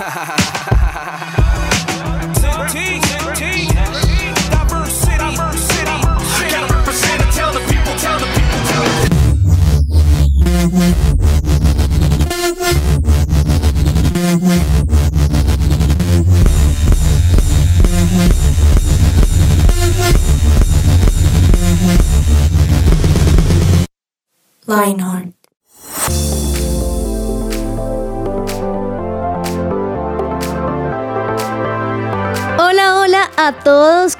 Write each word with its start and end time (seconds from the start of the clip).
ha 0.00 0.08
ha 0.08 0.24
ha 0.24 0.36
ha 0.70 0.79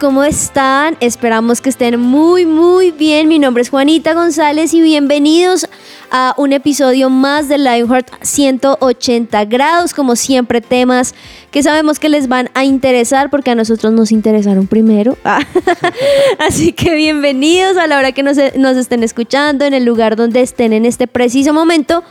¿cómo 0.00 0.24
están? 0.24 0.96
Esperamos 1.00 1.60
que 1.60 1.68
estén 1.68 2.00
muy, 2.00 2.46
muy 2.46 2.90
bien. 2.90 3.28
Mi 3.28 3.38
nombre 3.38 3.62
es 3.62 3.68
Juanita 3.68 4.14
González 4.14 4.73
y 4.73 4.80
bienvenidos 4.80 5.66
a 6.10 6.34
un 6.38 6.54
episodio 6.54 7.10
más 7.10 7.48
de 7.48 7.59
Lionheart 7.59 8.09
180 8.23 9.45
grados. 9.45 9.92
Como 9.92 10.16
siempre, 10.16 10.62
temas 10.62 11.14
que 11.50 11.62
sabemos 11.62 11.98
que 11.98 12.09
les 12.09 12.28
van 12.28 12.48
a 12.54 12.64
interesar 12.64 13.28
porque 13.28 13.50
a 13.50 13.54
nosotros 13.54 13.92
nos 13.92 14.10
interesaron 14.10 14.66
primero. 14.66 15.18
Así 16.38 16.73
que 16.73 16.95
bienvenidos 16.95 17.76
a 17.76 17.87
la 17.87 17.98
hora 17.98 18.12
que 18.12 18.23
nos, 18.23 18.38
nos 18.56 18.78
estén 18.78 19.02
escuchando, 19.02 19.66
en 19.66 19.74
el 19.74 19.84
lugar 19.84 20.16
donde 20.16 20.40
estén 20.40 20.73
en 20.73 20.87
este 20.87 21.09
preciso 21.09 21.52
momento. 21.52 22.02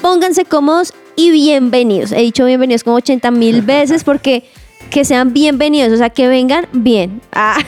Pónganse 0.00 0.46
cómodos 0.46 0.94
y 1.16 1.30
bienvenidos. 1.32 2.12
He 2.12 2.22
dicho 2.22 2.46
bienvenidos 2.46 2.82
como 2.82 2.96
80 2.96 3.30
mil 3.30 3.60
veces 3.60 4.04
porque 4.04 4.44
que 4.90 5.04
sean 5.04 5.32
bienvenidos, 5.32 5.92
o 5.92 5.96
sea, 5.96 6.10
que 6.10 6.28
vengan 6.28 6.66
bien. 6.72 7.20
Ah. 7.32 7.58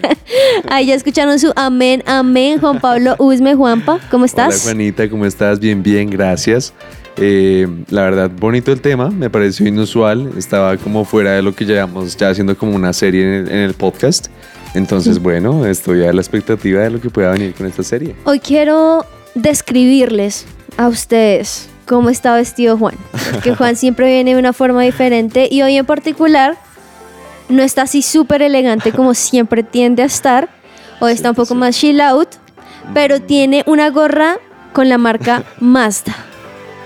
Ahí 0.68 0.86
ya 0.86 0.94
escucharon 0.94 1.38
su 1.38 1.52
amén, 1.56 2.02
amén. 2.06 2.58
Juan 2.60 2.80
Pablo 2.80 3.16
Usme, 3.18 3.54
Juanpa, 3.54 3.98
¿cómo 4.10 4.24
estás? 4.24 4.54
Hola 4.54 4.62
Juanita, 4.64 5.08
¿cómo 5.08 5.26
estás? 5.26 5.60
Bien, 5.60 5.82
bien, 5.82 6.10
gracias. 6.10 6.72
Eh, 7.16 7.66
la 7.90 8.02
verdad, 8.02 8.30
bonito 8.30 8.70
el 8.70 8.80
tema, 8.80 9.10
me 9.10 9.28
pareció 9.28 9.66
inusual, 9.66 10.30
estaba 10.36 10.76
como 10.76 11.04
fuera 11.04 11.32
de 11.32 11.42
lo 11.42 11.54
que 11.54 11.64
llevamos 11.64 12.16
ya 12.16 12.30
haciendo 12.30 12.56
como 12.56 12.76
una 12.76 12.92
serie 12.92 13.22
en 13.22 13.46
el, 13.46 13.50
en 13.50 13.58
el 13.58 13.74
podcast. 13.74 14.28
Entonces, 14.74 15.18
bueno, 15.18 15.66
estoy 15.66 16.04
a 16.04 16.12
la 16.12 16.20
expectativa 16.20 16.82
de 16.82 16.90
lo 16.90 17.00
que 17.00 17.10
pueda 17.10 17.32
venir 17.32 17.54
con 17.54 17.66
esta 17.66 17.82
serie. 17.82 18.14
Hoy 18.24 18.38
quiero 18.38 19.04
describirles 19.34 20.44
a 20.76 20.88
ustedes 20.88 21.68
cómo 21.88 22.10
está 22.10 22.34
vestido 22.36 22.76
Juan. 22.78 22.94
Porque 23.32 23.54
Juan 23.54 23.74
siempre 23.76 24.06
viene 24.06 24.34
de 24.34 24.38
una 24.38 24.52
forma 24.52 24.82
diferente 24.82 25.48
y 25.50 25.62
hoy 25.62 25.76
en 25.76 25.86
particular 25.86 26.56
no 27.48 27.62
está 27.62 27.82
así 27.82 28.02
súper 28.02 28.42
elegante 28.42 28.92
como 28.92 29.14
siempre 29.14 29.62
tiende 29.62 30.02
a 30.02 30.06
estar. 30.06 30.48
Hoy 31.00 31.12
está 31.12 31.30
un 31.30 31.36
poco 31.36 31.54
más 31.54 31.76
chill 31.76 32.00
out, 32.00 32.28
pero 32.94 33.20
tiene 33.20 33.62
una 33.66 33.90
gorra 33.90 34.36
con 34.72 34.88
la 34.88 34.98
marca 34.98 35.44
Mazda. 35.60 36.14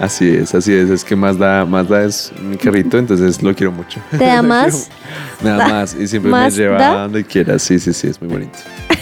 Así 0.00 0.28
es, 0.30 0.54
así 0.54 0.72
es, 0.72 0.88
es 0.90 1.04
que 1.04 1.14
Mazda, 1.14 1.64
Mazda 1.64 2.02
es 2.04 2.32
mi 2.42 2.56
carrito, 2.56 2.98
entonces 2.98 3.42
lo 3.42 3.54
quiero 3.54 3.70
mucho. 3.72 4.00
¿Te 4.10 4.24
da 4.24 4.42
más? 4.42 4.88
Nada 5.42 5.68
más, 5.68 5.94
y 5.94 6.08
siempre 6.08 6.32
me 6.32 6.50
lleva 6.50 6.78
a 6.78 7.02
donde 7.02 7.24
quiera, 7.24 7.58
sí, 7.58 7.78
sí, 7.78 7.92
sí, 7.92 8.08
es 8.08 8.20
muy 8.20 8.30
bonito. 8.30 8.58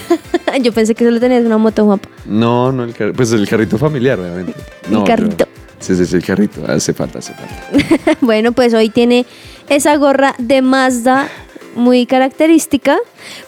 Yo 0.63 0.73
pensé 0.73 0.95
que 0.95 1.05
solo 1.05 1.19
tenías 1.21 1.45
una 1.45 1.59
moto, 1.59 1.85
Juanpa. 1.87 2.09
No, 2.27 2.73
no, 2.73 2.85
el 2.85 2.93
car- 2.93 3.13
pues 3.13 3.33
el 3.33 3.49
carrito 3.49 3.79
familiar, 3.79 4.19
obviamente. 4.19 4.53
No, 4.91 5.05
carrito. 5.05 5.37
pero- 5.47 5.51
sí, 5.81 5.97
sí, 5.97 6.07
sí, 6.07 6.17
el 6.17 6.25
carrito, 6.25 6.65
hace 6.67 6.95
falta, 6.95 7.19
hace 7.19 7.35
falta. 7.35 8.17
bueno, 8.21 8.53
pues 8.53 8.73
hoy 8.75 8.89
tiene 8.89 9.27
esa 9.69 9.97
gorra 9.97 10.35
de 10.39 10.63
Mazda 10.63 11.29
muy 11.75 12.07
característica. 12.07 12.99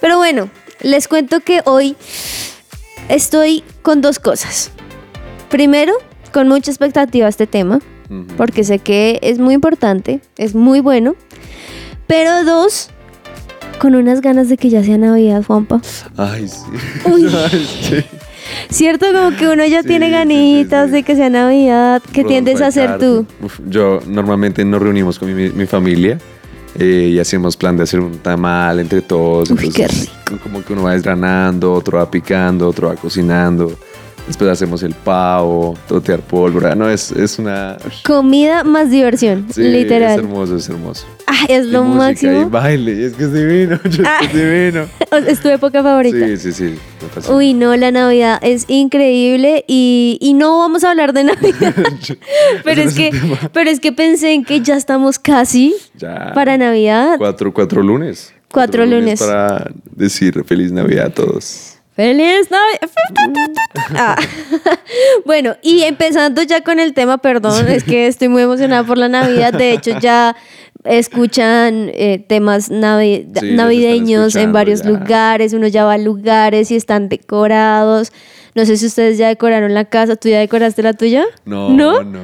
Pero 0.01 0.17
bueno, 0.19 0.51
les 0.81 1.09
cuento 1.09 1.41
que 1.41 1.61
hoy 1.65 1.97
estoy 3.09 3.63
con 3.83 4.01
dos 4.01 4.19
cosas. 4.19 4.71
Primero, 5.51 5.93
con 6.33 6.49
mucha 6.49 6.71
expectativa 6.71 7.29
este 7.29 7.47
tema, 7.47 7.81
porque 8.37 8.65
sé 8.65 8.79
que 8.79 9.19
es 9.23 9.39
muy 9.39 9.55
importante, 9.55 10.21
es 10.37 10.55
muy 10.55 10.81
bueno. 10.81 11.15
Pero 12.07 12.45
dos, 12.45 12.91
con 13.83 13.97
unas 13.97 14.21
ganas 14.21 14.49
de 14.49 14.57
que 14.57 14.71
ya 14.71 14.85
sea 14.85 14.97
Navidad, 14.97 15.43
Juanpa. 15.45 15.81
Ay, 16.17 16.47
sí. 16.47 16.61
Uy. 17.05 17.27
Ay, 17.53 17.67
sí. 17.83 17.97
Cierto, 18.71 19.07
como 19.13 19.37
que 19.37 19.49
uno 19.49 19.65
ya 19.67 19.83
Sí, 19.83 19.89
tiene 19.89 20.07
sí, 20.07 20.13
ganitas 20.13 20.87
sí. 20.87 20.93
de 20.93 21.03
que 21.03 21.17
sea 21.17 21.29
Navidad. 21.31 22.01
¿Qué 22.13 22.23
tiendes 22.23 22.61
a 22.61 22.69
hacer 22.69 22.99
tú? 22.99 23.27
Uf, 23.43 23.59
yo 23.67 23.99
normalmente 24.07 24.65
nos 24.65 24.81
reunimos 24.81 25.19
con 25.19 25.35
mi, 25.35 25.51
mi 25.51 25.67
familia 25.67 26.17
eh, 26.79 27.11
y 27.13 27.19
hacemos 27.19 27.57
plan 27.57 27.77
de 27.77 27.83
hacer 27.83 27.99
un 27.99 28.19
tamal 28.19 28.79
entre 28.79 29.03
todos. 29.03 29.51
Uy, 29.51 29.69
qué 29.71 29.89
Como 30.45 30.63
que 30.65 30.75
uno 30.75 30.85
va 30.85 30.93
desgranando, 30.93 31.73
otro 31.73 31.99
va 31.99 32.09
picando, 32.09 32.69
otro 32.69 32.87
va 32.87 32.95
cocinando. 32.95 33.73
Después 34.27 34.49
hacemos 34.51 34.83
el 34.85 34.95
pavo, 34.95 35.77
totear 35.89 36.21
pólvora. 36.21 36.75
No, 36.77 36.89
es, 36.89 37.11
es 37.11 37.39
una... 37.41 37.77
Comida 38.05 38.63
más 38.63 38.89
diversión, 38.89 39.47
Sí, 39.53 39.63
literal. 39.63 40.13
Es 40.13 40.19
hermoso, 40.19 40.57
es 40.57 40.69
hermoso. 40.69 41.07
Ah, 41.27 41.45
es 41.49 41.67
Y 41.67 41.71
lo 41.71 41.83
música 41.83 41.99
máximo. 42.07 42.41
Y 42.43 42.45
baile, 42.45 43.07
es 43.07 43.15
que 43.15 43.25
es 43.25 43.33
divino, 43.33 43.81
yo- 43.91 44.05
Ah. 44.07 44.21
es 44.23 44.33
divino. 44.33 44.87
Es 45.27 45.41
tu 45.41 45.49
época 45.49 45.83
favorita. 45.83 46.25
Sí, 46.27 46.37
sí, 46.37 46.53
sí. 46.53 46.79
Uy, 47.31 47.53
no, 47.53 47.77
la 47.77 47.91
Navidad 47.91 48.39
es 48.43 48.65
increíble 48.69 49.65
y, 49.69 50.17
y 50.21 50.35
no 50.35 50.59
vamos 50.59 50.85
a 50.85 50.91
hablar 50.91 51.13
de 51.13 51.25
Navidad. 51.25 51.75
pero, 52.65 52.81
es 52.81 52.95
que, 52.95 53.11
pero 53.53 53.69
es 53.71 53.81
que 53.81 53.93
pensé 53.93 54.33
en 54.33 54.45
que 54.45 54.61
ya 54.61 54.77
estamos 54.77 55.19
casi 55.19 55.75
Ya. 55.99 56.33
para 56.33 56.57
Navidad. 56.57 57.17
Cuatro, 57.19 57.53
cuatro 57.53 57.83
lunes. 57.83 58.33
Cuatro 58.51 58.87
lunes. 58.87 59.19
Para 59.21 59.71
decir 59.97 60.45
feliz 60.45 60.71
Navidad 60.73 61.07
a 61.07 61.11
todos. 61.11 61.72
¡Feliz 61.95 62.49
Navidad! 62.51 62.91
Ah. 63.95 64.17
Bueno, 65.27 65.57
y 65.63 65.83
empezando 65.83 66.43
ya 66.43 66.63
con 66.63 66.79
el 66.81 66.93
tema, 66.95 67.19
perdón, 67.19 67.69
es 67.69 67.85
que 67.85 68.07
estoy 68.07 68.29
muy 68.29 68.43
emocionada 68.43 68.85
por 68.85 68.99
la 68.99 69.09
Navidad. 69.09 69.53
De 69.53 69.73
hecho, 69.73 69.99
ya 70.01 70.37
escuchan 70.85 71.91
eh, 71.95 72.25
temas 72.27 72.71
navi- 72.71 73.27
Sí, 73.39 73.53
navideños 73.53 74.35
en 74.37 74.53
varios 74.53 74.83
ya. 74.83 74.91
lugares. 74.91 75.53
Uno 75.53 75.67
ya 75.69 75.85
va 75.85 75.95
a 75.95 75.99
lugares 75.99 76.71
y 76.71 76.77
están 76.77 77.09
decorados. 77.09 78.13
No 78.55 78.67
sé 78.67 78.77
si 78.77 78.87
ustedes 78.87 79.17
ya 79.19 79.29
decoraron 79.29 79.73
la 79.75 79.85
casa. 79.87 80.17
¿Tú 80.17 80.29
ya 80.29 80.39
decoraste 80.41 80.83
la 80.83 80.93
tuya? 80.93 81.25
No, 81.45 81.71
¿No? 81.71 82.03
no. 82.03 82.21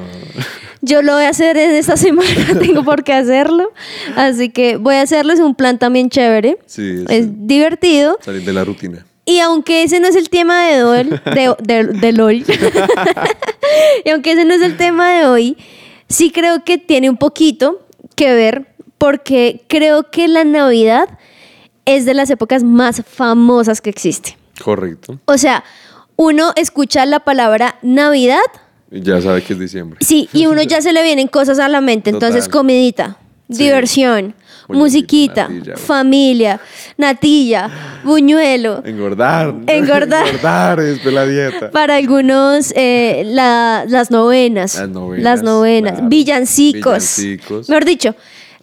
Yo 0.81 1.01
lo 1.01 1.13
voy 1.13 1.23
a 1.25 1.29
hacer 1.29 1.57
en 1.57 1.71
esta 1.71 1.97
semana, 2.05 2.57
tengo 2.59 2.83
por 2.83 3.03
qué 3.03 3.13
hacerlo. 3.13 3.71
Así 4.15 4.49
que 4.49 4.77
voy 4.77 4.95
a 4.95 5.01
hacerlo, 5.01 5.33
es 5.33 5.39
un 5.39 5.55
plan 5.55 5.77
también 5.79 6.09
chévere. 6.09 6.57
Sí, 6.67 7.03
Es 7.09 7.25
sí. 7.25 7.31
divertido. 7.35 8.17
Salir 8.21 8.43
de 8.43 8.53
la 8.53 8.63
rutina. 8.63 9.05
Y 9.29 9.39
aunque 9.41 9.83
ese 9.83 9.99
no 9.99 10.07
es 10.07 10.15
el 10.15 10.29
tema 10.29 10.65
de 10.67 10.83
hoy, 10.83 11.03
de, 11.03 11.55
de, 11.61 11.83
de 11.85 12.11
LOL, 12.13 12.35
y 14.05 14.09
aunque 14.09 14.31
ese 14.31 14.45
no 14.45 14.53
es 14.53 14.61
el 14.61 14.75
tema 14.77 15.11
de 15.19 15.25
hoy, 15.25 15.57
sí 16.07 16.31
creo 16.31 16.63
que 16.63 16.77
tiene 16.77 17.09
un 17.09 17.17
poquito 17.17 17.85
que 18.15 18.33
ver 18.33 18.65
porque 18.97 19.63
creo 19.67 20.09
que 20.11 20.27
la 20.27 20.43
Navidad 20.43 21.07
es 21.85 22.05
de 22.05 22.13
las 22.13 22.29
épocas 22.29 22.63
más 22.63 23.03
famosas 23.07 23.81
que 23.81 23.89
existe. 23.89 24.37
Correcto. 24.63 25.19
O 25.25 25.37
sea, 25.37 25.63
uno 26.15 26.51
escucha 26.55 27.05
la 27.05 27.19
palabra 27.21 27.77
Navidad, 27.81 28.41
Y 28.91 29.01
ya 29.01 29.21
sabe 29.21 29.41
que 29.43 29.53
es 29.53 29.59
diciembre. 29.59 29.99
sí, 30.01 30.27
y 30.33 30.47
uno 30.47 30.61
ya 30.73 30.81
se 30.81 30.91
le 30.91 31.03
vienen 31.03 31.27
cosas 31.27 31.59
a 31.59 31.67
la 31.69 31.81
mente. 31.81 32.09
Entonces, 32.09 32.49
comidita, 32.49 33.17
Sí. 33.49 33.63
diversión, 33.63 34.35
musiquita, 34.77 35.47
natilla, 35.49 35.77
familia, 35.77 36.59
natilla, 36.97 37.69
buñuelo. 38.03 38.81
Engordar. 38.85 39.53
Engordar. 39.67 40.27
Engordar 40.27 40.79
es 40.79 41.03
la 41.05 41.25
dieta. 41.25 41.71
Para 41.71 41.95
algunos, 41.95 42.71
eh, 42.75 43.23
la- 43.25 43.85
las 43.87 44.11
novenas. 44.11 44.75
Las 44.75 44.89
novenas, 44.89 45.23
Las 45.23 45.43
novenas, 45.43 45.91
claro. 45.93 46.09
Villancicos. 46.09 47.17
Villancicos. 47.17 47.69
Mejor 47.69 47.85
dicho, 47.85 48.15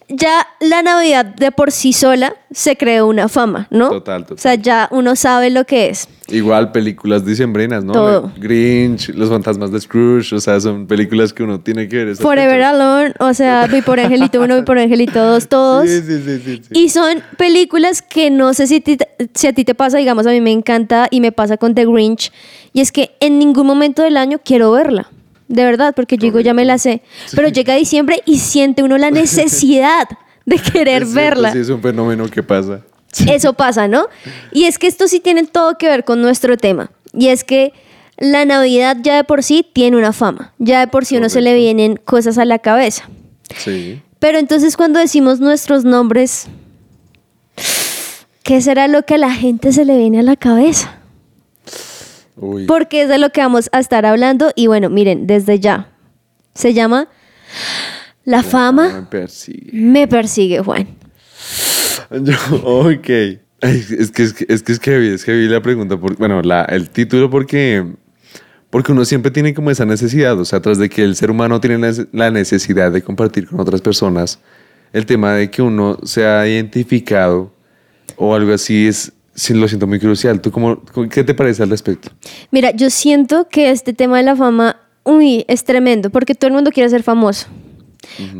ya 0.09 0.47
la 0.61 0.81
Navidad 0.81 1.25
de 1.25 1.51
por 1.51 1.71
sí 1.71 1.91
sola 1.93 2.33
se 2.51 2.77
creó 2.77 3.07
una 3.07 3.27
fama, 3.27 3.67
¿no? 3.71 3.89
Total, 3.89 4.21
total. 4.23 4.37
O 4.37 4.39
sea, 4.41 4.55
ya 4.55 4.87
uno 4.91 5.15
sabe 5.15 5.49
lo 5.49 5.65
que 5.65 5.89
es. 5.89 6.07
Igual 6.29 6.71
películas 6.71 7.25
dicembrinas, 7.25 7.83
¿no? 7.85 7.93
Todo. 7.93 8.31
Grinch, 8.37 9.09
Los 9.09 9.29
fantasmas 9.29 9.71
de 9.71 9.79
Scrooge, 9.79 10.33
o 10.35 10.39
sea, 10.39 10.59
son 10.59 10.85
películas 10.87 11.31
que 11.33 11.43
uno 11.43 11.59
tiene 11.59 11.87
que 11.87 12.03
ver. 12.03 12.15
Forever 12.17 12.55
fechas. 12.55 12.73
Alone, 12.73 13.13
o 13.19 13.33
sea, 13.33 13.67
Vi 13.67 13.81
por 13.81 13.99
Angelito 13.99 14.41
1, 14.41 14.55
Vi 14.57 14.61
por 14.63 14.77
Angelito 14.79 15.23
2, 15.23 15.47
todos. 15.49 15.89
Sí, 15.89 16.01
sí, 16.01 16.21
sí, 16.23 16.39
sí, 16.43 16.61
sí. 16.63 16.69
Y 16.71 16.89
son 16.89 17.21
películas 17.37 18.01
que 18.01 18.29
no 18.29 18.53
sé 18.53 18.67
si, 18.67 18.81
ti- 18.81 18.97
si 19.33 19.47
a 19.47 19.53
ti 19.53 19.63
te 19.65 19.75
pasa, 19.75 19.97
digamos, 19.97 20.25
a 20.27 20.31
mí 20.31 20.41
me 20.41 20.51
encanta 20.51 21.07
y 21.11 21.21
me 21.21 21.31
pasa 21.31 21.57
con 21.57 21.75
The 21.75 21.85
Grinch. 21.85 22.31
Y 22.73 22.81
es 22.81 22.91
que 22.91 23.11
en 23.19 23.39
ningún 23.39 23.65
momento 23.67 24.03
del 24.03 24.17
año 24.17 24.39
quiero 24.43 24.71
verla. 24.71 25.09
De 25.47 25.63
verdad, 25.63 25.93
porque 25.95 26.17
yo 26.17 26.21
digo, 26.27 26.39
ya 26.39 26.53
me 26.53 26.65
la 26.65 26.77
sé. 26.77 27.01
Pero 27.35 27.47
llega 27.47 27.75
diciembre 27.75 28.21
y 28.25 28.39
siente 28.39 28.83
uno 28.83 28.97
la 28.97 29.11
necesidad 29.11 30.07
de 30.45 30.57
querer 30.59 31.03
Es 31.03 31.09
cierto, 31.11 31.13
verla. 31.15 31.51
Sí, 31.53 31.59
es 31.59 31.69
un 31.69 31.81
fenómeno 31.81 32.27
que 32.29 32.43
pasa. 32.43 32.81
Eso 33.27 33.53
pasa, 33.53 33.87
¿no? 33.87 34.07
Y 34.51 34.65
es 34.65 34.77
que 34.77 34.87
esto 34.87 35.07
sí 35.07 35.19
tiene 35.19 35.45
todo 35.45 35.77
que 35.77 35.87
ver 35.87 36.03
con 36.03 36.21
nuestro 36.21 36.57
tema. 36.57 36.91
Y 37.13 37.29
es 37.29 37.43
que 37.43 37.73
la 38.17 38.45
Navidad 38.45 38.97
ya 39.01 39.15
de 39.15 39.23
por 39.23 39.43
sí 39.43 39.65
tiene 39.73 39.97
una 39.97 40.11
fama. 40.13 40.53
Ya 40.59 40.81
de 40.81 40.87
por 40.87 41.05
sí 41.05 41.17
uno 41.17 41.29
se 41.29 41.41
le 41.41 41.51
Correcto. 41.51 41.63
vienen 41.63 41.95
cosas 41.95 42.37
a 42.37 42.45
la 42.45 42.59
cabeza. 42.59 43.09
Sí. 43.57 44.01
Pero 44.19 44.37
entonces 44.39 44.75
cuando 44.75 44.99
decimos 44.99 45.39
nuestros 45.39 45.83
nombres, 45.85 46.47
¿qué 48.43 48.61
será 48.61 48.87
lo 48.87 49.03
que 49.03 49.15
a 49.15 49.17
la 49.17 49.31
gente 49.31 49.71
se 49.71 49.85
le 49.85 49.97
viene 49.97 50.19
a 50.19 50.23
la 50.23 50.35
cabeza? 50.35 50.99
Uy. 52.37 52.65
Porque 52.65 53.01
es 53.03 53.09
de 53.09 53.17
lo 53.17 53.31
que 53.31 53.41
vamos 53.41 53.69
a 53.71 53.79
estar 53.79 54.05
hablando. 54.05 54.51
Y 54.55 54.67
bueno, 54.67 54.89
miren, 54.89 55.27
desde 55.27 55.59
ya. 55.59 55.89
Se 56.53 56.73
llama 56.73 57.07
La 58.25 58.37
Me 58.37 58.43
fama 58.43 59.07
persigue. 59.09 59.69
me 59.73 60.07
persigue, 60.07 60.59
Juan. 60.61 60.87
Yo, 62.11 62.35
ok. 62.63 63.09
Es 63.61 64.11
que 64.11 64.23
es 64.23 64.33
que 64.33 64.45
es 64.49 64.61
que 64.63 64.71
es 64.71 64.79
heavy, 64.79 65.07
es 65.09 65.23
heavy 65.23 65.47
la 65.47 65.61
pregunta. 65.61 65.97
Por, 65.99 66.15
bueno, 66.17 66.41
la, 66.41 66.63
el 66.65 66.89
título 66.89 67.29
porque, 67.29 67.85
porque 68.69 68.91
uno 68.91 69.03
siempre 69.03 69.31
tiene 69.31 69.53
como 69.53 69.71
esa 69.71 69.85
necesidad, 69.85 70.39
o 70.39 70.45
sea, 70.45 70.61
tras 70.61 70.77
de 70.77 70.89
que 70.89 71.03
el 71.03 71.15
ser 71.15 71.31
humano 71.31 71.59
tiene 71.59 71.77
la 71.79 71.89
nece- 71.89 72.07
la 72.11 72.29
necesidad 72.31 72.91
de 72.91 73.01
compartir 73.01 73.47
con 73.47 73.59
otras 73.59 73.81
personas, 73.81 74.39
el 74.93 75.05
tema 75.07 75.33
de 75.33 75.49
que 75.49 75.61
uno 75.63 75.97
sea 76.03 76.47
identificado 76.47 77.51
o 78.15 78.35
algo 78.35 78.53
así 78.53 78.87
es, 78.87 79.11
sí 79.37 79.53
lo 79.53 79.67
siento 79.67 79.87
muy 79.87 79.99
crucial. 79.99 80.41
¿Tú 80.41 80.51
cómo, 80.51 80.81
qué 81.09 81.23
te 81.23 81.33
parece 81.33 81.63
al 81.63 81.69
respecto? 81.69 82.09
Mira, 82.51 82.71
yo 82.71 82.89
siento 82.89 83.47
que 83.47 83.69
este 83.69 83.93
tema 83.93 84.17
de 84.17 84.23
la 84.23 84.35
fama, 84.35 84.81
uy, 85.03 85.45
es 85.47 85.63
tremendo, 85.63 86.09
porque 86.09 86.35
todo 86.35 86.49
el 86.49 86.53
mundo 86.55 86.71
quiere 86.71 86.89
ser 86.89 87.03
famoso. 87.03 87.47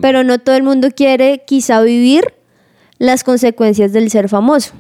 Pero 0.02 0.24
no 0.24 0.40
todo 0.40 0.56
el 0.56 0.64
mundo 0.64 0.90
quiere 0.96 1.44
quizá 1.46 1.82
vivir 1.82 2.34
las 2.98 3.24
consecuencias 3.24 3.94
del 3.94 4.10
ser 4.10 4.28
famoso. 4.28 4.74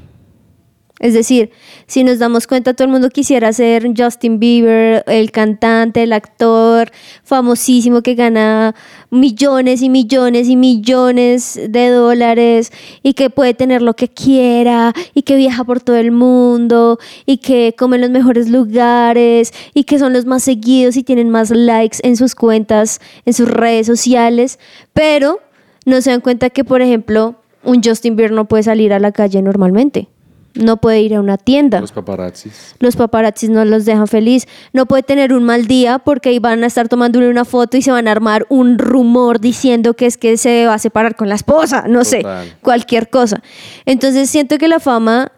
Es 0.99 1.13
decir, 1.13 1.51
si 1.85 2.03
nos 2.03 2.17
damos 2.17 2.47
cuenta, 2.47 2.73
todo 2.73 2.85
el 2.85 2.91
mundo 2.91 3.09
quisiera 3.11 3.53
ser 3.53 3.87
Justin 3.95 4.39
Bieber, 4.39 5.03
el 5.05 5.29
cantante, 5.31 6.01
el 6.01 6.11
actor 6.11 6.89
famosísimo 7.23 8.01
que 8.01 8.15
gana 8.15 8.73
millones 9.11 9.83
y 9.83 9.89
millones 9.89 10.47
y 10.47 10.55
millones 10.55 11.59
de 11.69 11.89
dólares 11.89 12.71
y 13.03 13.13
que 13.13 13.29
puede 13.29 13.53
tener 13.53 13.83
lo 13.83 13.95
que 13.95 14.07
quiera 14.07 14.91
y 15.13 15.21
que 15.21 15.35
viaja 15.35 15.63
por 15.63 15.81
todo 15.81 15.97
el 15.97 16.11
mundo 16.11 16.97
y 17.27 17.37
que 17.37 17.75
come 17.77 17.97
en 17.97 18.01
los 18.01 18.09
mejores 18.09 18.49
lugares 18.49 19.53
y 19.75 19.83
que 19.83 19.99
son 19.99 20.13
los 20.13 20.25
más 20.25 20.43
seguidos 20.43 20.97
y 20.97 21.03
tienen 21.03 21.29
más 21.29 21.51
likes 21.51 21.99
en 22.01 22.17
sus 22.17 22.33
cuentas, 22.33 23.01
en 23.25 23.33
sus 23.33 23.47
redes 23.47 23.85
sociales, 23.85 24.57
pero 24.93 25.41
no 25.85 26.01
se 26.01 26.09
dan 26.09 26.21
cuenta 26.21 26.49
que, 26.49 26.63
por 26.63 26.81
ejemplo, 26.81 27.35
un 27.63 27.83
Justin 27.83 28.15
Bieber 28.15 28.31
no 28.31 28.45
puede 28.45 28.63
salir 28.63 28.93
a 28.93 28.99
la 28.99 29.11
calle 29.11 29.43
normalmente. 29.43 30.09
No 30.57 30.77
puede 30.77 31.01
ir 31.01 31.15
a 31.15 31.19
una 31.19 31.37
tienda. 31.37 31.79
Los 31.79 31.91
paparazzis. 31.91 32.75
Los 32.79 32.95
paparazzis 32.95 33.49
no 33.49 33.63
los 33.65 33.85
dejan 33.85 34.07
feliz. 34.07 34.47
No 34.73 34.85
puede 34.85 35.03
tener 35.03 35.33
un 35.33 35.43
mal 35.43 35.67
día 35.67 35.99
porque 35.99 36.29
ahí 36.29 36.39
van 36.39 36.63
a 36.63 36.67
estar 36.67 36.87
tomándole 36.87 37.29
una 37.29 37.45
foto 37.45 37.77
y 37.77 37.81
se 37.81 37.91
van 37.91 38.07
a 38.07 38.11
armar 38.11 38.45
un 38.49 38.77
rumor 38.77 39.39
diciendo 39.39 39.93
que 39.93 40.05
es 40.05 40.17
que 40.17 40.37
se 40.37 40.65
va 40.65 40.75
a 40.75 40.79
separar 40.79 41.15
con 41.15 41.29
la 41.29 41.35
esposa. 41.35 41.85
No 41.87 42.03
sé, 42.03 42.23
cualquier 42.61 43.09
cosa. 43.09 43.41
Entonces 43.85 44.29
siento 44.29 44.57
que 44.57 44.67
la 44.67 44.79
fama 44.79 45.31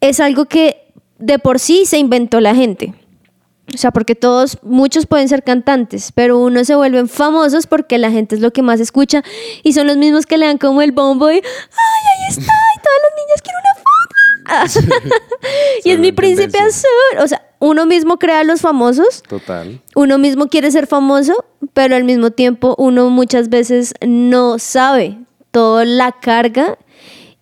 es 0.00 0.20
algo 0.20 0.46
que 0.46 0.92
de 1.18 1.38
por 1.38 1.58
sí 1.58 1.84
se 1.86 1.98
inventó 1.98 2.40
la 2.40 2.54
gente. 2.54 2.94
O 3.72 3.78
sea, 3.78 3.92
porque 3.92 4.16
todos, 4.16 4.58
muchos 4.62 5.06
pueden 5.06 5.28
ser 5.28 5.44
cantantes, 5.44 6.10
pero 6.12 6.38
unos 6.38 6.66
se 6.66 6.74
vuelven 6.74 7.08
famosos 7.08 7.68
porque 7.68 7.98
la 7.98 8.10
gente 8.10 8.34
es 8.34 8.40
lo 8.40 8.52
que 8.52 8.62
más 8.62 8.80
escucha 8.80 9.22
y 9.62 9.74
son 9.74 9.86
los 9.86 9.96
mismos 9.96 10.26
que 10.26 10.38
le 10.38 10.46
dan 10.46 10.58
como 10.58 10.82
el 10.82 10.90
bombo 10.90 11.30
y 11.30 11.34
¡ay, 11.34 11.40
ahí 11.40 12.28
está! 12.30 12.42
Y 12.42 12.80
todas 12.82 12.98
las 13.02 13.24
niñas 13.24 13.39
y 15.84 15.90
es 15.90 15.98
mi 15.98 16.12
príncipe 16.12 16.50
tendencia. 16.50 16.88
azul. 17.12 17.24
O 17.24 17.28
sea, 17.28 17.42
uno 17.58 17.86
mismo 17.86 18.18
crea 18.18 18.40
a 18.40 18.44
los 18.44 18.60
famosos, 18.60 19.22
Total. 19.22 19.80
uno 19.94 20.18
mismo 20.18 20.48
quiere 20.48 20.70
ser 20.70 20.86
famoso, 20.86 21.44
pero 21.72 21.94
al 21.96 22.04
mismo 22.04 22.30
tiempo 22.30 22.74
uno 22.78 23.10
muchas 23.10 23.48
veces 23.48 23.94
no 24.06 24.58
sabe 24.58 25.18
toda 25.50 25.84
la 25.84 26.12
carga 26.12 26.78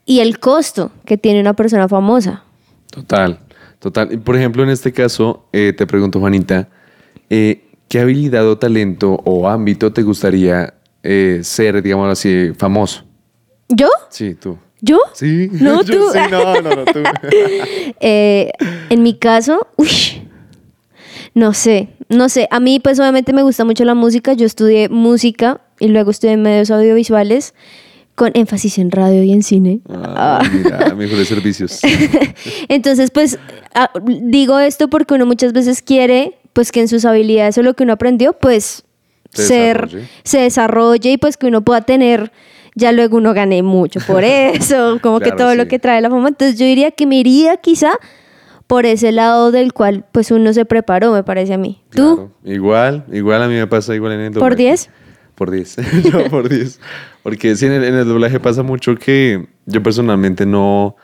y 0.05 0.21
el 0.21 0.39
costo 0.39 0.91
que 1.05 1.17
tiene 1.19 1.41
una 1.41 1.55
persona 1.55 1.89
famosa. 1.89 2.43
Total, 2.91 3.39
total. 3.79 4.19
Por 4.21 4.37
ejemplo, 4.37 4.63
en 4.63 4.71
este 4.71 4.93
caso, 4.93 5.47
eh, 5.53 5.73
te 5.77 5.87
pregunto, 5.87 6.19
Juanita, 6.19 6.69
eh, 7.31 7.65
¿qué 7.89 8.01
habilidad 8.01 8.49
o 8.49 8.59
talento 8.59 9.21
o 9.25 9.49
ámbito 9.49 9.93
te 9.93 10.03
gustaría 10.03 10.75
eh, 11.03 11.41
ser, 11.43 11.83
digamos 11.83 12.11
así, 12.11 12.53
famoso? 12.57 13.05
¿Yo? 13.69 13.89
Sí, 14.09 14.35
tú. 14.35 14.59
¿Yo? 14.81 14.99
Sí. 15.15 15.49
No, 15.53 15.83
Yo 15.85 15.97
tú. 15.99 16.05
sí, 16.13 16.19
no, 16.31 16.61
no, 16.61 16.71
no, 16.77 16.85
tú. 16.85 17.01
Eh, 18.01 18.51
en 18.91 19.03
mi 19.03 19.15
caso, 19.15 19.67
uy, 19.77 19.89
no 21.35 21.53
sé, 21.55 21.89
no 22.09 22.29
sé. 22.29 22.49
A 22.51 22.61
mí, 22.61 22.81
pues 22.81 22.99
obviamente 23.01 23.33
me 23.33 23.43
gusta 23.43 23.65
mucho 23.65 23.85
la 23.85 23.95
música. 23.95 24.33
Yo 24.35 24.47
estudié 24.47 24.89
música 24.89 25.61
y 25.81 25.89
luego 25.89 26.11
estudié 26.11 26.37
medios 26.37 26.71
audiovisuales 26.71 27.55
con 28.15 28.33
énfasis 28.35 28.79
en 28.79 28.91
radio 28.91 29.23
y 29.23 29.33
en 29.33 29.43
cine. 29.45 29.81
Ah, 29.89 30.43
mira, 30.53 30.95
mejores 30.95 31.29
servicios. 31.29 31.81
Entonces, 32.69 33.11
pues 33.13 33.39
ah, 33.75 33.91
digo 34.05 34.59
esto 34.59 34.89
porque 34.89 35.15
uno 35.15 35.25
muchas 35.27 35.53
veces 35.53 35.83
quiere, 35.83 36.37
pues 36.53 36.73
que 36.73 36.81
en 36.81 36.89
sus 36.89 37.05
habilidades 37.05 37.57
o 37.59 37.63
lo 37.63 37.75
que 37.75 37.85
uno 37.85 37.93
aprendió, 37.93 38.33
pues 38.33 38.83
Se 39.33 39.45
ser, 39.45 39.83
desarrolle. 39.83 40.09
se 40.25 40.39
desarrolle 40.41 41.11
y 41.13 41.17
pues 41.19 41.37
que 41.37 41.47
uno 41.47 41.63
pueda 41.63 41.83
tener, 41.83 42.33
ya 42.79 42.93
luego 42.93 43.19
uno 43.19 43.35
gane 43.35 43.63
mucho 43.63 44.01
por 44.07 44.25
eso, 44.25 44.99
como 45.03 45.21
que 45.21 45.33
todo 45.33 45.55
lo 45.55 45.69
que 45.69 45.79
trae 45.79 46.01
la 46.01 46.09
fama. 46.09 46.29
Entonces 46.29 46.59
yo 46.59 46.65
diría 46.65 46.91
que 46.93 47.07
me 47.07 47.17
iría 47.17 47.57
quizá 47.59 47.93
por 48.67 48.87
ese 48.87 49.13
lado 49.13 49.51
del 49.51 49.73
cual 49.73 50.05
pues 50.13 50.31
uno 50.31 50.53
se 50.53 50.65
preparó, 50.65 51.13
me 51.13 51.25
parece 51.25 51.55
a 51.55 51.59
mí. 51.59 51.83
¿Tú? 51.91 52.31
Igual, 52.45 53.05
igual 53.13 53.43
a 53.43 53.49
mí 53.49 53.55
me 53.55 53.67
pasa 53.67 53.95
igual 53.95 54.13
en 54.13 54.21
el 54.21 54.33
doblaje. 54.33 54.51
¿Por 54.51 54.57
10? 54.57 54.91
Por 55.39 55.53
10. 55.53 55.77
yo 56.03 56.31
por 56.31 56.49
10. 56.49 56.81
Porque 57.23 57.55
sí, 57.55 57.67
en 57.67 57.73
el, 57.73 57.85
en 57.85 57.95
el 57.95 58.09
doblaje 58.09 58.41
pasa 58.41 58.65
mucho 58.65 58.97
que 58.97 59.47
yo 59.67 59.81
personalmente 59.85 60.45
no, 60.45 60.97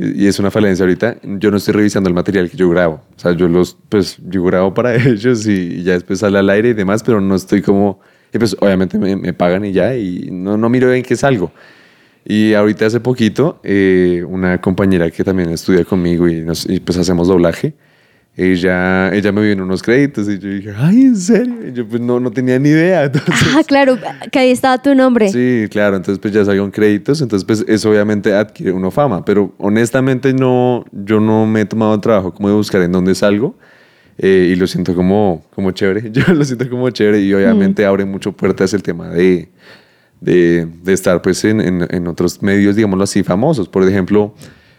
y 0.00 0.26
es 0.26 0.38
una 0.38 0.50
falencia 0.50 0.84
ahorita, 0.84 1.16
yo 1.22 1.50
no 1.50 1.56
estoy 1.56 1.74
revisando 1.74 2.08
el 2.08 2.14
material 2.14 2.48
que 2.50 2.56
yo 2.56 2.68
grabo. 2.70 3.02
O 3.16 3.18
sea, 3.18 3.32
yo 3.32 3.48
los, 3.48 3.76
pues, 3.88 4.18
yo 4.24 4.44
grabo 4.44 4.74
para 4.74 4.94
ellos 5.04 5.46
y 5.46 5.82
ya 5.82 5.94
después 5.94 6.20
sale 6.20 6.38
al 6.38 6.50
aire 6.50 6.70
y 6.70 6.74
demás, 6.74 7.02
pero 7.02 7.20
no 7.20 7.34
estoy 7.34 7.62
como, 7.62 8.00
y 8.32 8.38
pues 8.38 8.56
obviamente 8.60 8.98
me, 8.98 9.16
me 9.16 9.32
pagan 9.32 9.64
y 9.64 9.72
ya, 9.72 9.96
y 9.96 10.28
no, 10.30 10.56
no 10.56 10.68
miro 10.68 10.92
en 10.92 11.02
qué 11.02 11.16
salgo. 11.16 11.52
Y 12.24 12.52
ahorita 12.52 12.86
hace 12.86 13.00
poquito, 13.00 13.58
eh, 13.62 14.22
una 14.28 14.60
compañera 14.60 15.10
que 15.10 15.24
también 15.24 15.48
estudia 15.50 15.84
conmigo 15.84 16.28
y, 16.28 16.42
nos, 16.42 16.68
y 16.68 16.78
pues 16.80 16.98
hacemos 16.98 17.28
doblaje, 17.28 17.74
ella, 18.36 19.12
ella 19.14 19.32
me 19.32 19.40
vio 19.40 19.52
en 19.52 19.62
unos 19.62 19.82
créditos 19.82 20.28
y 20.28 20.38
yo 20.38 20.48
dije, 20.48 20.72
ay, 20.76 21.02
¿en 21.02 21.16
serio? 21.16 21.54
Y 21.66 21.72
yo 21.72 21.88
pues 21.88 22.00
no, 22.00 22.20
no 22.20 22.30
tenía 22.30 22.58
ni 22.58 22.68
idea. 22.68 23.04
Entonces, 23.06 23.34
Ah, 23.56 23.62
claro, 23.66 23.98
que 24.30 24.38
ahí 24.38 24.50
estaba 24.50 24.80
tu 24.80 24.94
nombre. 24.94 25.30
Sí, 25.30 25.66
claro, 25.70 25.96
entonces 25.96 26.20
pues 26.20 26.32
ya 26.32 26.44
salieron 26.44 26.70
créditos, 26.70 27.20
entonces 27.20 27.44
pues 27.44 27.64
eso 27.66 27.90
obviamente 27.90 28.34
adquiere 28.34 28.72
uno 28.72 28.90
fama, 28.90 29.24
pero 29.24 29.54
honestamente 29.58 30.32
no, 30.34 30.84
yo 30.92 31.18
no 31.20 31.46
me 31.46 31.62
he 31.62 31.64
tomado 31.64 31.94
el 31.94 32.00
trabajo 32.00 32.32
como 32.32 32.48
de 32.48 32.54
buscar 32.54 32.82
en 32.82 32.92
dónde 32.92 33.14
salgo 33.14 33.56
eh, 34.18 34.50
y 34.52 34.56
lo 34.56 34.66
siento 34.66 34.94
como, 34.94 35.44
como 35.54 35.70
chévere, 35.70 36.10
yo 36.12 36.22
lo 36.34 36.44
siento 36.44 36.68
como 36.68 36.90
chévere 36.90 37.20
y 37.20 37.32
obviamente 37.32 37.84
abre 37.86 38.04
mucho 38.04 38.32
puertas 38.32 38.74
el 38.74 38.82
tema 38.82 39.08
de, 39.10 39.48
de, 40.20 40.66
de 40.82 40.92
estar 40.92 41.22
pues 41.22 41.44
en, 41.44 41.60
en- 41.60 41.86
en 41.90 42.06
otros 42.08 42.42
medios, 42.42 42.76
digámoslo 42.76 43.04
así, 43.04 43.22
famosos. 43.22 43.68
Por 43.68 43.82
ejemplo, 43.88 44.34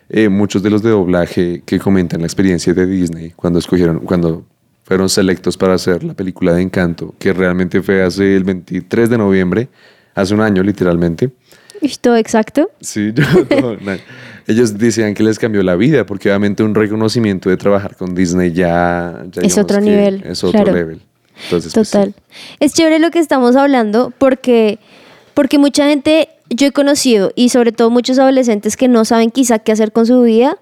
eh, 0.09 0.27
muchos 0.29 0.61
de 0.63 0.69
los 0.69 0.81
de 0.83 0.89
doblaje 0.89 1.61
que 1.65 1.79
comentan 1.79 2.21
la 2.21 2.27
experiencia 2.27 2.73
de 2.73 2.85
Disney 2.85 3.31
cuando 3.35 3.59
escogieron, 3.59 3.99
cuando 3.99 4.45
fueron 4.83 5.07
selectos 5.07 5.55
para 5.55 5.75
hacer 5.75 6.03
la 6.03 6.15
película 6.15 6.53
de 6.53 6.61
Encanto, 6.63 7.13
que 7.19 7.31
realmente 7.31 7.81
fue 7.81 8.01
hace 8.01 8.35
el 8.35 8.43
23 8.43 9.09
de 9.09 9.17
noviembre, 9.19 9.69
hace 10.15 10.33
un 10.33 10.41
año 10.41 10.63
literalmente. 10.63 11.29
¿Y 11.81 11.89
todo 12.01 12.17
exacto? 12.17 12.71
Sí, 12.81 13.13
yo, 13.15 13.45
todo, 13.45 13.77
ellos 14.49 14.77
decían 14.77 15.13
que 15.13 15.21
les 15.21 15.37
cambió 15.37 15.61
la 15.61 15.75
vida, 15.75 16.05
porque 16.05 16.29
obviamente 16.29 16.63
un 16.63 16.73
reconocimiento 16.73 17.49
de 17.49 17.57
trabajar 17.57 17.95
con 17.95 18.15
Disney 18.15 18.51
ya, 18.51 19.23
ya 19.31 19.43
Es 19.43 19.57
otro 19.59 19.79
nivel, 19.79 20.23
Es 20.25 20.43
otro 20.43 20.63
claro. 20.63 20.77
level. 20.77 21.01
Entonces, 21.43 21.71
pues, 21.73 21.91
Total. 21.91 22.15
Es 22.59 22.73
chévere 22.73 22.97
lo 22.97 23.11
que 23.11 23.19
estamos 23.19 23.55
hablando 23.55 24.11
porque, 24.17 24.79
porque 25.35 25.59
mucha 25.59 25.87
gente, 25.87 26.29
yo 26.49 26.65
he 26.65 26.71
conocido, 26.71 27.31
y 27.35 27.49
sobre 27.49 27.71
todo 27.71 27.91
muchos 27.91 28.17
adolescentes 28.17 28.75
que 28.75 28.87
no 28.87 29.05
saben 29.05 29.29
quizá 29.29 29.59
qué 29.59 29.71
hacer 29.71 29.91
con 29.91 30.07
su 30.07 30.23
vida, 30.23 30.57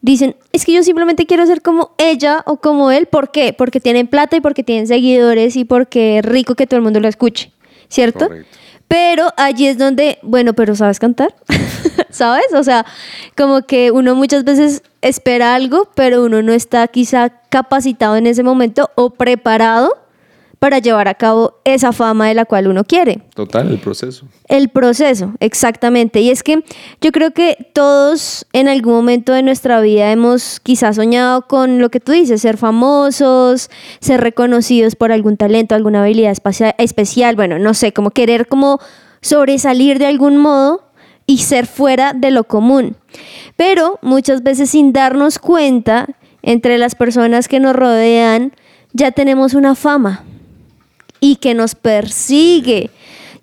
dicen, 0.00 0.36
es 0.52 0.64
que 0.64 0.72
yo 0.72 0.84
simplemente 0.84 1.26
quiero 1.26 1.44
ser 1.44 1.60
como 1.60 1.90
ella 1.98 2.42
o 2.46 2.58
como 2.58 2.92
él. 2.92 3.06
¿Por 3.06 3.32
qué? 3.32 3.52
Porque 3.52 3.80
tienen 3.80 4.06
plata 4.06 4.36
y 4.36 4.40
porque 4.40 4.62
tienen 4.62 4.86
seguidores 4.86 5.56
y 5.56 5.64
porque 5.64 6.18
es 6.18 6.24
rico 6.24 6.54
que 6.54 6.68
todo 6.68 6.76
el 6.76 6.84
mundo 6.84 7.00
lo 7.00 7.08
escuche, 7.08 7.50
¿cierto? 7.88 8.28
Correcto. 8.28 8.58
Pero 8.88 9.28
allí 9.36 9.66
es 9.66 9.78
donde, 9.78 10.18
bueno, 10.22 10.52
pero 10.54 10.74
¿sabes 10.74 10.98
cantar? 10.98 11.34
¿Sabes? 12.10 12.52
O 12.54 12.62
sea, 12.62 12.84
como 13.36 13.62
que 13.62 13.90
uno 13.90 14.14
muchas 14.14 14.44
veces 14.44 14.82
espera 15.02 15.54
algo, 15.54 15.88
pero 15.94 16.24
uno 16.24 16.42
no 16.42 16.52
está 16.52 16.86
quizá 16.88 17.30
capacitado 17.48 18.16
en 18.16 18.26
ese 18.26 18.42
momento 18.42 18.90
o 18.94 19.10
preparado 19.10 20.03
para 20.64 20.78
llevar 20.78 21.08
a 21.08 21.14
cabo 21.14 21.60
esa 21.64 21.92
fama 21.92 22.26
de 22.28 22.32
la 22.32 22.46
cual 22.46 22.68
uno 22.68 22.84
quiere. 22.84 23.20
Total, 23.34 23.70
el 23.70 23.76
proceso. 23.76 24.24
El 24.48 24.70
proceso, 24.70 25.34
exactamente. 25.38 26.22
Y 26.22 26.30
es 26.30 26.42
que 26.42 26.64
yo 27.02 27.12
creo 27.12 27.32
que 27.32 27.70
todos 27.74 28.46
en 28.54 28.68
algún 28.68 28.94
momento 28.94 29.34
de 29.34 29.42
nuestra 29.42 29.82
vida 29.82 30.10
hemos 30.10 30.60
quizás 30.60 30.96
soñado 30.96 31.46
con 31.48 31.80
lo 31.80 31.90
que 31.90 32.00
tú 32.00 32.12
dices, 32.12 32.40
ser 32.40 32.56
famosos, 32.56 33.68
ser 34.00 34.22
reconocidos 34.22 34.96
por 34.96 35.12
algún 35.12 35.36
talento, 35.36 35.74
alguna 35.74 36.02
habilidad 36.02 36.34
especial, 36.78 37.36
bueno, 37.36 37.58
no 37.58 37.74
sé, 37.74 37.92
como 37.92 38.10
querer 38.10 38.48
como 38.48 38.78
sobresalir 39.20 39.98
de 39.98 40.06
algún 40.06 40.38
modo 40.38 40.84
y 41.26 41.40
ser 41.40 41.66
fuera 41.66 42.14
de 42.14 42.30
lo 42.30 42.44
común. 42.44 42.96
Pero 43.56 43.98
muchas 44.00 44.42
veces 44.42 44.70
sin 44.70 44.94
darnos 44.94 45.38
cuenta, 45.38 46.06
entre 46.40 46.78
las 46.78 46.94
personas 46.94 47.48
que 47.48 47.60
nos 47.60 47.76
rodean, 47.76 48.54
ya 48.94 49.10
tenemos 49.10 49.52
una 49.52 49.74
fama 49.74 50.24
y 51.20 51.36
que 51.36 51.54
nos 51.54 51.74
persigue. 51.74 52.90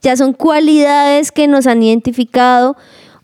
Ya 0.01 0.17
son 0.17 0.33
cualidades 0.33 1.31
que 1.31 1.47
nos 1.47 1.67
han 1.67 1.83
identificado 1.83 2.75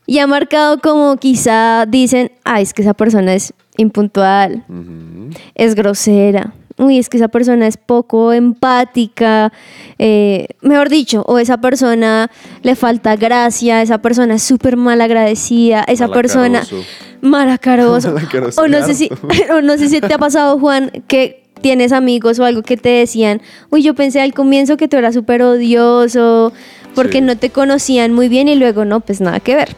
y 0.06 0.20
ha 0.20 0.28
marcado 0.28 0.80
como 0.80 1.18
quizá 1.18 1.86
dicen, 1.86 2.32
ay, 2.44 2.64
es 2.64 2.74
que 2.74 2.82
esa 2.82 2.94
persona 2.94 3.34
es 3.34 3.54
impuntual, 3.78 4.64
es 5.56 5.76
grosera, 5.76 6.54
uy, 6.78 6.98
es 6.98 7.10
que 7.10 7.18
esa 7.18 7.28
persona 7.28 7.68
es 7.68 7.78
poco 7.78 8.34
empática, 8.34 9.52
eh, 9.98 10.48
mejor 10.62 10.90
dicho, 10.90 11.24
o 11.28 11.40
esa 11.40 11.58
persona 11.58 12.30
le 12.62 12.76
falta 12.76 13.16
gracia, 13.16 13.82
esa 13.82 13.98
persona 13.98 14.36
es 14.36 14.44
súper 14.44 14.78
mal 14.78 15.02
agradecida, 15.02 15.84
esa 15.88 16.08
persona 16.08 16.64
malacaroso. 17.22 18.16
o, 18.58 18.68
no 18.68 18.86
sé 18.86 18.94
si, 18.94 19.10
o 19.52 19.62
no 19.62 19.78
sé 19.78 19.90
si 19.90 20.00
te 20.00 20.14
ha 20.14 20.20
pasado, 20.20 20.60
Juan, 20.60 20.92
que 21.08 21.47
tienes 21.68 21.92
amigos 21.92 22.40
o 22.40 22.46
algo 22.46 22.64
que 22.64 22.78
te 22.78 22.88
decían, 22.88 23.42
uy, 23.70 23.84
yo 23.84 23.94
pensé 23.94 24.22
al 24.22 24.34
comienzo 24.34 24.78
que 24.78 24.88
tú 24.88 24.96
eras 24.96 25.14
súper 25.14 25.42
odioso, 25.42 26.54
porque 26.96 27.20
no 27.20 27.38
te 27.38 27.50
conocían 27.50 28.14
muy 28.14 28.30
bien 28.30 28.48
y 28.48 28.56
luego 28.56 28.86
no, 28.86 29.02
pues 29.02 29.20
nada 29.20 29.42
que 29.42 29.54
ver. 29.58 29.76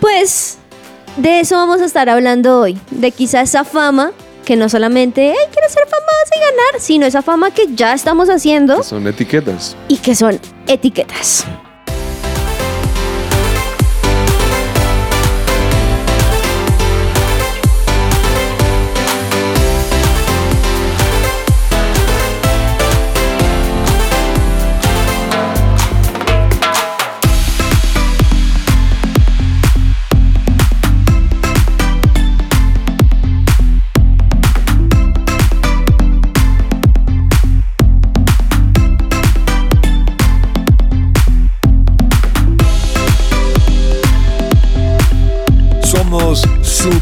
pues 0.00 0.58
de 1.16 1.40
eso 1.40 1.56
vamos 1.56 1.80
a 1.80 1.86
estar 1.86 2.08
hablando 2.08 2.60
hoy, 2.60 2.78
de 2.92 3.10
quizá 3.10 3.40
esa 3.40 3.64
fama 3.64 4.12
que 4.44 4.54
no 4.54 4.68
solamente, 4.68 5.34
hey, 5.36 5.48
quiero 5.52 5.68
ser 5.68 5.82
famosa 5.88 6.32
y 6.36 6.40
ganar, 6.40 6.80
sino 6.80 7.06
esa 7.06 7.22
fama 7.22 7.50
que 7.50 7.74
ya 7.74 7.92
estamos 7.92 8.28
haciendo. 8.30 8.76
Que 8.76 8.84
son 8.84 9.04
etiquetas. 9.08 9.76
Y 9.88 9.96
que 9.96 10.14
son 10.14 10.38
etiquetas. 10.68 11.44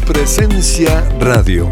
Presencia 0.09 1.07
Radio. 1.19 1.69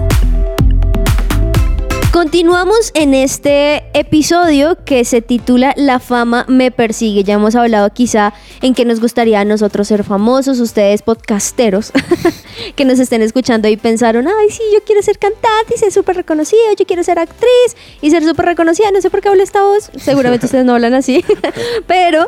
Continuamos 2.13 2.91
en 2.93 3.15
este 3.15 3.83
episodio 3.95 4.77
que 4.85 5.05
se 5.05 5.23
titula 5.23 5.73
La 5.75 5.99
fama 5.99 6.45
me 6.47 6.69
persigue. 6.69 7.23
Ya 7.23 7.33
hemos 7.33 7.55
hablado 7.55 7.91
quizá 7.91 8.35
en 8.61 8.75
que 8.75 8.85
nos 8.85 8.99
gustaría 8.99 9.39
a 9.39 9.43
nosotros 9.45 9.87
ser 9.87 10.03
famosos, 10.03 10.59
ustedes 10.59 11.01
podcasteros 11.01 11.91
que 12.75 12.85
nos 12.85 12.99
estén 12.99 13.23
escuchando 13.23 13.69
y 13.69 13.75
pensaron, 13.75 14.27
ay, 14.27 14.51
sí, 14.51 14.61
yo 14.71 14.83
quiero 14.85 15.01
ser 15.01 15.17
cantante 15.17 15.73
y 15.75 15.79
ser 15.79 15.91
súper 15.91 16.17
reconocido, 16.17 16.61
yo 16.77 16.85
quiero 16.85 17.03
ser 17.03 17.17
actriz 17.17 17.75
y 18.01 18.11
ser 18.11 18.23
súper 18.23 18.45
reconocida, 18.45 18.91
no 18.91 19.01
sé 19.01 19.09
por 19.09 19.21
qué 19.21 19.29
hablo 19.29 19.41
esta 19.41 19.63
voz, 19.63 19.89
seguramente 19.97 20.45
ustedes 20.45 20.63
no 20.63 20.75
hablan 20.75 20.93
así, 20.93 21.25
pero 21.87 22.27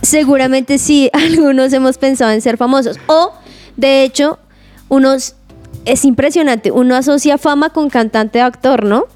seguramente 0.00 0.78
sí, 0.78 1.10
algunos 1.12 1.70
hemos 1.74 1.98
pensado 1.98 2.30
en 2.30 2.40
ser 2.40 2.56
famosos 2.56 2.98
o, 3.08 3.32
de 3.76 4.04
hecho, 4.04 4.38
unos 4.94 5.34
es 5.84 6.04
impresionante. 6.04 6.70
Uno 6.70 6.94
asocia 6.94 7.38
fama 7.38 7.70
con 7.70 7.90
cantante 7.90 8.40
o 8.40 8.44
actor, 8.44 8.84
¿no? 8.84 9.06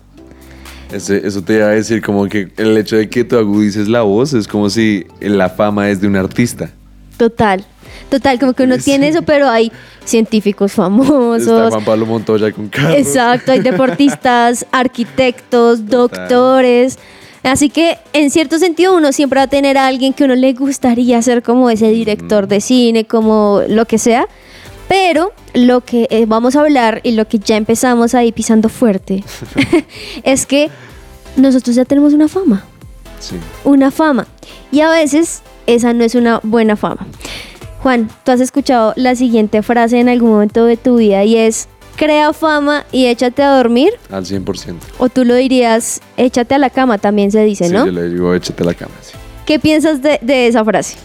eso 0.90 1.42
te 1.42 1.56
iba 1.56 1.66
a 1.66 1.70
decir, 1.70 2.00
como 2.02 2.26
que 2.28 2.48
el 2.56 2.76
hecho 2.78 2.96
de 2.96 3.10
que 3.10 3.22
tú 3.22 3.36
agudices 3.36 3.88
la 3.88 4.00
voz 4.02 4.32
es 4.32 4.48
como 4.48 4.70
si 4.70 5.06
la 5.20 5.50
fama 5.50 5.90
es 5.90 6.00
de 6.00 6.06
un 6.06 6.16
artista. 6.16 6.70
Total. 7.18 7.62
Total, 8.10 8.38
como 8.38 8.54
que 8.54 8.62
uno 8.62 8.78
tiene 8.78 9.08
eso, 9.08 9.20
pero 9.20 9.50
hay 9.50 9.70
científicos 10.04 10.72
famosos. 10.72 11.42
Está 11.42 11.68
Juan 11.68 11.84
Pablo 11.84 12.06
Montoya 12.06 12.52
con 12.52 12.68
carros. 12.68 12.96
Exacto, 12.96 13.52
hay 13.52 13.60
deportistas, 13.60 14.64
arquitectos, 14.72 15.86
doctores. 15.86 16.98
Así 17.42 17.68
que 17.68 17.98
en 18.14 18.30
cierto 18.30 18.58
sentido 18.58 18.96
uno 18.96 19.12
siempre 19.12 19.38
va 19.38 19.44
a 19.44 19.48
tener 19.48 19.76
a 19.76 19.86
alguien 19.86 20.12
que 20.14 20.24
uno 20.24 20.34
le 20.34 20.52
gustaría 20.54 21.20
ser 21.20 21.42
como 21.42 21.68
ese 21.70 21.90
director 21.90 22.48
de 22.48 22.60
cine, 22.60 23.04
como 23.04 23.62
lo 23.68 23.84
que 23.84 23.98
sea. 23.98 24.26
Pero 24.88 25.32
lo 25.54 25.82
que 25.82 26.06
eh, 26.10 26.24
vamos 26.26 26.56
a 26.56 26.60
hablar 26.60 27.00
y 27.02 27.12
lo 27.12 27.28
que 27.28 27.38
ya 27.38 27.56
empezamos 27.56 28.14
ahí 28.14 28.32
pisando 28.32 28.68
fuerte 28.68 29.22
es 30.22 30.46
que 30.46 30.70
nosotros 31.36 31.76
ya 31.76 31.84
tenemos 31.84 32.14
una 32.14 32.28
fama. 32.28 32.64
Sí. 33.20 33.36
Una 33.64 33.90
fama. 33.90 34.26
Y 34.72 34.80
a 34.80 34.90
veces 34.90 35.42
esa 35.66 35.92
no 35.92 36.04
es 36.04 36.14
una 36.14 36.40
buena 36.42 36.76
fama. 36.76 37.06
Juan, 37.82 38.08
tú 38.24 38.32
has 38.32 38.40
escuchado 38.40 38.92
la 38.96 39.14
siguiente 39.14 39.62
frase 39.62 40.00
en 40.00 40.08
algún 40.08 40.30
momento 40.30 40.64
de 40.64 40.76
tu 40.76 40.96
vida 40.96 41.24
y 41.24 41.36
es, 41.36 41.68
crea 41.96 42.32
fama 42.32 42.84
y 42.90 43.06
échate 43.06 43.42
a 43.42 43.56
dormir. 43.56 43.92
Al 44.10 44.24
100%. 44.24 44.74
O 44.98 45.08
tú 45.08 45.24
lo 45.24 45.34
dirías, 45.34 46.00
échate 46.16 46.54
a 46.54 46.58
la 46.58 46.70
cama, 46.70 46.98
también 46.98 47.30
se 47.30 47.44
dice, 47.44 47.68
¿no? 47.68 47.84
Sí, 47.84 47.86
yo 47.86 47.92
le 47.92 48.08
digo, 48.08 48.34
échate 48.34 48.62
a 48.62 48.66
la 48.66 48.74
cama, 48.74 48.94
sí. 49.00 49.12
¿Qué 49.46 49.58
piensas 49.58 50.02
de, 50.02 50.18
de 50.20 50.46
esa 50.48 50.64
frase? 50.64 50.96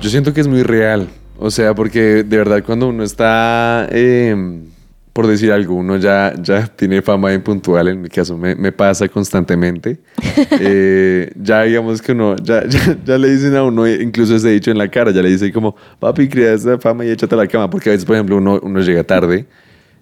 Yo 0.00 0.08
siento 0.08 0.32
que 0.32 0.40
es 0.40 0.48
muy 0.48 0.62
real. 0.62 1.08
O 1.38 1.50
sea, 1.50 1.74
porque 1.74 2.24
de 2.24 2.36
verdad 2.36 2.62
cuando 2.64 2.88
uno 2.88 3.04
está, 3.04 3.88
em, 3.92 4.64
por 5.12 5.28
decir 5.28 5.52
algo, 5.52 5.74
uno 5.74 5.96
ya, 5.96 6.34
ya 6.42 6.66
tiene 6.66 7.00
fama 7.00 7.28
de 7.30 7.36
impuntual, 7.36 7.86
en 7.88 8.02
mi 8.02 8.08
caso 8.08 8.36
me, 8.36 8.72
pasa 8.72 9.08
constantemente. 9.08 9.98
Eh, 10.60 11.32
ya 11.36 11.62
digamos 11.62 12.00
que 12.00 12.12
uno, 12.12 12.36
ya, 12.36 12.62
ya, 13.04 13.18
le 13.18 13.28
dicen 13.28 13.56
a 13.56 13.64
uno, 13.64 13.88
incluso 13.88 14.36
ese 14.36 14.50
dicho 14.50 14.70
en 14.70 14.78
la 14.78 14.88
cara, 14.88 15.10
ya 15.10 15.20
le 15.20 15.30
dicen 15.30 15.52
como, 15.52 15.74
papi, 15.98 16.28
crea 16.28 16.52
esa 16.52 16.78
fama 16.78 17.04
y 17.04 17.10
échate 17.10 17.34
a 17.34 17.38
la 17.38 17.46
cama, 17.46 17.68
porque 17.68 17.90
a 17.90 17.92
veces, 17.92 18.04
por 18.04 18.14
ejemplo, 18.14 18.36
uno, 18.36 18.60
uno 18.62 18.80
llega 18.80 19.02
tarde. 19.04 19.46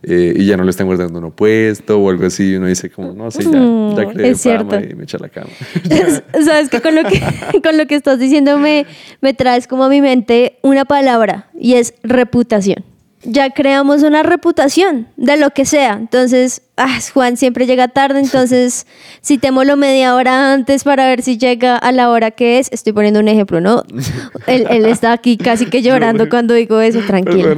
Eh, 0.02 0.34
y 0.36 0.46
ya 0.46 0.56
no 0.56 0.64
le 0.64 0.70
están 0.70 0.86
guardando 0.86 1.18
uno 1.18 1.30
puesto 1.30 1.98
o 1.98 2.10
algo 2.10 2.26
así, 2.26 2.52
y 2.52 2.56
uno 2.56 2.66
dice 2.66 2.90
como, 2.90 3.12
no, 3.12 3.30
sí, 3.30 3.42
ya, 3.44 3.50
ya 3.52 3.58
mm, 3.58 4.20
es 4.20 4.40
cierto. 4.40 4.78
y 4.78 4.94
me 4.94 5.04
echa 5.04 5.18
la 5.18 5.28
cama. 5.28 5.50
Sabes 6.44 6.68
que 6.68 6.80
con 6.80 6.94
lo 6.94 7.02
que, 7.04 7.20
con 7.62 7.76
lo 7.76 7.86
que 7.86 7.94
estás 7.94 8.18
diciendo 8.18 8.58
me, 8.58 8.86
me 9.20 9.34
traes 9.34 9.66
como 9.66 9.84
a 9.84 9.88
mi 9.88 10.00
mente 10.00 10.58
una 10.62 10.84
palabra 10.84 11.48
y 11.58 11.74
es 11.74 11.94
reputación 12.02 12.84
ya 13.26 13.50
creamos 13.50 14.02
una 14.02 14.22
reputación 14.22 15.08
de 15.16 15.36
lo 15.36 15.50
que 15.50 15.64
sea. 15.64 15.94
Entonces, 15.94 16.62
ah, 16.76 16.98
Juan 17.12 17.36
siempre 17.36 17.66
llega 17.66 17.88
tarde, 17.88 18.20
entonces 18.20 18.86
si 19.20 19.38
lo 19.38 19.76
media 19.76 20.14
hora 20.14 20.52
antes 20.52 20.84
para 20.84 21.06
ver 21.06 21.22
si 21.22 21.36
llega 21.36 21.76
a 21.76 21.92
la 21.92 22.10
hora 22.10 22.30
que 22.30 22.58
es. 22.58 22.68
Estoy 22.72 22.92
poniendo 22.92 23.20
un 23.20 23.28
ejemplo, 23.28 23.60
¿no? 23.60 23.82
él, 24.46 24.66
él 24.70 24.86
está 24.86 25.12
aquí 25.12 25.36
casi 25.36 25.66
que 25.66 25.82
llorando 25.82 26.28
cuando 26.28 26.54
digo 26.54 26.80
eso, 26.80 27.00
tranquilo. 27.06 27.54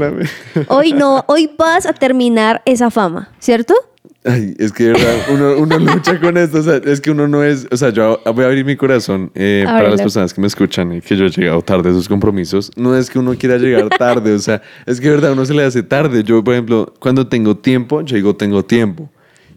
Hoy 0.69 0.93
no, 0.93 1.25
hoy 1.29 1.51
vas 1.57 1.87
a 1.87 1.93
terminar 1.93 2.63
esa 2.65 2.91
fama, 2.91 3.31
¿cierto? 3.39 3.75
Ay, 4.29 4.55
es 4.59 4.73
que 4.73 4.89
verdad, 4.89 5.17
uno, 5.31 5.57
uno 5.57 5.79
lucha 5.95 6.21
con 6.21 6.37
esto. 6.37 6.59
O 6.59 6.63
sea, 6.63 6.77
es 6.85 7.01
que 7.01 7.11
uno 7.11 7.27
no 7.27 7.43
es. 7.43 7.67
O 7.71 7.77
sea, 7.79 7.89
yo 7.91 8.21
voy 8.27 8.45
a 8.45 8.49
abrir 8.49 8.65
mi 8.65 8.77
corazón 8.77 9.31
eh, 9.35 9.65
para 9.67 9.89
las 9.89 10.03
personas 10.03 10.35
que 10.35 10.41
me 10.41 10.47
escuchan 10.47 10.93
y 10.93 11.01
que 11.01 11.17
yo 11.17 11.25
he 11.25 11.31
llegado 11.31 11.63
tarde 11.63 11.89
a 11.89 11.93
sus 11.93 12.09
compromisos. 12.09 12.71
No 12.77 12.95
es 12.95 13.09
que 13.09 13.19
uno 13.19 13.35
quiera 13.37 13.57
llegar 13.57 13.89
tarde. 13.89 14.35
o 14.35 14.39
sea, 14.39 14.61
es 14.85 15.01
que 15.01 15.09
verdad 15.09 15.33
uno 15.33 15.47
se 15.47 15.55
le 15.55 15.65
hace 15.65 15.83
tarde. 15.83 16.23
Yo, 16.25 16.45
por 16.45 16.53
ejemplo, 16.53 16.93
cuando 16.99 17.27
tengo 17.27 17.57
tiempo, 17.57 18.03
yo 18.03 18.17
digo 18.17 18.37
tengo 18.37 18.63
tiempo. 18.63 19.11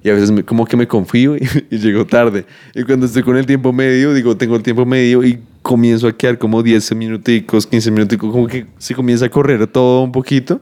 Y 0.03 0.09
a 0.09 0.13
veces 0.13 0.31
como 0.45 0.65
que 0.65 0.77
me 0.77 0.87
confío 0.87 1.35
y, 1.35 1.41
y, 1.69 1.77
llego 1.77 2.05
tarde. 2.05 2.45
Y 2.73 2.83
cuando 2.83 3.07
estoy 3.07 3.23
con 3.23 3.35
el 3.35 3.45
tiempo 3.45 3.73
medio, 3.73 4.13
digo 4.13 4.37
tengo 4.37 4.55
el 4.55 4.63
tiempo 4.63 4.85
medio 4.85 5.21
y 5.21 5.39
comienzo 5.61 6.07
a 6.07 6.13
quedar 6.13 6.37
como 6.37 6.63
10 6.63 6.95
minuticos, 6.95 7.67
15 7.67 7.91
minuticos, 7.91 8.31
como 8.31 8.47
que 8.47 8.67
se 8.77 8.95
comienza 8.95 9.25
a 9.25 9.29
correr 9.29 9.67
todo 9.67 10.01
un 10.01 10.13
poquito. 10.13 10.61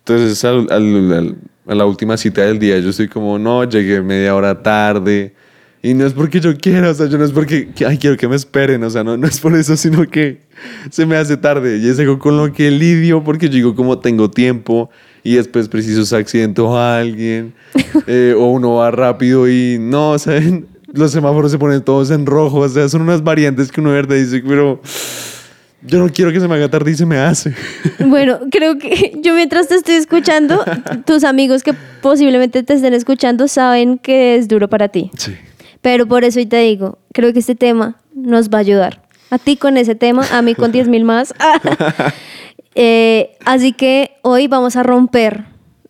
Entonces, 0.00 0.44
al, 0.44 0.68
al 0.70 1.36
a 1.66 1.74
la 1.74 1.84
última 1.84 2.16
cita 2.16 2.42
del 2.42 2.58
día, 2.58 2.78
yo 2.78 2.90
estoy 2.90 3.08
como, 3.08 3.38
no, 3.38 3.64
llegué 3.64 4.00
media 4.00 4.34
hora 4.34 4.62
tarde. 4.62 5.34
Y 5.82 5.94
no 5.94 6.06
es 6.06 6.14
porque 6.14 6.40
yo 6.40 6.56
quiera, 6.56 6.90
o 6.90 6.94
sea, 6.94 7.06
yo 7.06 7.18
no 7.18 7.24
es 7.24 7.30
porque, 7.32 7.68
ay, 7.86 7.98
quiero 7.98 8.16
que 8.16 8.26
me 8.26 8.34
esperen, 8.34 8.82
o 8.82 8.90
sea, 8.90 9.04
no, 9.04 9.16
no 9.16 9.26
es 9.26 9.38
por 9.38 9.54
eso, 9.54 9.76
sino 9.76 10.08
que 10.08 10.40
se 10.90 11.06
me 11.06 11.16
hace 11.16 11.36
tarde. 11.36 11.78
Y 11.78 11.88
es 11.88 11.98
algo 11.98 12.18
con 12.18 12.36
lo 12.36 12.52
que 12.52 12.70
lidio, 12.70 13.22
porque 13.22 13.48
yo 13.48 13.54
digo, 13.54 13.74
como 13.74 13.98
tengo 13.98 14.30
tiempo 14.30 14.90
y 15.22 15.34
después 15.34 15.68
preciso 15.68 16.04
se 16.04 16.16
accidentó 16.16 16.76
a 16.76 16.98
alguien, 16.98 17.54
eh, 18.06 18.34
o 18.36 18.46
uno 18.46 18.74
va 18.74 18.90
rápido 18.90 19.48
y 19.48 19.76
no, 19.78 20.18
¿saben? 20.18 20.66
Los 20.92 21.12
semáforos 21.12 21.50
se 21.52 21.58
ponen 21.58 21.82
todos 21.82 22.10
en 22.10 22.26
rojo, 22.26 22.58
o 22.58 22.68
sea, 22.68 22.88
son 22.88 23.02
unas 23.02 23.22
variantes 23.22 23.70
que 23.70 23.80
uno 23.80 23.90
de 23.90 23.96
verdad 23.96 24.16
dice, 24.16 24.42
pero 24.46 24.80
yo 25.82 25.98
no 25.98 26.08
quiero 26.08 26.32
que 26.32 26.40
se 26.40 26.48
me 26.48 26.54
haga 26.54 26.68
tarde 26.68 26.90
y 26.90 26.94
se 26.94 27.06
me 27.06 27.18
hace. 27.18 27.54
Bueno, 27.98 28.38
creo 28.50 28.78
que 28.78 29.12
yo 29.22 29.34
mientras 29.34 29.68
te 29.68 29.74
estoy 29.74 29.96
escuchando, 29.96 30.64
tus 31.06 31.24
amigos 31.24 31.62
que 31.62 31.74
posiblemente 32.02 32.62
te 32.62 32.74
estén 32.74 32.94
escuchando 32.94 33.48
saben 33.48 33.98
que 33.98 34.36
es 34.36 34.48
duro 34.48 34.68
para 34.68 34.88
ti. 34.88 35.10
Sí. 35.16 35.34
Pero 35.80 36.06
por 36.06 36.24
eso 36.24 36.38
hoy 36.38 36.46
te 36.46 36.58
digo, 36.58 36.98
creo 37.12 37.32
que 37.32 37.40
este 37.40 37.54
tema 37.54 37.96
nos 38.14 38.48
va 38.48 38.58
a 38.58 38.60
ayudar. 38.60 39.02
A 39.30 39.38
ti 39.38 39.56
con 39.56 39.76
ese 39.76 39.94
tema, 39.94 40.24
a 40.32 40.42
mí 40.42 40.54
con 40.54 40.72
10 40.72 40.88
mil 40.88 41.04
más. 41.04 41.34
Eh, 42.74 43.36
así 43.44 43.72
que 43.72 44.12
hoy 44.22 44.48
vamos 44.48 44.76
a 44.76 44.82
romper 44.82 45.44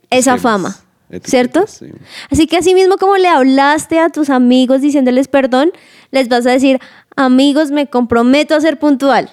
esa 0.09 0.37
Esquemas, 0.37 0.43
fama, 0.43 0.77
etiquetas, 1.11 1.31
¿cierto? 1.31 1.67
sí. 1.67 1.87
Así 2.31 2.47
que 2.47 2.57
así 2.59 2.75
mismo 2.75 2.97
como 2.97 3.17
le 3.17 3.29
hablaste 3.29 3.99
a 3.99 4.09
tus 4.09 4.31
amigos 4.31 4.83
diciéndoles 4.83 5.27
perdón, 5.29 5.73
les 6.13 6.29
vas 6.29 6.47
a 6.47 6.51
decir, 6.53 6.79
amigos, 7.17 7.73
me 7.73 7.89
comprometo 7.89 8.55
a 8.55 8.61
ser 8.61 8.79
puntual. 8.79 9.31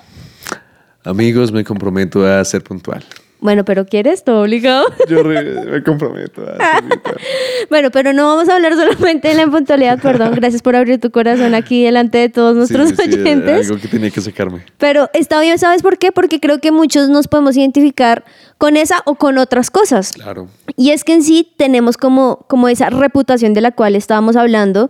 Amigos, 1.03 1.51
me 1.51 1.63
comprometo 1.63 2.25
a 2.25 2.43
ser 2.45 2.63
puntual. 2.63 3.03
Bueno, 3.43 3.65
pero 3.65 3.85
¿quieres? 3.85 4.23
Todo 4.23 4.43
obligado. 4.43 4.85
Yo 5.09 5.21
re- 5.21 5.43
me 5.65 5.83
comprometo 5.83 6.41
a. 6.47 6.81
Bueno, 7.69 7.91
pero 7.91 8.13
no 8.13 8.25
vamos 8.27 8.47
a 8.49 8.55
hablar 8.55 8.73
solamente 8.75 9.27
de 9.29 9.33
la 9.33 9.43
impuntualidad, 9.43 9.99
perdón. 9.99 10.33
Gracias 10.35 10.61
por 10.61 10.75
abrir 10.75 10.99
tu 10.99 11.11
corazón 11.11 11.53
aquí 11.55 11.83
delante 11.83 12.17
de 12.19 12.29
todos 12.29 12.55
nuestros 12.55 12.89
Sí, 12.89 12.95
sí, 12.97 13.19
oyentes. 13.19 13.69
algo 13.69 13.81
que 13.81 13.87
tenía 13.87 14.09
que 14.11 14.21
sacarme. 14.21 14.65
Pero 14.77 15.09
está 15.13 15.39
bien, 15.41 15.57
¿sabes 15.59 15.81
por 15.81 15.97
qué? 15.97 16.11
Porque 16.11 16.39
creo 16.39 16.59
que 16.59 16.71
muchos 16.71 17.09
nos 17.09 17.27
podemos 17.27 17.55
identificar 17.57 18.23
con 18.57 18.77
esa 18.77 19.01
o 19.05 19.15
con 19.15 19.37
otras 19.37 19.69
cosas. 19.71 20.11
Claro. 20.13 20.47
Y 20.77 20.91
es 20.91 21.03
que 21.03 21.13
en 21.13 21.23
sí 21.23 21.51
tenemos 21.57 21.97
como, 21.97 22.45
como 22.47 22.67
esa 22.69 22.89
reputación 22.89 23.53
de 23.53 23.61
la 23.61 23.71
cual 23.71 23.95
estábamos 23.95 24.35
hablando 24.35 24.89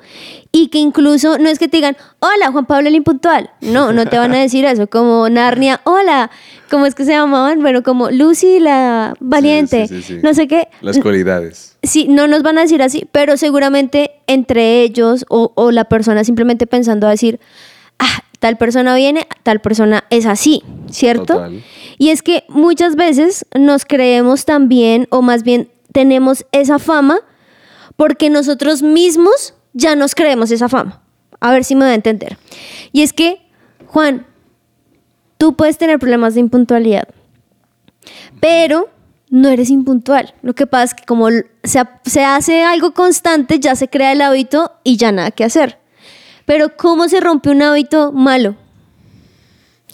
y 0.52 0.68
que 0.68 0.78
incluso 0.78 1.38
no 1.40 1.50
es 1.50 1.58
que 1.60 1.68
te 1.68 1.78
digan, 1.78 1.98
hola 2.20 2.52
Juan 2.52 2.66
Pablo 2.66 2.88
el 2.90 2.96
impuntual. 2.96 3.50
No, 3.62 3.94
no 3.94 4.06
te 4.06 4.18
van 4.18 4.34
a 4.34 4.40
decir 4.40 4.66
eso. 4.66 4.88
Como 4.88 5.28
Narnia, 5.30 5.82
hola. 5.86 6.30
¿Cómo 6.74 6.88
es 6.88 6.96
que 6.96 7.06
se 7.06 7.12
llamaban? 7.12 7.62
Bueno, 7.62 7.84
como 7.84 8.10
Lucy 8.10 8.60
la 8.60 9.14
valiente. 9.20 9.88
sí, 9.88 10.02
sí, 10.02 10.16
sí. 10.16 10.20
No 10.24 10.34
sé 10.34 10.48
qué. 10.48 10.70
Las 10.82 10.98
cualidades. 10.98 11.78
Sí, 11.84 12.08
no 12.10 12.28
nos 12.28 12.42
van 12.42 12.58
a 12.58 12.62
decir 12.62 12.82
así, 12.82 13.08
pero 13.12 13.38
seguramente 13.38 14.10
entre 14.26 14.82
ellos 14.82 15.24
o, 15.30 15.52
o 15.54 15.70
la 15.70 15.84
persona 15.84 16.24
simplemente 16.24 16.66
pensando 16.66 17.06
a 17.06 17.12
decir, 17.12 17.40
ah, 18.00 18.24
tal 18.40 18.58
persona 18.58 18.96
viene, 18.96 19.28
tal 19.44 19.62
persona 19.62 20.06
es 20.10 20.26
así, 20.26 20.64
¿cierto? 20.90 21.36
Total. 21.36 21.64
Y 22.00 22.10
es 22.10 22.24
que 22.24 22.44
muchas 22.50 22.96
veces 22.96 23.46
nos 23.54 23.86
creemos 23.86 24.46
también, 24.46 25.06
o 25.12 25.22
más 25.22 25.44
bien 25.44 25.70
tenemos 25.92 26.44
esa 26.54 26.80
fama, 26.80 27.20
porque 27.98 28.32
nosotros 28.32 28.82
mismos 28.82 29.54
ya 29.74 29.96
nos 29.96 30.16
creemos 30.16 30.50
esa 30.50 30.70
fama. 30.70 31.04
A 31.40 31.52
ver 31.52 31.66
si 31.66 31.76
me 31.76 31.86
voy 31.86 31.92
a 31.92 31.96
entender. 31.96 32.36
Y 32.92 33.04
es 33.04 33.14
que, 33.14 33.46
Juan, 33.86 34.26
tú 35.38 35.56
puedes 35.56 35.78
tener 35.78 36.00
problemas 36.00 36.34
de 36.34 36.42
impuntualidad, 36.42 37.08
pero 38.40 38.90
no 39.30 39.50
eres 39.50 39.70
impuntual. 39.70 40.34
Lo 40.42 40.54
que 40.54 40.68
pasa 40.68 40.84
es 40.84 40.94
que 40.94 41.06
como 41.06 41.30
se, 41.64 41.84
se 42.06 42.24
hace 42.24 42.64
algo 42.64 42.94
constante, 42.94 43.60
ya 43.60 43.76
se 43.76 43.90
crea 43.90 44.12
el 44.12 44.22
hábito 44.22 44.72
y 44.84 44.98
ya 44.98 45.12
nada 45.12 45.32
que 45.32 45.44
hacer. 45.44 45.80
Pero 46.46 46.76
¿cómo 46.78 47.08
se 47.10 47.20
rompe 47.20 47.50
un 47.50 47.62
hábito 47.62 48.12
malo? 48.12 48.56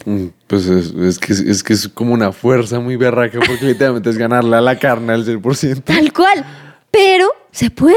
Mm, 0.04 0.26
Pues 0.46 0.66
es, 0.66 0.92
es 0.94 1.18
que, 1.18 1.32
es 1.32 1.62
que 1.62 1.72
es 1.72 1.88
como 1.88 2.12
una 2.12 2.32
fuerza 2.32 2.80
muy 2.80 2.96
berraca 2.96 3.38
porque 3.38 3.64
literalmente 3.64 4.10
es 4.10 4.18
ganarle 4.18 4.56
a 4.56 4.60
la 4.60 4.78
carne 4.78 5.12
al 5.12 5.24
100%. 5.24 5.84
Tal 5.84 6.12
cual. 6.12 6.44
Pero 6.90 7.28
se 7.52 7.70
puede. 7.70 7.96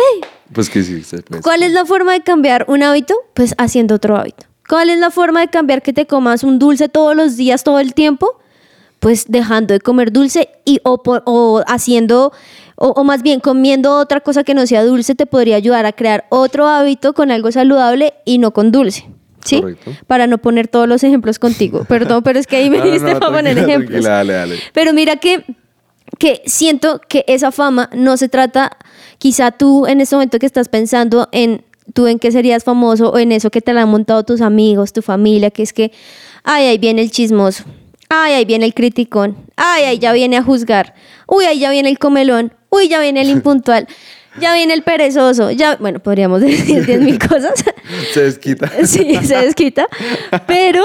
Pues 0.54 0.70
que 0.70 0.84
sí, 0.84 1.04
se 1.04 1.24
puede. 1.24 1.42
¿Cuál 1.42 1.64
es 1.64 1.72
la 1.72 1.86
forma 1.86 2.14
de 2.14 2.22
cambiar 2.22 2.66
un 2.68 2.84
hábito? 2.84 3.16
Pues 3.34 3.56
haciendo 3.58 3.96
otro 3.96 4.16
hábito. 4.18 4.46
¿Cuál 4.68 4.90
es 4.90 5.00
la 5.00 5.12
forma 5.12 5.42
de 5.42 5.48
cambiar 5.50 5.82
que 5.82 5.94
te 5.94 6.06
comas 6.08 6.44
un 6.44 6.60
dulce 6.60 6.90
todos 6.90 7.16
los 7.16 7.36
días, 7.38 7.64
todo 7.64 7.80
el 7.80 7.94
tiempo? 7.94 8.40
Pues 9.00 9.26
dejando 9.28 9.74
de 9.74 9.80
comer 9.82 10.12
dulce 10.14 10.50
y 10.64 10.80
o, 10.84 11.04
por- 11.04 11.24
o 11.26 11.62
haciendo, 11.68 12.32
o, 12.78 12.88
o 12.90 13.04
más 13.04 13.22
bien 13.22 13.42
comiendo 13.42 13.98
otra 13.98 14.22
cosa 14.22 14.46
que 14.46 14.54
no 14.54 14.66
sea 14.66 14.86
dulce 14.86 15.14
te 15.16 15.26
podría 15.26 15.58
ayudar 15.58 15.86
a 15.86 15.92
crear 15.92 16.26
otro 16.30 16.68
hábito 16.68 17.14
con 17.14 17.30
algo 17.30 17.52
saludable 17.52 18.14
y 18.24 18.38
no 18.38 18.52
con 18.52 18.72
dulce. 18.72 19.06
¿Sí? 19.44 19.60
Correcto. 19.60 19.92
Para 20.08 20.26
no 20.26 20.38
poner 20.38 20.70
todos 20.70 20.88
los 20.88 21.04
ejemplos 21.04 21.38
contigo. 21.38 21.84
Perdón, 21.90 22.24
pero 22.24 22.40
es 22.40 22.48
que 22.48 22.56
ahí 22.56 22.70
me 22.70 22.78
No, 22.78 22.86
no, 22.86 23.20
para 23.20 23.32
poner 23.36 23.58
ejemplos. 23.58 24.06
dale, 24.06 24.32
dale. 24.32 24.56
Pero 24.72 24.94
mira 24.94 25.18
que, 25.18 25.44
que 26.18 26.42
siento 26.46 27.02
que 27.10 27.26
esa 27.28 27.52
fama 27.52 27.90
no 27.94 28.16
se 28.16 28.30
trata, 28.30 28.78
quizá 29.18 29.52
tú 29.52 29.86
en 29.86 30.00
este 30.00 30.16
momento 30.16 30.40
que 30.40 30.46
estás 30.46 30.70
pensando 30.70 31.28
en 31.34 31.66
tú 31.94 32.08
en 32.08 32.20
qué 32.20 32.32
serías 32.32 32.64
famoso 32.64 33.12
o 33.12 33.20
en 33.20 33.32
eso 33.32 33.50
que 33.50 33.62
te 33.62 33.74
la 33.74 33.84
han 33.84 33.90
montado 33.90 34.24
tus 34.24 34.42
amigos, 34.42 34.94
tu 34.94 35.02
familia, 35.02 35.52
que 35.52 35.64
es 35.64 35.74
que, 35.74 35.92
ay, 36.44 36.66
ahí 36.66 36.78
viene 36.78 37.02
el 37.02 37.12
chismoso, 37.12 37.64
ay, 38.10 38.34
ahí 38.34 38.46
viene 38.46 38.66
el 38.66 38.74
criticón, 38.74 39.38
ay, 39.56 39.84
ahí 39.84 40.00
ya 40.00 40.12
viene 40.14 40.38
a 40.38 40.44
juzgar, 40.44 40.96
uy, 41.28 41.46
ahí 41.46 41.60
ya 41.60 41.72
viene 41.72 41.90
el 41.90 42.00
comelón, 42.00 42.54
uy, 42.70 42.88
ya 42.90 43.00
viene 43.00 43.22
el 43.22 43.30
impuntual. 43.30 43.88
Ya 44.40 44.56
viene 44.56 44.74
el 44.74 44.82
perezoso, 44.82 45.52
ya, 45.52 45.76
bueno, 45.76 46.00
podríamos 46.00 46.42
decir 46.42 46.84
diez 46.88 47.00
mil 47.00 47.20
cosas. 47.20 47.64
Se 48.14 48.24
desquita. 48.24 48.68
Sí, 48.86 49.16
se 49.24 49.38
desquita. 49.38 49.88
Pero, 50.48 50.84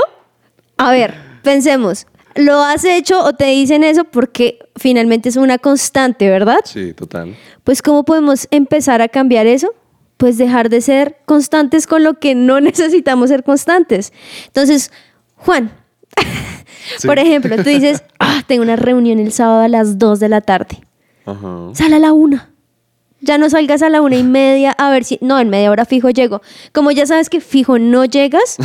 a 0.76 0.90
ver, 0.92 1.14
pensemos. 1.42 2.06
¿Lo 2.34 2.62
has 2.62 2.84
hecho 2.84 3.24
o 3.24 3.32
te 3.32 3.46
dicen 3.46 3.84
eso 3.84 4.04
porque 4.04 4.58
finalmente 4.76 5.30
es 5.30 5.36
una 5.36 5.56
constante, 5.56 6.28
verdad? 6.28 6.60
Sí, 6.64 6.92
total. 6.92 7.34
Pues 7.64 7.80
¿cómo 7.80 8.04
podemos 8.04 8.46
empezar 8.50 9.00
a 9.00 9.08
cambiar 9.08 9.46
eso? 9.46 9.74
Pues 10.18 10.36
dejar 10.36 10.68
de 10.68 10.82
ser 10.82 11.16
constantes 11.24 11.86
con 11.86 12.04
lo 12.04 12.18
que 12.20 12.34
no 12.34 12.60
necesitamos 12.60 13.30
ser 13.30 13.42
constantes. 13.44 14.12
Entonces, 14.46 14.92
Juan, 15.36 15.72
Sí. 16.98 17.06
por 17.06 17.18
ejemplo, 17.18 17.56
tú 17.56 17.64
dices, 17.64 18.02
ah, 18.18 18.42
tengo 18.46 18.62
una 18.62 18.76
reunión 18.76 19.18
el 19.18 19.32
sábado 19.32 19.60
a 19.62 19.68
las 19.68 19.98
2 19.98 20.20
de 20.20 20.28
la 20.28 20.40
tarde. 20.40 20.80
Ajá. 21.26 21.70
Sal 21.74 21.92
a 21.94 21.98
la 21.98 22.12
una. 22.12 22.50
Ya 23.20 23.36
no 23.36 23.50
salgas 23.50 23.82
a 23.82 23.88
la 23.90 24.00
una 24.00 24.16
y 24.16 24.22
media 24.22 24.70
a 24.72 24.90
ver 24.90 25.04
si. 25.04 25.18
No, 25.20 25.38
en 25.40 25.48
media 25.50 25.70
hora 25.70 25.84
fijo 25.84 26.08
llego. 26.10 26.40
Como 26.72 26.90
ya 26.92 27.04
sabes 27.04 27.28
que 27.28 27.40
fijo 27.40 27.78
no 27.78 28.04
llegas, 28.04 28.56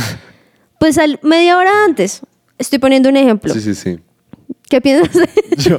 pues 0.78 0.96
al 0.96 1.18
media 1.22 1.58
hora 1.58 1.84
antes. 1.84 2.20
Estoy 2.56 2.78
poniendo 2.78 3.08
un 3.08 3.16
ejemplo. 3.16 3.52
Sí, 3.52 3.60
sí, 3.60 3.74
sí. 3.74 3.98
¿Qué 4.70 4.80
piensas? 4.80 5.10
Yo, 5.58 5.76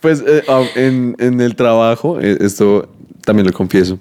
pues 0.00 0.22
eh, 0.26 0.42
ah, 0.48 0.62
en, 0.76 1.16
en 1.18 1.40
el 1.40 1.56
trabajo, 1.56 2.20
eh, 2.20 2.38
esto 2.40 2.88
también 3.24 3.46
lo 3.48 3.52
confieso, 3.52 3.98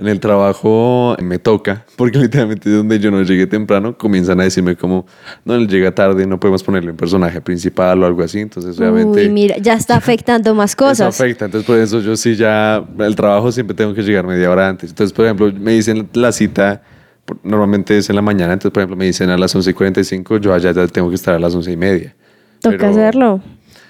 en 0.00 0.08
el 0.08 0.18
trabajo 0.18 1.14
me 1.22 1.38
toca, 1.38 1.84
porque 1.96 2.18
literalmente 2.22 2.70
donde 2.70 2.98
yo 2.98 3.10
no 3.10 3.22
llegué 3.22 3.46
temprano, 3.46 3.96
comienzan 3.98 4.40
a 4.40 4.44
decirme 4.44 4.74
como, 4.76 5.06
no, 5.44 5.54
él 5.54 5.68
llega 5.68 5.94
tarde, 5.94 6.26
no 6.26 6.40
podemos 6.40 6.62
ponerle 6.62 6.90
un 6.90 6.96
personaje 6.96 7.40
principal 7.40 8.02
o 8.02 8.06
algo 8.06 8.22
así, 8.22 8.40
entonces 8.40 8.78
obviamente... 8.80 9.22
Uy, 9.22 9.28
mira, 9.28 9.56
ya 9.58 9.74
está 9.74 9.96
afectando 9.96 10.54
más 10.54 10.70
Eso 10.70 10.76
cosas. 10.78 11.20
afecta, 11.20 11.44
entonces 11.44 11.66
por 11.66 11.78
eso 11.78 12.00
yo 12.00 12.16
sí 12.16 12.34
ya, 12.34 12.82
el 12.98 13.14
trabajo 13.14 13.52
siempre 13.52 13.76
tengo 13.76 13.94
que 13.94 14.02
llegar 14.02 14.26
media 14.26 14.50
hora 14.50 14.68
antes. 14.68 14.90
Entonces, 14.90 15.12
por 15.12 15.24
ejemplo, 15.26 15.52
me 15.52 15.72
dicen 15.72 16.08
la 16.14 16.32
cita, 16.32 16.82
normalmente 17.42 17.96
es 17.98 18.08
en 18.10 18.16
la 18.16 18.22
mañana, 18.22 18.54
entonces, 18.54 18.72
por 18.72 18.80
ejemplo, 18.80 18.96
me 18.96 19.04
dicen 19.04 19.30
a 19.30 19.36
las 19.38 19.54
11 19.54 19.70
y 19.70 19.74
45, 19.74 20.38
yo 20.38 20.54
allá 20.54 20.72
ya 20.72 20.86
tengo 20.88 21.08
que 21.10 21.14
estar 21.16 21.34
a 21.34 21.38
las 21.38 21.54
11 21.54 21.72
y 21.72 21.76
media. 21.76 22.16
Toca 22.60 22.76
Pero- 22.78 22.90
hacerlo. 22.90 23.40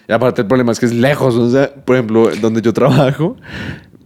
y 0.09 0.13
aparte 0.13 0.43
el 0.43 0.49
problema 0.49 0.73
es 0.73 0.81
que 0.81 0.87
es 0.87 0.93
lejos, 0.95 1.35
o 1.37 1.49
sea, 1.51 1.73
por 1.73 1.97
ejemplo, 1.97 2.31
donde 2.41 2.61
yo 2.63 2.73
trabajo, 2.73 3.37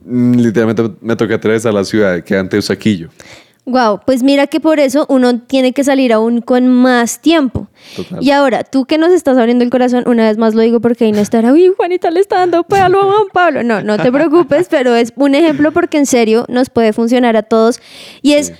literalmente 0.07 0.97
me 1.01 1.17
toca 1.17 1.35
atravesar 1.37 1.75
la 1.75 1.85
ciudad 1.85 2.23
que 2.23 2.37
antes 2.37 2.67
Saquillo. 2.67 3.11
Wow, 3.67 4.01
pues 4.05 4.23
mira 4.23 4.47
que 4.47 4.61
por 4.61 4.79
eso 4.79 5.07
uno 5.09 5.41
tiene 5.41 5.73
que 5.73 5.85
salir 5.85 6.13
aún 6.13 6.43
con 6.43 6.69
más 6.69 7.23
tiempo. 7.23 7.67
Total. 7.97 8.23
Y 8.23 8.31
ahora, 8.31 8.63
tú 8.63 8.85
que 8.85 8.99
nos 8.99 9.11
estás 9.11 9.39
abriendo 9.39 9.65
el 9.65 9.71
corazón, 9.71 10.05
una 10.07 10.29
vez 10.29 10.37
más 10.37 10.55
lo 10.55 10.61
digo 10.61 10.81
porque 10.81 11.07
ahí 11.07 11.13
no 11.13 11.21
estará, 11.21 11.51
uy, 11.51 11.73
Juanita 11.75 12.11
le 12.11 12.21
está 12.21 12.41
dando 12.41 12.65
palo 12.65 13.01
a 13.01 13.05
Juan 13.05 13.29
Pablo. 13.33 13.63
No, 13.63 13.83
no 13.83 13.97
te 13.97 14.13
preocupes, 14.13 14.67
pero 14.69 14.95
es 14.95 15.15
un 15.17 15.35
ejemplo 15.35 15.73
porque 15.73 15.97
en 15.97 16.05
serio 16.05 16.45
nos 16.49 16.69
puede 16.69 16.93
funcionar 16.93 17.39
a 17.39 17.43
todos. 17.43 17.81
Y 18.21 18.35
es, 18.35 18.53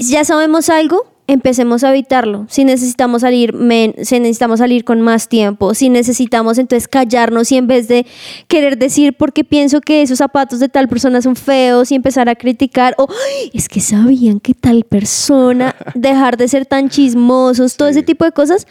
ya 0.00 0.24
sabemos 0.24 0.68
algo, 0.70 1.06
empecemos 1.26 1.84
a 1.84 1.90
evitarlo. 1.90 2.46
Si 2.48 2.64
necesitamos 2.64 3.20
salir, 3.22 3.52
men- 3.54 3.94
si 4.02 4.18
necesitamos 4.18 4.58
salir 4.58 4.82
con 4.84 5.00
más 5.00 5.28
tiempo, 5.28 5.74
si 5.74 5.88
necesitamos 5.88 6.58
entonces 6.58 6.88
callarnos 6.88 7.52
y 7.52 7.56
en 7.56 7.68
vez 7.68 7.86
de 7.86 8.04
querer 8.48 8.78
decir 8.78 9.14
porque 9.16 9.44
pienso 9.44 9.80
que 9.80 10.02
esos 10.02 10.18
zapatos 10.18 10.58
de 10.58 10.68
tal 10.68 10.88
persona 10.88 11.22
son 11.22 11.36
feos 11.36 11.92
y 11.92 11.94
empezar 11.94 12.28
a 12.28 12.34
criticar 12.34 12.96
o 12.98 13.06
"Ay, 13.08 13.50
es 13.54 13.68
que 13.68 13.78
sabían 13.80 14.40
que 14.40 14.54
tal 14.54 14.82
persona 14.82 15.76
dejar 15.94 16.36
de 16.36 16.48
ser 16.48 16.66
tan 16.66 16.88
chismosos, 16.88 17.76
todo 17.76 17.88
Sí. 17.88 17.98
ese 17.98 18.02
tipo 18.02 18.24
de 18.24 18.32
cosas, 18.32 18.66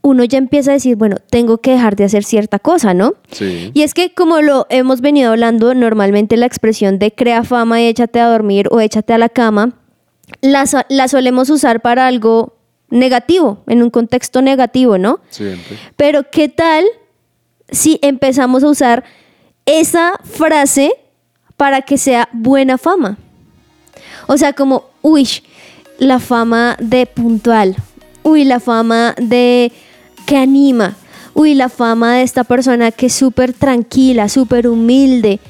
uno 0.00 0.24
ya 0.24 0.38
empieza 0.38 0.70
a 0.70 0.74
decir, 0.74 0.96
bueno, 0.96 1.16
tengo 1.30 1.58
que 1.58 1.72
dejar 1.72 1.96
de 1.96 2.04
hacer 2.04 2.24
cierta 2.24 2.58
cosa, 2.58 2.94
¿no? 2.94 3.14
Sí. 3.30 3.70
Y 3.74 3.82
es 3.82 3.92
que 3.94 4.12
como 4.14 4.40
lo 4.40 4.66
hemos 4.70 5.00
venido 5.02 5.30
hablando, 5.32 5.74
normalmente 5.74 6.36
la 6.38 6.46
expresión 6.46 6.98
de 6.98 7.10
crea 7.12 7.42
fama 7.44 7.82
y 7.82 7.86
échate 7.86 8.20
a 8.20 8.28
dormir 8.28 8.68
o 8.70 8.80
échate 8.80 9.12
a 9.14 9.18
la 9.18 9.28
cama, 9.28 9.74
la, 10.40 10.64
la 10.88 11.08
solemos 11.08 11.50
usar 11.50 11.80
para 11.80 12.06
algo 12.06 12.54
negativo, 12.90 13.62
en 13.66 13.82
un 13.82 13.90
contexto 13.90 14.42
negativo, 14.42 14.98
¿no? 14.98 15.20
Siempre. 15.30 15.78
Pero 15.96 16.30
¿qué 16.30 16.48
tal 16.48 16.84
si 17.70 17.98
empezamos 18.02 18.62
a 18.62 18.68
usar 18.68 19.04
esa 19.66 20.12
frase 20.22 20.92
para 21.56 21.82
que 21.82 21.98
sea 21.98 22.28
buena 22.32 22.78
fama? 22.78 23.18
O 24.26 24.36
sea, 24.36 24.52
como, 24.52 24.90
uy, 25.02 25.28
la 25.98 26.18
fama 26.20 26.76
de 26.80 27.06
puntual, 27.06 27.76
uy, 28.22 28.44
la 28.44 28.60
fama 28.60 29.14
de 29.18 29.72
que 30.26 30.36
anima, 30.36 30.94
uy, 31.34 31.54
la 31.54 31.68
fama 31.68 32.16
de 32.16 32.22
esta 32.22 32.44
persona 32.44 32.92
que 32.92 33.06
es 33.06 33.14
súper 33.14 33.52
tranquila, 33.52 34.28
súper 34.28 34.68
humilde. 34.68 35.40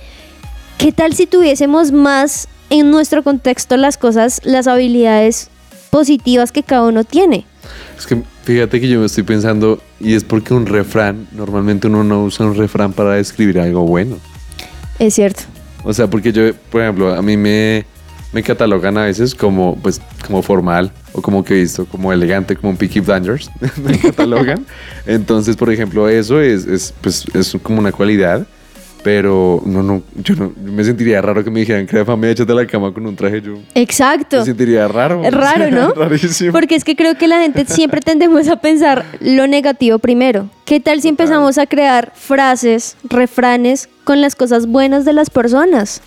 ¿Qué 0.78 0.92
tal 0.92 1.14
si 1.14 1.26
tuviésemos 1.26 1.92
más 1.92 2.48
en 2.70 2.90
nuestro 2.90 3.22
contexto 3.22 3.76
las 3.76 3.98
cosas, 3.98 4.40
las 4.44 4.66
habilidades 4.66 5.50
positivas 5.90 6.52
que 6.52 6.62
cada 6.62 6.88
uno 6.88 7.04
tiene? 7.04 7.46
Es 7.96 8.06
que 8.06 8.22
fíjate 8.42 8.80
que 8.80 8.88
yo 8.88 9.00
me 9.00 9.06
estoy 9.06 9.22
pensando, 9.22 9.80
y 10.00 10.14
es 10.14 10.24
porque 10.24 10.54
un 10.54 10.66
refrán, 10.66 11.28
normalmente 11.32 11.86
uno 11.86 12.04
no 12.04 12.24
usa 12.24 12.46
un 12.46 12.56
refrán 12.56 12.92
para 12.92 13.12
describir 13.12 13.60
algo 13.60 13.82
bueno. 13.82 14.18
Es 14.98 15.14
cierto. 15.14 15.42
O 15.84 15.92
sea, 15.92 16.08
porque 16.08 16.32
yo, 16.32 16.54
por 16.70 16.82
ejemplo, 16.82 17.14
a 17.14 17.22
mí 17.22 17.36
me, 17.36 17.84
me 18.32 18.42
catalogan 18.42 18.98
a 18.98 19.04
veces 19.04 19.34
como, 19.34 19.76
pues, 19.76 20.00
como 20.26 20.42
formal 20.42 20.92
o 21.12 21.22
como 21.22 21.44
que 21.44 21.54
he 21.54 21.60
visto, 21.60 21.86
como 21.86 22.12
elegante, 22.12 22.56
como 22.56 22.70
un 22.70 22.76
Peaky 22.76 23.00
Blinders, 23.00 23.50
me 23.82 23.98
catalogan. 23.98 24.66
Entonces, 25.06 25.56
por 25.56 25.70
ejemplo, 25.70 26.08
eso 26.08 26.40
es, 26.40 26.66
es, 26.66 26.94
pues, 27.00 27.26
es 27.34 27.56
como 27.62 27.78
una 27.78 27.92
cualidad 27.92 28.46
pero 29.04 29.62
no, 29.66 29.82
no, 29.82 30.02
yo 30.16 30.34
no, 30.34 30.50
me 30.56 30.82
sentiría 30.82 31.20
raro 31.20 31.44
que 31.44 31.50
me 31.50 31.60
dijeran, 31.60 31.84
créame, 31.84 32.30
échate 32.30 32.50
a 32.50 32.54
la 32.54 32.66
cama 32.66 32.90
con 32.92 33.06
un 33.06 33.14
traje 33.14 33.42
yo. 33.42 33.58
Exacto. 33.74 34.38
Me 34.38 34.46
sentiría 34.46 34.88
raro. 34.88 35.22
Es 35.22 35.34
raro, 35.34 35.70
¿no? 35.70 35.92
Rarísimo. 35.94 36.52
Porque 36.52 36.74
es 36.74 36.84
que 36.84 36.96
creo 36.96 37.14
que 37.16 37.28
la 37.28 37.40
gente 37.40 37.66
siempre 37.66 38.00
tendemos 38.04 38.48
a 38.48 38.56
pensar 38.56 39.04
lo 39.20 39.46
negativo 39.46 39.98
primero. 39.98 40.48
¿Qué 40.64 40.80
tal 40.80 41.02
si 41.02 41.08
empezamos 41.08 41.58
a 41.58 41.66
crear 41.66 42.12
frases, 42.14 42.96
refranes 43.04 43.90
con 44.04 44.22
las 44.22 44.34
cosas 44.34 44.66
buenas 44.66 45.04
de 45.04 45.12
las 45.12 45.28
personas? 45.28 46.00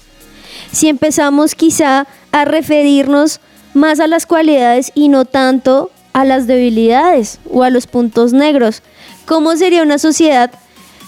Si 0.71 0.89
empezamos 0.89 1.53
quizá 1.53 2.07
a 2.31 2.45
referirnos 2.45 3.39
más 3.75 3.99
a 3.99 4.07
las 4.07 4.25
cualidades 4.25 4.91
y 4.95 5.09
no 5.09 5.25
tanto 5.25 5.91
a 6.13 6.25
las 6.25 6.47
debilidades 6.47 7.39
o 7.47 7.61
a 7.61 7.69
los 7.69 7.85
puntos 7.85 8.33
negros. 8.33 8.81
¿Cómo 9.27 9.55
sería 9.55 9.83
una 9.83 9.99
sociedad 9.99 10.49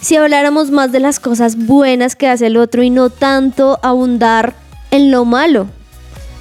si 0.01 0.15
habláramos 0.15 0.71
más 0.71 0.91
de 0.91 0.99
las 0.99 1.19
cosas 1.19 1.55
buenas 1.57 2.15
que 2.15 2.27
hace 2.27 2.47
el 2.47 2.57
otro 2.57 2.83
y 2.83 2.89
no 2.89 3.09
tanto 3.09 3.79
abundar 3.81 4.55
en 4.91 5.11
lo 5.11 5.25
malo. 5.25 5.67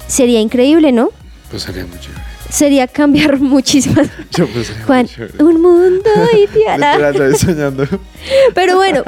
Sería 0.07 0.39
increíble, 0.39 0.91
¿no? 0.91 1.09
Pues 1.51 1.63
sería 1.63 1.85
muy 1.85 1.99
chévere. 1.99 2.21
Sería 2.49 2.87
cambiar 2.87 3.39
muchísimas. 3.39 4.07
Yo 4.31 4.47
pues 4.47 4.71
Juan, 4.85 5.07
un 5.39 5.61
mundo 5.61 6.09
ideal. 6.33 7.35
Soñando. 7.37 7.85
Pero 8.55 8.77
bueno, 8.77 9.03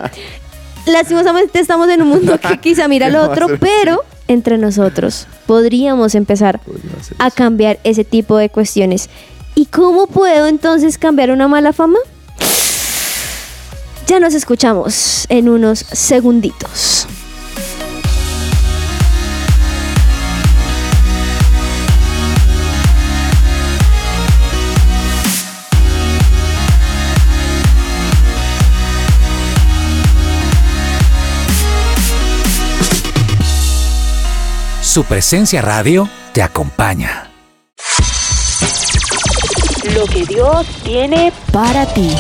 lastimosamente 0.85 1.59
estamos 1.59 1.89
en 1.89 2.01
un 2.01 2.09
mundo 2.09 2.39
que 2.39 2.59
quizá 2.59 2.87
mira 2.87 3.07
al 3.07 3.13
¿Qué 3.13 3.17
va 3.17 3.25
a 3.25 3.29
otro, 3.29 3.47
pero 3.59 4.03
entre 4.27 4.57
nosotros 4.57 5.27
podríamos 5.45 6.15
empezar 6.15 6.59
a 7.17 7.31
cambiar 7.31 7.79
ese 7.83 8.03
tipo 8.03 8.37
de 8.37 8.49
cuestiones. 8.49 9.09
¿Y 9.55 9.65
cómo 9.65 10.07
puedo 10.07 10.47
entonces 10.47 10.97
cambiar 10.97 11.31
una 11.31 11.47
mala 11.47 11.73
fama? 11.73 11.99
Ya 14.11 14.19
nos 14.19 14.33
escuchamos 14.33 15.25
en 15.29 15.47
unos 15.47 15.85
segunditos. 15.89 17.07
Su 34.81 35.05
presencia 35.05 35.61
radio 35.61 36.09
te 36.33 36.41
acompaña. 36.41 37.31
Lo 39.95 40.05
que 40.05 40.25
Dios 40.25 40.67
tiene 40.83 41.31
Para 41.53 41.85
ti. 41.93 42.13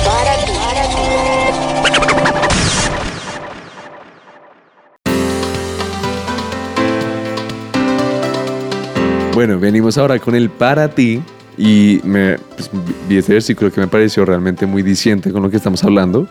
Bueno, 9.41 9.59
venimos 9.59 9.97
ahora 9.97 10.19
con 10.19 10.35
el 10.35 10.51
para 10.51 10.87
ti 10.87 11.19
y 11.57 11.99
me, 12.03 12.37
pues, 12.37 12.69
vi 13.09 13.17
este 13.17 13.33
versículo 13.33 13.71
que 13.71 13.81
me 13.81 13.87
pareció 13.87 14.23
realmente 14.23 14.67
muy 14.67 14.83
diciente 14.83 15.31
con 15.31 15.41
lo 15.41 15.49
que 15.49 15.57
estamos 15.57 15.83
hablando 15.83 16.27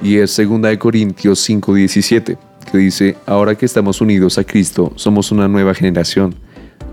y 0.00 0.18
es 0.18 0.36
2 0.36 0.62
de 0.62 0.78
Corintios 0.78 1.40
5:17 1.40 2.38
que 2.70 2.78
dice, 2.78 3.16
ahora 3.26 3.56
que 3.56 3.66
estamos 3.66 4.00
unidos 4.00 4.38
a 4.38 4.44
Cristo, 4.44 4.92
somos 4.94 5.32
una 5.32 5.48
nueva 5.48 5.74
generación. 5.74 6.36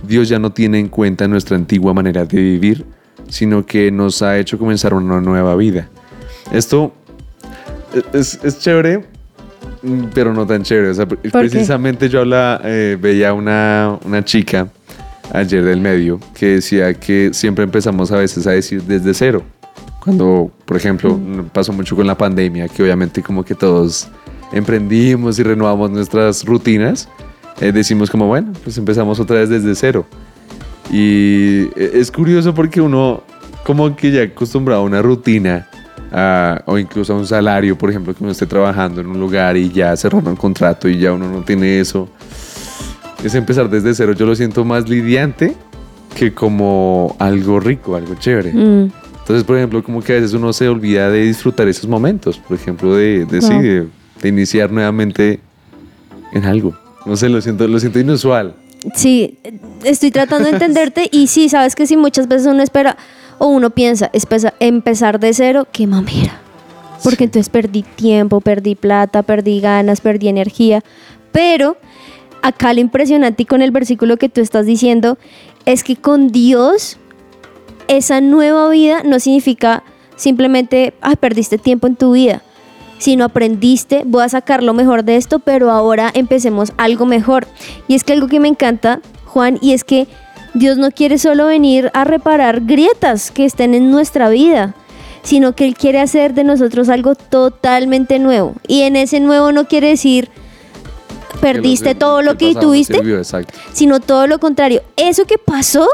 Dios 0.02 0.28
ya 0.28 0.40
no 0.40 0.52
tiene 0.52 0.80
en 0.80 0.88
cuenta 0.88 1.28
nuestra 1.28 1.56
antigua 1.56 1.94
manera 1.94 2.26
de 2.26 2.42
vivir, 2.42 2.84
sino 3.28 3.64
que 3.64 3.92
nos 3.92 4.24
ha 4.24 4.40
hecho 4.40 4.58
comenzar 4.58 4.96
una 4.96 5.22
nueva 5.22 5.56
vida. 5.56 5.88
Esto 6.52 6.94
es, 8.12 8.40
es 8.44 8.58
chévere, 8.58 9.06
mm, 9.84 10.06
pero 10.16 10.34
no 10.34 10.48
tan 10.48 10.64
chévere. 10.64 10.90
O 10.90 10.94
sea, 10.96 11.06
qué? 11.06 11.30
precisamente 11.30 12.10
yo 12.10 12.22
habla, 12.22 12.60
eh, 12.64 12.98
veía 13.00 13.34
una, 13.34 14.00
una 14.04 14.26
chica 14.26 14.68
ayer 15.34 15.64
del 15.64 15.80
medio 15.82 16.20
que 16.34 16.56
decía 16.56 16.94
que 16.94 17.30
siempre 17.34 17.64
empezamos 17.64 18.12
a 18.12 18.18
veces 18.18 18.46
a 18.48 18.52
decir 18.52 18.82
desde 18.84 19.14
cero. 19.14 19.44
Cuando, 20.04 20.52
por 20.66 20.78
ejemplo, 20.78 21.20
pasó 21.54 21.74
mucho 21.74 21.96
con 21.96 22.08
la 22.08 22.18
pandemia, 22.18 22.68
que 22.68 22.82
obviamente 22.84 23.22
como 23.22 23.44
que 23.44 23.54
todos 23.54 24.08
emprendimos 24.54 25.38
y 25.40 25.44
renovamos 25.44 25.92
nuestras 25.92 26.44
rutinas, 26.46 27.08
eh, 27.62 27.72
decimos 27.72 28.10
como, 28.10 28.26
bueno, 28.28 28.54
pues 28.64 28.78
empezamos 28.78 29.20
otra 29.20 29.38
vez 29.38 29.50
desde 29.50 29.76
cero. 29.76 30.06
Y 30.92 31.64
eh, 31.76 31.92
es 31.96 32.12
curioso 32.12 32.54
porque 32.54 32.82
uno 32.82 33.24
como 33.66 33.96
que 33.96 34.12
ya 34.12 34.24
acostumbrado 34.24 34.82
a 34.82 34.84
una 34.86 35.02
rutina 35.02 35.68
a- 36.12 36.64
o 36.66 36.78
incluso 36.80 37.14
a 37.14 37.18
un 37.18 37.28
salario, 37.28 37.78
por 37.78 37.90
ejemplo, 37.90 38.14
que 38.16 38.24
uno 38.24 38.32
esté 38.32 38.48
trabajando 38.48 39.02
en 39.02 39.08
un 39.08 39.20
lugar 39.20 39.56
y 39.58 39.70
ya 39.70 39.96
cerraron 39.96 40.30
un 40.30 40.36
contrato 40.36 40.88
y 40.90 40.98
ya 40.98 41.12
uno 41.14 41.30
no 41.30 41.42
tiene 41.44 41.80
eso. 41.80 42.10
Es 43.24 43.36
empezar 43.36 43.70
desde 43.70 43.94
cero. 43.94 44.14
Yo 44.14 44.26
lo 44.26 44.36
siento 44.36 44.64
más 44.64 44.88
lidiante 44.90 45.56
que 46.16 46.34
como 46.34 47.16
algo 47.20 47.60
rico, 47.60 47.96
algo 47.96 48.16
chévere. 48.16 48.54
Mm, 48.54 48.92
Entonces, 49.20 49.44
por 49.44 49.58
ejemplo, 49.58 49.84
como 49.84 50.02
que 50.02 50.14
a 50.14 50.16
veces 50.16 50.34
uno 50.34 50.52
se 50.54 50.68
olvida 50.68 51.10
de 51.12 51.22
disfrutar 51.24 51.68
esos 51.68 51.88
momentos. 51.88 52.38
Por 52.40 52.58
ejemplo, 52.58 52.96
de, 52.96 53.26
de, 53.26 53.42
sí, 53.42 53.54
Wow. 53.54 53.62
de- 53.62 53.88
de 54.22 54.28
iniciar 54.30 54.72
nuevamente 54.72 55.40
en 56.34 56.46
algo. 56.46 56.74
No 57.06 57.16
sé, 57.16 57.30
lo 57.30 57.40
siento, 57.42 57.68
lo 57.68 57.80
siento 57.80 58.00
inusual. 58.00 58.56
Sí, 58.96 59.38
estoy 59.84 60.10
tratando 60.12 60.46
de 60.48 60.54
entenderte 60.56 61.08
y 61.12 61.28
sí, 61.28 61.48
sabes 61.50 61.76
que 61.76 61.86
si 61.88 61.96
muchas 61.96 62.28
veces 62.28 62.48
uno 62.48 62.64
espera 62.64 62.98
o 63.38 63.48
uno 63.48 63.70
piensa 63.70 64.10
empezar 64.60 65.20
de 65.20 65.34
cero, 65.34 65.68
qué 65.72 65.86
mamera. 65.88 66.40
Porque 67.04 67.26
entonces 67.26 67.50
perdí 67.50 67.84
tiempo, 67.84 68.42
perdí 68.42 68.76
plata, 68.76 69.22
perdí 69.24 69.62
ganas, 69.62 70.02
perdí 70.02 70.28
energía. 70.28 70.84
Pero 71.32 71.78
acá 72.42 72.74
lo 72.74 72.80
impresionante 72.80 73.46
con 73.46 73.62
el 73.62 73.72
versículo 73.72 74.18
que 74.18 74.30
tú 74.30 74.42
estás 74.42 74.66
diciendo 74.66 75.18
es 75.66 75.84
que 75.84 75.96
con 75.96 76.30
Dios 76.30 76.98
esa 77.88 78.22
nueva 78.22 78.70
vida 78.70 79.04
no 79.04 79.20
significa 79.20 79.84
simplemente, 80.16 80.94
ay, 81.02 81.16
perdiste 81.16 81.58
tiempo 81.58 81.88
en 81.88 81.96
tu 81.96 82.14
vida, 82.14 82.42
sino 82.98 83.26
aprendiste, 83.26 84.04
voy 84.06 84.24
a 84.24 84.30
sacar 84.30 84.62
lo 84.62 84.74
mejor 84.74 85.04
de 85.04 85.16
esto, 85.16 85.40
pero 85.40 85.72
ahora 85.72 86.12
empecemos 86.14 86.74
algo 86.78 87.06
mejor. 87.06 87.48
Y 87.88 87.96
es 87.96 88.04
que 88.04 88.14
algo 88.14 88.28
que 88.28 88.40
me 88.40 88.50
encanta, 88.50 89.00
Juan, 89.26 89.58
y 89.62 89.74
es 89.74 89.84
que 89.84 90.08
Dios 90.54 90.78
no 90.78 90.92
quiere 90.92 91.18
solo 91.18 91.46
venir 91.46 91.90
a 91.94 92.04
reparar 92.04 92.62
grietas 92.62 93.32
que 93.32 93.46
estén 93.46 93.74
en 93.74 93.92
nuestra 93.92 94.30
vida, 94.30 94.76
sino 95.22 95.54
que 95.54 95.66
Él 95.66 95.76
quiere 95.76 96.00
hacer 96.00 96.34
de 96.34 96.44
nosotros 96.44 96.90
algo 96.90 97.16
totalmente 97.16 98.20
nuevo. 98.20 98.56
Y 98.68 98.82
en 98.82 98.96
ese 98.96 99.20
nuevo 99.20 99.52
no 99.52 99.68
quiere 99.68 99.90
decir 99.90 100.30
perdiste 101.42 101.90
Que 101.90 101.96
todo 101.96 102.22
lo 102.22 102.38
que 102.38 102.48
pasado 102.48 102.68
tuviste, 102.68 102.96
sirvió, 102.96 103.22
sino 103.74 104.00
todo 104.00 104.28
lo 104.28 104.40
contrario. 104.40 104.82
Eso 104.96 105.26
que 105.26 105.38
pasó 105.38 105.88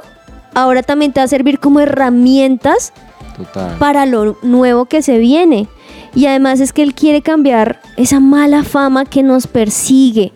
ahora 0.53 0.83
también 0.83 1.13
te 1.13 1.19
va 1.19 1.25
a 1.25 1.27
servir 1.27 1.59
como 1.59 1.79
herramientas 1.79 2.93
Total. 3.37 3.77
para 3.77 4.05
lo 4.05 4.37
nuevo 4.41 4.85
que 4.85 5.01
se 5.01 5.17
viene. 5.17 5.67
Y 6.15 6.27
además 6.27 6.61
es 6.61 6.73
que 6.73 6.81
Él 6.81 6.95
quiere 6.95 7.21
cambiar 7.21 7.81
esa 7.97 8.19
mala 8.19 8.63
fama 8.63 9.05
que 9.05 9.21
nos 9.21 9.47
persigue. 9.47 10.31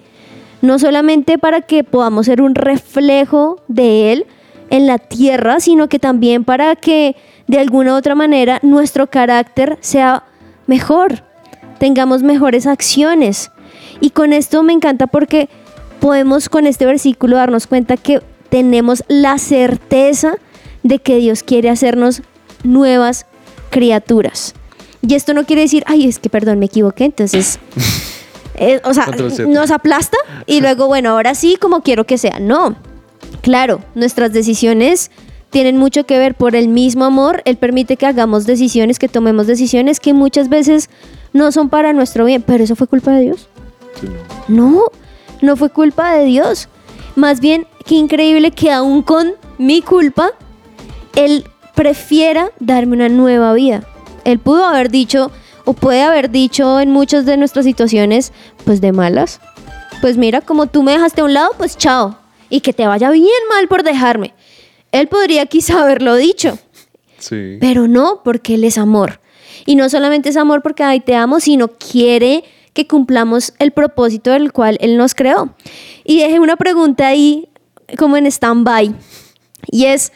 No 0.62 0.78
solamente 0.78 1.38
para 1.38 1.62
que 1.62 1.86
podamos 1.86 2.26
ser 2.26 2.42
un 2.42 2.54
reflejo 2.54 3.62
de 3.70 4.12
Él 4.12 4.26
en 4.70 4.88
la 4.88 4.98
tierra, 4.98 5.62
sino 5.62 5.88
que 5.88 6.00
también 6.00 6.44
para 6.44 6.76
que 6.76 7.16
de 7.48 7.60
alguna 7.60 7.94
u 7.94 7.98
otra 7.98 8.14
manera 8.14 8.60
nuestro 8.62 9.08
carácter 9.08 9.78
sea 9.82 10.24
mejor, 10.68 11.24
tengamos 11.80 12.24
mejores 12.24 12.68
acciones. 12.68 13.52
Y 14.02 14.12
con 14.12 14.34
esto 14.34 14.64
me 14.64 14.74
encanta 14.74 15.08
porque 15.08 15.50
podemos 16.00 16.50
con 16.50 16.66
este 16.66 16.86
versículo 16.86 17.38
darnos 17.38 17.68
cuenta 17.68 17.98
que 17.98 18.22
tenemos 18.50 19.04
la 19.08 19.38
certeza 19.38 20.36
de 20.84 21.00
que 21.00 21.18
Dios 21.18 21.44
quiere 21.44 21.70
hacernos 21.70 22.22
nuevas 22.64 23.26
criaturas. 23.70 24.54
Y 25.02 25.16
esto 25.16 25.34
no 25.34 25.46
quiere 25.46 25.64
decir, 25.64 25.84
ay, 25.88 26.08
es 26.08 26.20
que 26.20 26.30
perdón, 26.30 26.60
me 26.60 26.66
equivoqué, 26.66 27.06
entonces... 27.06 27.60
eh, 28.56 28.82
o 28.84 28.94
sea, 28.94 29.08
nos 29.48 29.72
aplasta 29.72 30.18
y 30.46 30.62
luego, 30.62 30.88
bueno, 30.88 31.12
ahora 31.12 31.36
sí 31.36 31.58
como 31.60 31.82
quiero 31.82 32.06
que 32.06 32.18
sea. 32.18 32.40
No, 32.40 32.76
claro, 33.42 33.82
nuestras 33.96 34.34
decisiones 34.34 35.12
tienen 35.50 35.78
mucho 35.78 36.06
que 36.06 36.18
ver 36.18 36.36
por 36.36 36.56
el 36.56 36.68
mismo 36.68 37.06
amor. 37.06 37.42
Él 37.46 37.58
permite 37.58 37.98
que 37.98 38.06
hagamos 38.06 38.46
decisiones, 38.46 39.00
que 39.00 39.08
tomemos 39.08 39.48
decisiones 39.48 40.00
que 40.00 40.14
muchas 40.14 40.50
veces 40.50 40.90
no 41.34 41.52
son 41.52 41.70
para 41.70 41.94
nuestro 41.94 42.26
bien, 42.26 42.42
pero 42.42 42.64
eso 42.64 42.76
fue 42.76 42.88
culpa 42.88 43.12
de 43.12 43.22
Dios. 43.22 43.49
No, 44.48 44.84
no 45.42 45.56
fue 45.56 45.70
culpa 45.70 46.14
de 46.14 46.26
Dios. 46.26 46.68
Más 47.16 47.40
bien, 47.40 47.68
qué 47.86 47.96
increíble 47.96 48.52
que 48.52 48.72
aún 48.72 49.02
con 49.02 49.34
mi 49.58 49.82
culpa, 49.82 50.32
Él 51.16 51.46
prefiera 51.76 52.52
darme 52.60 52.96
una 52.96 53.10
nueva 53.10 53.54
vida. 53.54 53.84
Él 54.26 54.40
pudo 54.40 54.66
haber 54.66 54.90
dicho, 54.90 55.32
o 55.66 55.74
puede 55.74 56.02
haber 56.02 56.30
dicho 56.30 56.80
en 56.80 56.92
muchas 56.92 57.26
de 57.26 57.38
nuestras 57.38 57.66
situaciones, 57.66 58.32
pues 58.66 58.82
de 58.82 58.92
malas. 58.92 59.40
Pues 60.02 60.18
mira, 60.18 60.42
como 60.42 60.68
tú 60.68 60.84
me 60.84 60.94
dejaste 60.94 61.22
a 61.22 61.26
un 61.26 61.34
lado, 61.34 61.52
pues 61.58 61.78
chao. 61.78 62.18
Y 62.50 62.62
que 62.62 62.74
te 62.74 62.88
vaya 62.88 63.10
bien 63.12 63.26
mal 63.54 63.68
por 63.68 63.84
dejarme. 63.84 64.34
Él 64.92 65.08
podría 65.08 65.46
quizá 65.46 65.84
haberlo 65.84 66.16
dicho, 66.16 66.58
Sí. 67.20 67.58
pero 67.60 67.88
no, 67.88 68.22
porque 68.24 68.56
Él 68.56 68.64
es 68.64 68.78
amor. 68.78 69.20
Y 69.66 69.76
no 69.76 69.90
solamente 69.90 70.30
es 70.30 70.38
amor 70.38 70.62
porque 70.62 70.84
ay, 70.84 71.00
te 71.02 71.16
amo, 71.16 71.40
sino 71.40 71.68
quiere 71.68 72.44
que 72.80 72.88
cumplamos 72.88 73.54
el 73.60 73.72
propósito 73.72 74.32
del 74.32 74.54
cual 74.54 74.78
Él 74.80 74.96
nos 74.96 75.14
creó. 75.14 75.54
Y 76.06 76.22
dejé 76.22 76.40
una 76.40 76.56
pregunta 76.56 77.08
ahí 77.08 77.50
como 77.98 78.16
en 78.16 78.26
stand-by. 78.26 78.96
Y 79.70 79.84
es, 79.84 80.14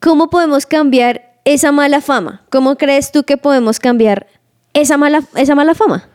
¿cómo 0.00 0.30
podemos 0.30 0.64
cambiar 0.64 1.34
esa 1.44 1.70
mala 1.70 2.00
fama? 2.00 2.46
¿Cómo 2.48 2.76
crees 2.78 3.12
tú 3.12 3.24
que 3.24 3.36
podemos 3.36 3.78
cambiar 3.78 4.26
esa 4.72 4.96
mala, 4.96 5.22
esa 5.36 5.54
mala 5.54 5.74
fama? 5.74 6.08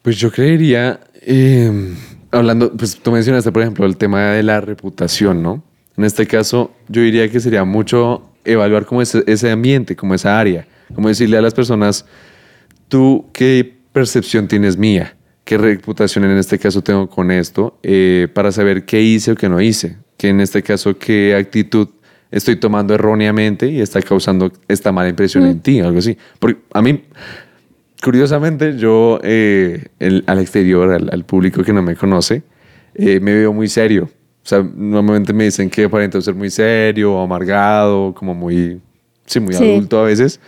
Pues 0.00 0.16
yo 0.16 0.32
creería, 0.32 0.98
eh, 1.20 1.94
hablando, 2.30 2.72
pues 2.72 2.96
tú 2.96 3.10
mencionaste, 3.12 3.52
por 3.52 3.60
ejemplo, 3.60 3.84
el 3.84 3.98
tema 3.98 4.30
de 4.30 4.42
la 4.42 4.62
reputación, 4.62 5.42
¿no? 5.42 5.62
En 5.98 6.04
este 6.04 6.26
caso, 6.26 6.70
yo 6.88 7.02
diría 7.02 7.28
que 7.30 7.38
sería 7.38 7.64
mucho 7.64 8.30
evaluar 8.46 8.86
como 8.86 9.02
ese, 9.02 9.24
ese 9.26 9.50
ambiente, 9.50 9.94
como 9.94 10.14
esa 10.14 10.40
área, 10.40 10.66
como 10.94 11.08
decirle 11.08 11.36
a 11.36 11.42
las 11.42 11.52
personas, 11.52 12.06
tú 12.88 13.26
qué 13.34 13.76
percepción 13.92 14.46
tienes 14.46 14.76
mía, 14.76 15.17
qué 15.48 15.56
reputación 15.56 16.24
en 16.26 16.36
este 16.36 16.58
caso 16.58 16.82
tengo 16.82 17.08
con 17.08 17.30
esto, 17.30 17.78
eh, 17.82 18.28
para 18.34 18.52
saber 18.52 18.84
qué 18.84 19.00
hice 19.00 19.32
o 19.32 19.34
qué 19.34 19.48
no 19.48 19.62
hice, 19.62 19.96
que 20.18 20.28
en 20.28 20.40
este 20.42 20.62
caso 20.62 20.98
qué 20.98 21.34
actitud 21.34 21.88
estoy 22.30 22.56
tomando 22.56 22.92
erróneamente 22.94 23.66
y 23.66 23.80
está 23.80 24.02
causando 24.02 24.52
esta 24.68 24.92
mala 24.92 25.08
impresión 25.08 25.46
en 25.46 25.60
ti, 25.60 25.80
algo 25.80 26.00
así. 26.00 26.18
Porque 26.38 26.58
a 26.74 26.82
mí, 26.82 27.02
Curiosamente, 28.02 28.76
yo 28.78 29.18
eh, 29.24 29.86
el- 29.98 30.22
al 30.28 30.38
exterior, 30.38 30.92
al, 30.92 31.08
al 31.12 31.24
público 31.24 31.64
que 31.64 31.72
no 31.72 31.82
me 31.82 31.96
conoce, 31.96 32.42
eh, 32.94 33.18
me 33.18 33.34
veo 33.34 33.52
muy 33.52 33.66
serio. 33.68 34.04
O 34.44 34.48
sea, 34.48 34.62
normalmente 34.62 35.32
me 35.32 35.44
dicen 35.44 35.68
que 35.68 35.84
aparento 35.84 36.20
ser 36.20 36.34
muy 36.34 36.48
serio, 36.48 37.18
amargado, 37.20 38.14
como 38.14 38.34
muy, 38.34 38.80
sí, 39.26 39.40
muy 39.40 39.54
Sí. 39.54 39.64
adulto 39.64 39.98
a 39.98 40.04
veces. 40.04 40.38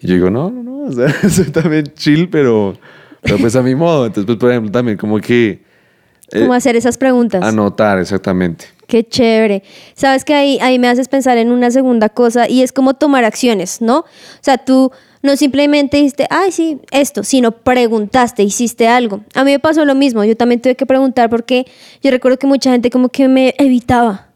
Y 0.00 0.06
yo 0.08 0.14
digo, 0.16 0.28
no, 0.30 0.50
no, 0.50 0.62
no, 0.62 0.78
o 0.82 0.92
sea, 0.92 1.08
soy 1.30 1.46
también 1.46 1.84
chill, 1.94 2.28
pero, 2.28 2.74
pero 3.22 3.38
pues 3.38 3.56
a 3.56 3.62
mi 3.62 3.74
modo. 3.74 4.06
Entonces, 4.06 4.26
pues, 4.26 4.38
por 4.38 4.50
ejemplo, 4.50 4.70
también 4.70 4.96
como 4.96 5.18
que 5.20 5.62
eh, 6.32 6.40
¿Cómo 6.40 6.54
hacer 6.54 6.76
esas 6.76 6.98
preguntas? 6.98 7.42
anotar 7.42 7.98
exactamente. 7.98 8.66
Qué 8.86 9.06
chévere. 9.06 9.62
Sabes 9.94 10.24
que 10.24 10.34
ahí, 10.34 10.58
ahí 10.60 10.78
me 10.78 10.88
haces 10.88 11.08
pensar 11.08 11.36
en 11.38 11.50
una 11.52 11.70
segunda 11.70 12.08
cosa 12.08 12.48
y 12.48 12.62
es 12.62 12.72
como 12.72 12.94
tomar 12.94 13.24
acciones, 13.24 13.82
¿no? 13.82 13.98
O 13.98 14.04
sea, 14.40 14.58
tú 14.58 14.92
no 15.22 15.36
simplemente 15.36 15.98
dijiste, 15.98 16.26
ay, 16.30 16.52
sí, 16.52 16.78
esto, 16.90 17.22
sino 17.22 17.52
preguntaste, 17.52 18.42
hiciste 18.42 18.88
algo. 18.88 19.20
A 19.34 19.44
mí 19.44 19.50
me 19.50 19.58
pasó 19.58 19.84
lo 19.84 19.94
mismo, 19.94 20.24
yo 20.24 20.36
también 20.36 20.60
tuve 20.60 20.74
que 20.74 20.86
preguntar 20.86 21.28
porque 21.28 21.66
yo 22.02 22.10
recuerdo 22.10 22.38
que 22.38 22.46
mucha 22.46 22.70
gente 22.70 22.90
como 22.90 23.08
que 23.08 23.28
me 23.28 23.54
evitaba. 23.58 24.28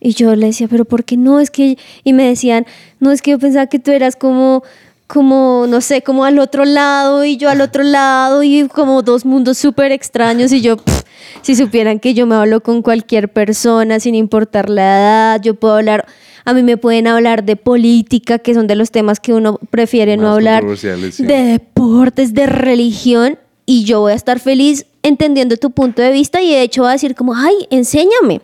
Y 0.00 0.14
yo 0.14 0.34
le 0.34 0.46
decía, 0.46 0.66
pero 0.66 0.86
¿por 0.86 1.04
qué 1.04 1.16
no? 1.16 1.40
Es 1.40 1.50
que, 1.50 1.76
y 2.04 2.12
me 2.14 2.26
decían, 2.26 2.66
no, 3.00 3.12
es 3.12 3.20
que 3.20 3.32
yo 3.32 3.38
pensaba 3.38 3.66
que 3.66 3.78
tú 3.78 3.90
eras 3.90 4.16
como, 4.16 4.62
como, 5.12 5.66
no 5.68 5.80
sé, 5.80 6.02
como 6.02 6.24
al 6.24 6.38
otro 6.38 6.64
lado 6.64 7.24
y 7.24 7.36
yo 7.36 7.50
al 7.50 7.60
otro 7.60 7.82
lado 7.82 8.44
y 8.44 8.68
como 8.68 9.02
dos 9.02 9.24
mundos 9.24 9.58
súper 9.58 9.90
extraños 9.90 10.52
y 10.52 10.60
yo, 10.60 10.76
pff, 10.76 11.02
si 11.42 11.56
supieran 11.56 11.98
que 11.98 12.14
yo 12.14 12.26
me 12.26 12.36
hablo 12.36 12.62
con 12.62 12.80
cualquier 12.80 13.28
persona 13.28 13.98
sin 13.98 14.14
importar 14.14 14.70
la 14.70 14.82
edad, 14.82 15.42
yo 15.42 15.54
puedo 15.56 15.74
hablar, 15.74 16.06
a 16.44 16.54
mí 16.54 16.62
me 16.62 16.76
pueden 16.76 17.08
hablar 17.08 17.42
de 17.42 17.56
política, 17.56 18.38
que 18.38 18.54
son 18.54 18.68
de 18.68 18.76
los 18.76 18.92
temas 18.92 19.18
que 19.18 19.34
uno 19.34 19.58
prefiere 19.70 20.16
no 20.16 20.30
hablar, 20.30 20.62
sí. 20.76 20.86
de 21.24 21.42
deportes, 21.42 22.32
de 22.32 22.46
religión 22.46 23.36
y 23.66 23.82
yo 23.82 24.02
voy 24.02 24.12
a 24.12 24.14
estar 24.14 24.38
feliz 24.38 24.86
entendiendo 25.02 25.56
tu 25.56 25.72
punto 25.72 26.02
de 26.02 26.12
vista 26.12 26.40
y 26.40 26.52
de 26.52 26.62
hecho 26.62 26.82
voy 26.82 26.90
a 26.90 26.92
decir 26.92 27.16
como, 27.16 27.34
ay, 27.34 27.66
enséñame. 27.70 28.42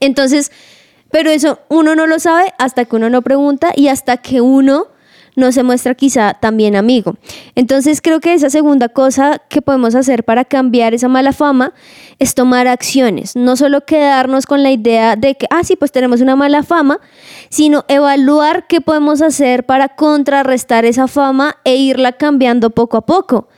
Entonces, 0.00 0.50
pero 1.12 1.30
eso 1.30 1.60
uno 1.68 1.94
no 1.94 2.08
lo 2.08 2.18
sabe 2.18 2.52
hasta 2.58 2.86
que 2.86 2.96
uno 2.96 3.08
no 3.08 3.22
pregunta 3.22 3.72
y 3.76 3.86
hasta 3.86 4.16
que 4.16 4.40
uno 4.40 4.88
no 5.34 5.52
se 5.52 5.62
muestra 5.62 5.94
quizá 5.94 6.34
también 6.34 6.76
amigo. 6.76 7.14
Entonces 7.54 8.00
creo 8.00 8.20
que 8.20 8.34
esa 8.34 8.50
segunda 8.50 8.88
cosa 8.88 9.40
que 9.48 9.62
podemos 9.62 9.94
hacer 9.94 10.24
para 10.24 10.44
cambiar 10.44 10.94
esa 10.94 11.08
mala 11.08 11.32
fama 11.32 11.72
es 12.18 12.34
tomar 12.34 12.68
acciones, 12.68 13.34
no 13.34 13.56
solo 13.56 13.84
quedarnos 13.84 14.46
con 14.46 14.62
la 14.62 14.70
idea 14.70 15.16
de 15.16 15.34
que, 15.34 15.46
ah, 15.50 15.64
sí, 15.64 15.76
pues 15.76 15.90
tenemos 15.90 16.20
una 16.20 16.36
mala 16.36 16.62
fama, 16.62 17.00
sino 17.48 17.84
evaluar 17.88 18.66
qué 18.66 18.80
podemos 18.80 19.22
hacer 19.22 19.64
para 19.64 19.88
contrarrestar 19.90 20.84
esa 20.84 21.08
fama 21.08 21.56
e 21.64 21.76
irla 21.76 22.12
cambiando 22.12 22.70
poco 22.70 22.96
a 22.96 23.06
poco. 23.06 23.48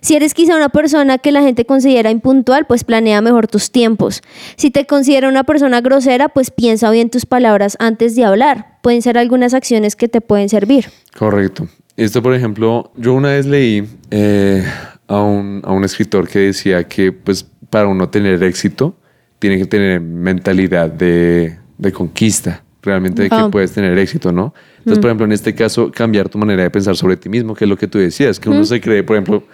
Si 0.00 0.14
eres 0.14 0.34
quizá 0.34 0.56
una 0.56 0.68
persona 0.68 1.18
que 1.18 1.32
la 1.32 1.42
gente 1.42 1.64
considera 1.64 2.10
impuntual, 2.10 2.66
pues 2.66 2.84
planea 2.84 3.20
mejor 3.20 3.46
tus 3.46 3.70
tiempos. 3.70 4.22
Si 4.56 4.70
te 4.70 4.86
considera 4.86 5.28
una 5.28 5.44
persona 5.44 5.80
grosera, 5.80 6.28
pues 6.28 6.50
piensa 6.50 6.90
bien 6.90 7.10
tus 7.10 7.26
palabras 7.26 7.76
antes 7.80 8.16
de 8.16 8.24
hablar. 8.24 8.78
Pueden 8.82 9.02
ser 9.02 9.18
algunas 9.18 9.54
acciones 9.54 9.96
que 9.96 10.08
te 10.08 10.20
pueden 10.20 10.48
servir. 10.48 10.86
Correcto. 11.16 11.68
Esto, 11.96 12.22
por 12.22 12.34
ejemplo, 12.34 12.92
yo 12.96 13.12
una 13.12 13.30
vez 13.30 13.44
leí 13.46 13.86
eh, 14.10 14.64
a, 15.06 15.20
un, 15.20 15.60
a 15.64 15.72
un 15.72 15.84
escritor 15.84 16.28
que 16.28 16.38
decía 16.38 16.84
que, 16.84 17.12
pues, 17.12 17.46
para 17.68 17.86
uno 17.86 18.08
tener 18.08 18.42
éxito, 18.42 18.96
tiene 19.38 19.58
que 19.58 19.66
tener 19.66 20.00
mentalidad 20.00 20.90
de, 20.90 21.58
de 21.76 21.92
conquista, 21.92 22.62
realmente 22.82 23.22
de 23.22 23.30
que 23.30 23.36
puedes 23.50 23.72
tener 23.72 23.98
éxito, 23.98 24.32
¿no? 24.32 24.54
Entonces, 24.78 24.98
por 24.98 25.10
ejemplo, 25.10 25.26
en 25.26 25.32
este 25.32 25.54
caso, 25.54 25.90
cambiar 25.92 26.28
tu 26.28 26.38
manera 26.38 26.62
de 26.62 26.70
pensar 26.70 26.96
sobre 26.96 27.16
ti 27.16 27.28
mismo, 27.28 27.54
que 27.54 27.64
es 27.64 27.68
lo 27.68 27.76
que 27.76 27.86
tú 27.86 27.98
decías, 27.98 28.40
que 28.40 28.48
uno 28.48 28.64
se 28.64 28.80
cree, 28.80 29.02
por 29.02 29.16
ejemplo, 29.16 29.44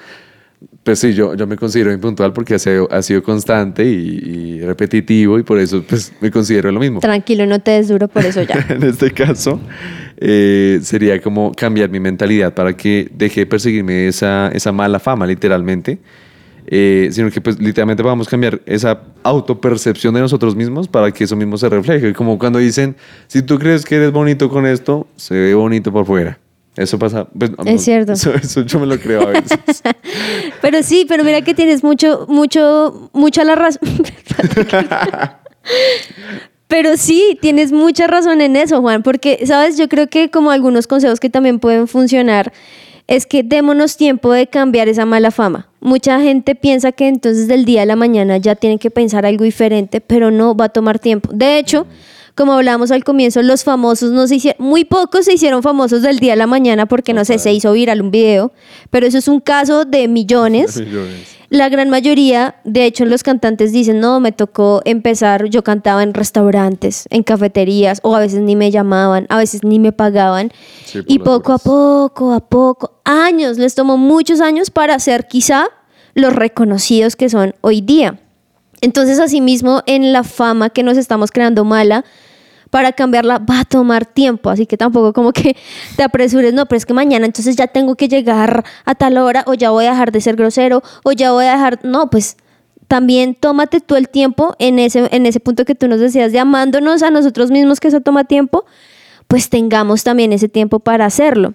pues 0.86 1.00
sí, 1.00 1.14
yo, 1.14 1.34
yo 1.34 1.48
me 1.48 1.56
considero 1.56 1.92
impuntual 1.92 2.32
porque 2.32 2.54
ha 2.54 2.60
sido, 2.60 2.86
ha 2.92 3.02
sido 3.02 3.20
constante 3.20 3.84
y, 3.84 4.20
y 4.58 4.60
repetitivo 4.60 5.36
y 5.36 5.42
por 5.42 5.58
eso, 5.58 5.82
pues, 5.82 6.12
me 6.20 6.30
considero 6.30 6.70
lo 6.70 6.78
mismo. 6.78 7.00
Tranquilo, 7.00 7.44
no 7.44 7.58
te 7.58 7.72
des 7.72 7.88
duro 7.88 8.06
por 8.06 8.24
eso 8.24 8.40
ya. 8.42 8.64
en 8.68 8.84
este 8.84 9.10
caso, 9.10 9.58
eh, 10.16 10.78
sería 10.82 11.20
como 11.20 11.50
cambiar 11.50 11.90
mi 11.90 11.98
mentalidad 11.98 12.54
para 12.54 12.76
que 12.76 13.10
deje 13.12 13.40
de 13.40 13.46
perseguirme 13.46 14.06
esa, 14.06 14.48
esa 14.54 14.70
mala 14.70 15.00
fama, 15.00 15.26
literalmente. 15.26 15.98
Eh, 16.68 17.08
sino 17.10 17.32
que 17.32 17.40
pues 17.40 17.60
literalmente 17.60 18.04
vamos 18.04 18.28
a 18.28 18.30
cambiar 18.30 18.60
esa 18.66 19.00
autopercepción 19.24 20.14
de 20.14 20.20
nosotros 20.20 20.54
mismos 20.54 20.86
para 20.86 21.10
que 21.10 21.24
eso 21.24 21.34
mismo 21.34 21.58
se 21.58 21.68
refleje. 21.68 22.12
Como 22.12 22.38
cuando 22.38 22.60
dicen, 22.60 22.94
si 23.26 23.42
tú 23.42 23.58
crees 23.58 23.84
que 23.84 23.96
eres 23.96 24.12
bonito 24.12 24.48
con 24.48 24.66
esto, 24.66 25.08
se 25.16 25.34
ve 25.34 25.54
bonito 25.54 25.92
por 25.92 26.06
fuera. 26.06 26.38
Eso 26.76 26.98
pasa. 26.98 27.26
pues, 27.36 27.50
Es 27.64 27.84
cierto. 27.84 28.12
Eso, 28.12 28.34
eso 28.34 28.62
yo 28.62 28.78
me 28.78 28.86
lo 28.86 28.98
creo 28.98 29.22
a 29.22 29.26
veces. 29.26 29.82
Pero 30.60 30.82
sí, 30.82 31.06
pero 31.08 31.24
mira 31.24 31.42
que 31.42 31.54
tienes 31.54 31.82
mucho, 31.82 32.26
mucho, 32.28 33.10
mucha 33.12 33.44
la 33.44 33.54
razón. 33.54 33.80
Pero 36.68 36.96
sí, 36.96 37.38
tienes 37.40 37.70
mucha 37.70 38.06
razón 38.08 38.40
en 38.40 38.56
eso, 38.56 38.80
Juan, 38.80 39.02
porque, 39.04 39.46
sabes, 39.46 39.78
yo 39.78 39.88
creo 39.88 40.08
que 40.08 40.30
como 40.30 40.50
algunos 40.50 40.88
consejos 40.88 41.20
que 41.20 41.30
también 41.30 41.60
pueden 41.60 41.86
funcionar 41.86 42.52
es 43.06 43.24
que 43.24 43.44
démonos 43.44 43.96
tiempo 43.96 44.32
de 44.32 44.48
cambiar 44.48 44.88
esa 44.88 45.06
mala 45.06 45.30
fama. 45.30 45.68
Mucha 45.80 46.20
gente 46.20 46.56
piensa 46.56 46.90
que 46.90 47.06
entonces 47.06 47.46
del 47.46 47.64
día 47.64 47.82
a 47.82 47.86
la 47.86 47.94
mañana 47.94 48.36
ya 48.38 48.56
tienen 48.56 48.80
que 48.80 48.90
pensar 48.90 49.24
algo 49.24 49.44
diferente, 49.44 50.00
pero 50.00 50.32
no 50.32 50.56
va 50.56 50.64
a 50.66 50.68
tomar 50.70 50.98
tiempo. 50.98 51.30
De 51.32 51.58
hecho, 51.58 51.86
como 52.36 52.52
hablábamos 52.52 52.90
al 52.90 53.02
comienzo, 53.02 53.42
los 53.42 53.64
famosos 53.64 54.12
no 54.12 54.26
se 54.28 54.36
hicieron, 54.36 54.64
muy 54.64 54.84
pocos 54.84 55.24
se 55.24 55.32
hicieron 55.32 55.62
famosos 55.62 56.02
del 56.02 56.18
día 56.18 56.34
a 56.34 56.36
la 56.36 56.46
mañana 56.46 56.86
porque 56.86 57.14
no 57.14 57.24
sé, 57.24 57.38
se 57.38 57.52
hizo 57.52 57.72
viral 57.72 58.02
un 58.02 58.10
video, 58.10 58.52
pero 58.90 59.06
eso 59.06 59.16
es 59.18 59.26
un 59.26 59.40
caso 59.40 59.84
de 59.84 60.06
millones. 60.06 60.76
Millones. 60.86 61.36
La 61.48 61.68
gran 61.68 61.90
mayoría, 61.90 62.56
de 62.64 62.86
hecho, 62.86 63.04
los 63.04 63.22
cantantes 63.22 63.72
dicen, 63.72 64.00
no, 64.00 64.18
me 64.18 64.32
tocó 64.32 64.82
empezar, 64.84 65.44
yo 65.46 65.62
cantaba 65.62 66.02
en 66.02 66.12
restaurantes, 66.12 67.06
en 67.10 67.22
cafeterías, 67.22 68.00
o 68.02 68.16
a 68.16 68.20
veces 68.20 68.40
ni 68.40 68.56
me 68.56 68.72
llamaban, 68.72 69.26
a 69.28 69.38
veces 69.38 69.62
ni 69.62 69.78
me 69.78 69.92
pagaban. 69.92 70.50
Sí, 70.84 71.00
y 71.06 71.20
poco 71.20 71.52
a 71.52 71.58
poco, 71.58 72.32
a 72.32 72.40
poco, 72.40 73.00
años, 73.04 73.58
les 73.58 73.76
tomó 73.76 73.96
muchos 73.96 74.40
años 74.40 74.70
para 74.70 74.98
ser 74.98 75.28
quizá 75.28 75.68
los 76.14 76.34
reconocidos 76.34 77.14
que 77.14 77.30
son 77.30 77.54
hoy 77.60 77.80
día. 77.80 78.18
Entonces, 78.86 79.18
asimismo, 79.18 79.82
en 79.86 80.12
la 80.12 80.22
fama 80.22 80.70
que 80.70 80.84
nos 80.84 80.96
estamos 80.96 81.32
creando 81.32 81.64
mala, 81.64 82.04
para 82.70 82.92
cambiarla 82.92 83.38
va 83.38 83.58
a 83.58 83.64
tomar 83.64 84.06
tiempo, 84.06 84.48
así 84.48 84.64
que 84.64 84.76
tampoco 84.76 85.12
como 85.12 85.32
que 85.32 85.56
te 85.96 86.04
apresures, 86.04 86.54
no, 86.54 86.66
pero 86.66 86.76
es 86.76 86.86
que 86.86 86.94
mañana 86.94 87.26
entonces 87.26 87.56
ya 87.56 87.66
tengo 87.66 87.96
que 87.96 88.06
llegar 88.06 88.64
a 88.84 88.94
tal 88.94 89.18
hora 89.18 89.42
o 89.48 89.54
ya 89.54 89.70
voy 89.70 89.86
a 89.86 89.90
dejar 89.90 90.12
de 90.12 90.20
ser 90.20 90.36
grosero 90.36 90.84
o 91.02 91.10
ya 91.10 91.32
voy 91.32 91.46
a 91.46 91.54
dejar, 91.54 91.80
no, 91.82 92.10
pues 92.10 92.36
también 92.86 93.34
tómate 93.34 93.80
tú 93.80 93.96
el 93.96 94.08
tiempo 94.08 94.54
en 94.60 94.78
ese, 94.78 95.08
en 95.10 95.26
ese 95.26 95.40
punto 95.40 95.64
que 95.64 95.74
tú 95.74 95.88
nos 95.88 95.98
decías 95.98 96.30
de 96.30 96.38
amándonos 96.38 97.02
a 97.02 97.10
nosotros 97.10 97.50
mismos, 97.50 97.80
que 97.80 97.88
eso 97.88 98.02
toma 98.02 98.22
tiempo, 98.22 98.66
pues 99.26 99.50
tengamos 99.50 100.04
también 100.04 100.32
ese 100.32 100.48
tiempo 100.48 100.78
para 100.78 101.06
hacerlo. 101.06 101.54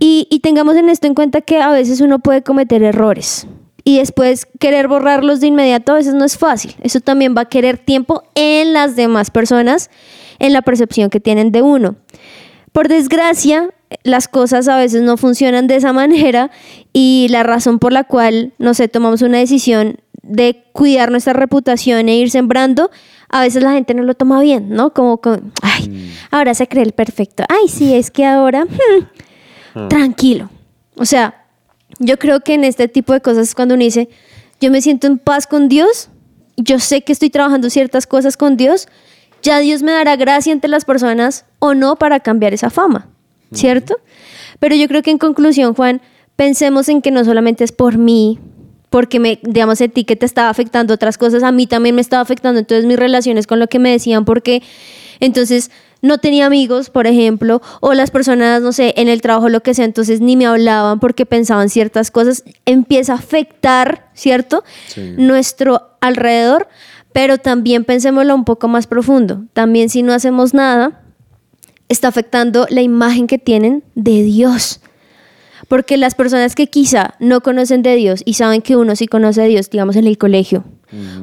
Y, 0.00 0.26
y 0.28 0.40
tengamos 0.40 0.74
en 0.74 0.88
esto 0.88 1.06
en 1.06 1.14
cuenta 1.14 1.40
que 1.40 1.62
a 1.62 1.70
veces 1.70 2.00
uno 2.00 2.18
puede 2.18 2.42
cometer 2.42 2.82
errores 2.82 3.46
y 3.88 3.96
después 3.96 4.46
querer 4.60 4.86
borrarlos 4.86 5.40
de 5.40 5.46
inmediato 5.46 5.92
a 5.92 5.94
veces 5.94 6.12
no 6.12 6.26
es 6.26 6.36
fácil. 6.36 6.74
Eso 6.82 7.00
también 7.00 7.34
va 7.34 7.40
a 7.40 7.44
querer 7.46 7.78
tiempo 7.78 8.22
en 8.34 8.74
las 8.74 8.96
demás 8.96 9.30
personas, 9.30 9.88
en 10.38 10.52
la 10.52 10.60
percepción 10.60 11.08
que 11.08 11.20
tienen 11.20 11.52
de 11.52 11.62
uno. 11.62 11.96
Por 12.72 12.88
desgracia, 12.88 13.70
las 14.02 14.28
cosas 14.28 14.68
a 14.68 14.76
veces 14.76 15.00
no 15.00 15.16
funcionan 15.16 15.68
de 15.68 15.76
esa 15.76 15.92
manera 15.94 16.50
y 16.92 17.28
la 17.30 17.44
razón 17.44 17.78
por 17.78 17.94
la 17.94 18.04
cual, 18.04 18.52
no 18.58 18.74
sé, 18.74 18.88
tomamos 18.88 19.22
una 19.22 19.38
decisión 19.38 19.96
de 20.22 20.64
cuidar 20.72 21.10
nuestra 21.10 21.32
reputación 21.32 22.10
e 22.10 22.16
ir 22.16 22.30
sembrando, 22.30 22.90
a 23.30 23.40
veces 23.40 23.62
la 23.62 23.72
gente 23.72 23.94
no 23.94 24.02
lo 24.02 24.12
toma 24.12 24.42
bien, 24.42 24.68
¿no? 24.68 24.92
Como, 24.92 25.18
ay, 25.62 26.12
ahora 26.30 26.52
se 26.52 26.68
cree 26.68 26.84
el 26.84 26.92
perfecto. 26.92 27.42
Ay, 27.48 27.68
sí, 27.68 27.94
es 27.94 28.10
que 28.10 28.26
ahora, 28.26 28.66
hmm, 29.74 29.88
tranquilo. 29.88 30.50
O 30.98 31.06
sea, 31.06 31.47
yo 31.98 32.18
creo 32.18 32.40
que 32.40 32.54
en 32.54 32.64
este 32.64 32.88
tipo 32.88 33.12
de 33.12 33.20
cosas 33.20 33.54
cuando 33.54 33.74
uno 33.74 33.84
dice, 33.84 34.08
yo 34.60 34.70
me 34.70 34.80
siento 34.82 35.06
en 35.06 35.18
paz 35.18 35.46
con 35.46 35.68
Dios, 35.68 36.10
yo 36.56 36.78
sé 36.78 37.02
que 37.02 37.12
estoy 37.12 37.30
trabajando 37.30 37.70
ciertas 37.70 38.06
cosas 38.06 38.36
con 38.36 38.56
Dios, 38.56 38.88
ya 39.42 39.58
Dios 39.60 39.82
me 39.82 39.92
dará 39.92 40.16
gracia 40.16 40.52
entre 40.52 40.70
las 40.70 40.84
personas 40.84 41.44
o 41.58 41.74
no 41.74 41.96
para 41.96 42.20
cambiar 42.20 42.54
esa 42.54 42.70
fama, 42.70 43.08
¿cierto? 43.52 43.98
Pero 44.58 44.74
yo 44.74 44.88
creo 44.88 45.02
que 45.02 45.10
en 45.10 45.18
conclusión, 45.18 45.74
Juan, 45.74 46.00
pensemos 46.34 46.88
en 46.88 47.02
que 47.02 47.10
no 47.10 47.24
solamente 47.24 47.64
es 47.64 47.72
por 47.72 47.98
mí, 47.98 48.38
porque 48.90 49.20
me, 49.20 49.38
digamos, 49.42 49.80
a 49.80 49.88
ti 49.88 50.04
que 50.04 50.16
te 50.16 50.26
estaba 50.26 50.48
afectando 50.48 50.94
otras 50.94 51.18
cosas, 51.18 51.42
a 51.42 51.52
mí 51.52 51.66
también 51.66 51.94
me 51.94 52.00
estaba 52.00 52.22
afectando 52.22 52.58
entonces 52.58 52.86
mis 52.86 52.98
relaciones 52.98 53.46
con 53.46 53.60
lo 53.60 53.68
que 53.68 53.78
me 53.78 53.90
decían, 53.90 54.24
porque 54.24 54.62
entonces 55.20 55.70
no 56.00 56.18
tenía 56.18 56.46
amigos, 56.46 56.90
por 56.90 57.06
ejemplo, 57.06 57.60
o 57.80 57.94
las 57.94 58.10
personas, 58.10 58.62
no 58.62 58.72
sé, 58.72 58.94
en 58.96 59.08
el 59.08 59.20
trabajo, 59.20 59.48
lo 59.48 59.60
que 59.60 59.74
sea, 59.74 59.84
entonces 59.84 60.20
ni 60.20 60.36
me 60.36 60.46
hablaban 60.46 61.00
porque 61.00 61.26
pensaban 61.26 61.68
ciertas 61.68 62.10
cosas, 62.10 62.44
empieza 62.66 63.14
a 63.14 63.16
afectar, 63.16 64.10
¿cierto? 64.14 64.64
Nuestro 65.16 65.96
alrededor, 66.00 66.68
pero 67.12 67.38
también 67.38 67.84
pensémoslo 67.84 68.34
un 68.34 68.44
poco 68.44 68.68
más 68.68 68.86
profundo. 68.86 69.44
También 69.52 69.88
si 69.88 70.02
no 70.02 70.12
hacemos 70.12 70.54
nada, 70.54 71.02
está 71.88 72.08
afectando 72.08 72.66
la 72.70 72.82
imagen 72.82 73.26
que 73.26 73.38
tienen 73.38 73.82
de 73.94 74.22
Dios. 74.22 74.80
Porque 75.66 75.96
las 75.96 76.14
personas 76.14 76.54
que 76.54 76.68
quizá 76.68 77.14
no 77.18 77.40
conocen 77.40 77.82
de 77.82 77.96
Dios 77.96 78.22
y 78.24 78.34
saben 78.34 78.62
que 78.62 78.76
uno 78.76 78.94
sí 78.96 79.06
conoce 79.06 79.42
de 79.42 79.48
Dios, 79.48 79.68
digamos 79.68 79.96
en 79.96 80.06
el 80.06 80.16
colegio 80.16 80.64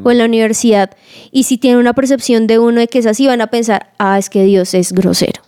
o 0.03 0.11
en 0.11 0.17
la 0.17 0.25
universidad, 0.25 0.91
y 1.31 1.43
si 1.43 1.57
tienen 1.57 1.79
una 1.79 1.93
percepción 1.93 2.47
de 2.47 2.59
uno 2.59 2.79
de 2.79 2.87
que 2.87 2.99
es 2.99 3.05
así, 3.05 3.27
van 3.27 3.41
a 3.41 3.47
pensar, 3.47 3.91
ah, 3.97 4.17
es 4.17 4.29
que 4.29 4.43
Dios 4.43 4.73
es 4.73 4.93
grosero. 4.93 5.41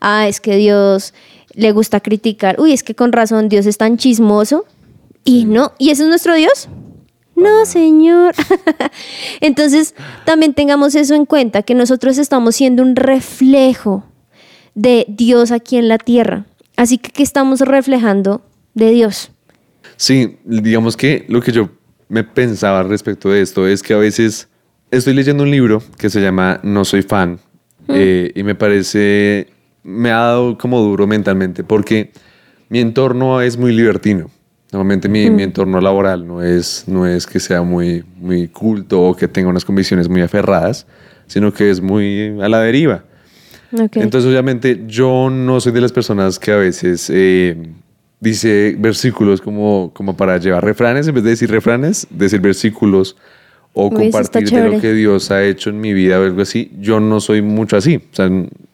Ah, 0.00 0.28
es 0.28 0.40
que 0.40 0.56
Dios 0.56 1.14
le 1.54 1.72
gusta 1.72 2.00
criticar. 2.00 2.60
Uy, 2.60 2.72
es 2.72 2.82
que 2.82 2.94
con 2.94 3.12
razón 3.12 3.48
Dios 3.48 3.66
es 3.66 3.78
tan 3.78 3.96
chismoso. 3.96 4.66
Y 5.24 5.44
no, 5.44 5.72
¿y 5.78 5.90
ese 5.90 6.04
es 6.04 6.08
nuestro 6.08 6.34
Dios? 6.36 6.68
No, 7.34 7.66
Señor. 7.66 8.34
Entonces, 9.40 9.94
también 10.24 10.54
tengamos 10.54 10.94
eso 10.94 11.14
en 11.14 11.26
cuenta, 11.26 11.62
que 11.62 11.74
nosotros 11.74 12.18
estamos 12.18 12.56
siendo 12.56 12.82
un 12.82 12.96
reflejo 12.96 14.04
de 14.74 15.04
Dios 15.08 15.50
aquí 15.50 15.76
en 15.76 15.88
la 15.88 15.98
tierra. 15.98 16.46
Así 16.76 16.98
que, 16.98 17.10
¿qué 17.10 17.22
estamos 17.22 17.60
reflejando 17.60 18.42
de 18.74 18.90
Dios? 18.90 19.30
Sí, 19.96 20.38
digamos 20.44 20.96
que 20.96 21.24
lo 21.28 21.40
que 21.40 21.52
yo 21.52 21.70
me 22.08 22.24
pensaba 22.24 22.82
respecto 22.82 23.30
de 23.30 23.42
esto 23.42 23.66
es 23.66 23.82
que 23.82 23.94
a 23.94 23.98
veces 23.98 24.48
estoy 24.90 25.14
leyendo 25.14 25.42
un 25.42 25.50
libro 25.50 25.82
que 25.98 26.10
se 26.10 26.20
llama 26.20 26.60
No 26.62 26.84
soy 26.84 27.02
fan 27.02 27.38
eh, 27.88 28.32
y 28.34 28.42
me 28.42 28.54
parece, 28.54 29.48
me 29.82 30.10
ha 30.10 30.16
dado 30.16 30.58
como 30.58 30.80
duro 30.80 31.06
mentalmente 31.06 31.64
porque 31.64 32.12
mi 32.68 32.80
entorno 32.80 33.40
es 33.40 33.56
muy 33.56 33.72
libertino. 33.72 34.30
Normalmente 34.72 35.08
mi, 35.08 35.30
mi, 35.30 35.44
entorno 35.44 35.80
laboral 35.80 36.26
no 36.26 36.42
es, 36.42 36.84
no 36.88 37.06
es 37.06 37.26
que 37.26 37.38
sea 37.38 37.62
muy, 37.62 38.04
muy 38.16 38.48
culto 38.48 39.00
o 39.00 39.16
que 39.16 39.28
tenga 39.28 39.48
unas 39.48 39.64
convicciones 39.64 40.08
muy 40.08 40.22
aferradas, 40.22 40.86
sino 41.28 41.52
que 41.52 41.70
es 41.70 41.80
muy 41.80 42.36
a 42.40 42.48
la 42.48 42.60
deriva. 42.60 43.04
Entonces, 43.70 44.28
obviamente, 44.28 44.84
yo 44.86 45.30
no 45.30 45.60
soy 45.60 45.72
de 45.72 45.80
las 45.80 45.92
personas 45.92 46.38
que 46.38 46.52
a 46.52 46.56
veces 46.56 47.10
eh, 47.12 47.56
dice 48.20 48.76
versículos 48.78 49.40
como, 49.40 49.90
como 49.94 50.16
para 50.16 50.38
llevar 50.38 50.64
refranes, 50.64 51.08
en 51.08 51.14
vez 51.14 51.24
de 51.24 51.30
decir 51.30 51.50
refranes, 51.50 52.06
decir 52.10 52.40
versículos 52.40 53.16
o 53.72 53.90
compartir 53.90 54.50
de 54.50 54.70
lo 54.70 54.80
que 54.80 54.94
Dios 54.94 55.30
ha 55.30 55.44
hecho 55.44 55.70
en 55.70 55.80
mi 55.80 55.92
vida 55.92 56.18
o 56.18 56.24
algo 56.24 56.40
así. 56.40 56.72
Yo 56.80 56.98
no 56.98 57.20
soy 57.20 57.42
mucho 57.42 57.76
así, 57.76 57.96
o 57.96 58.14
sea, 58.14 58.30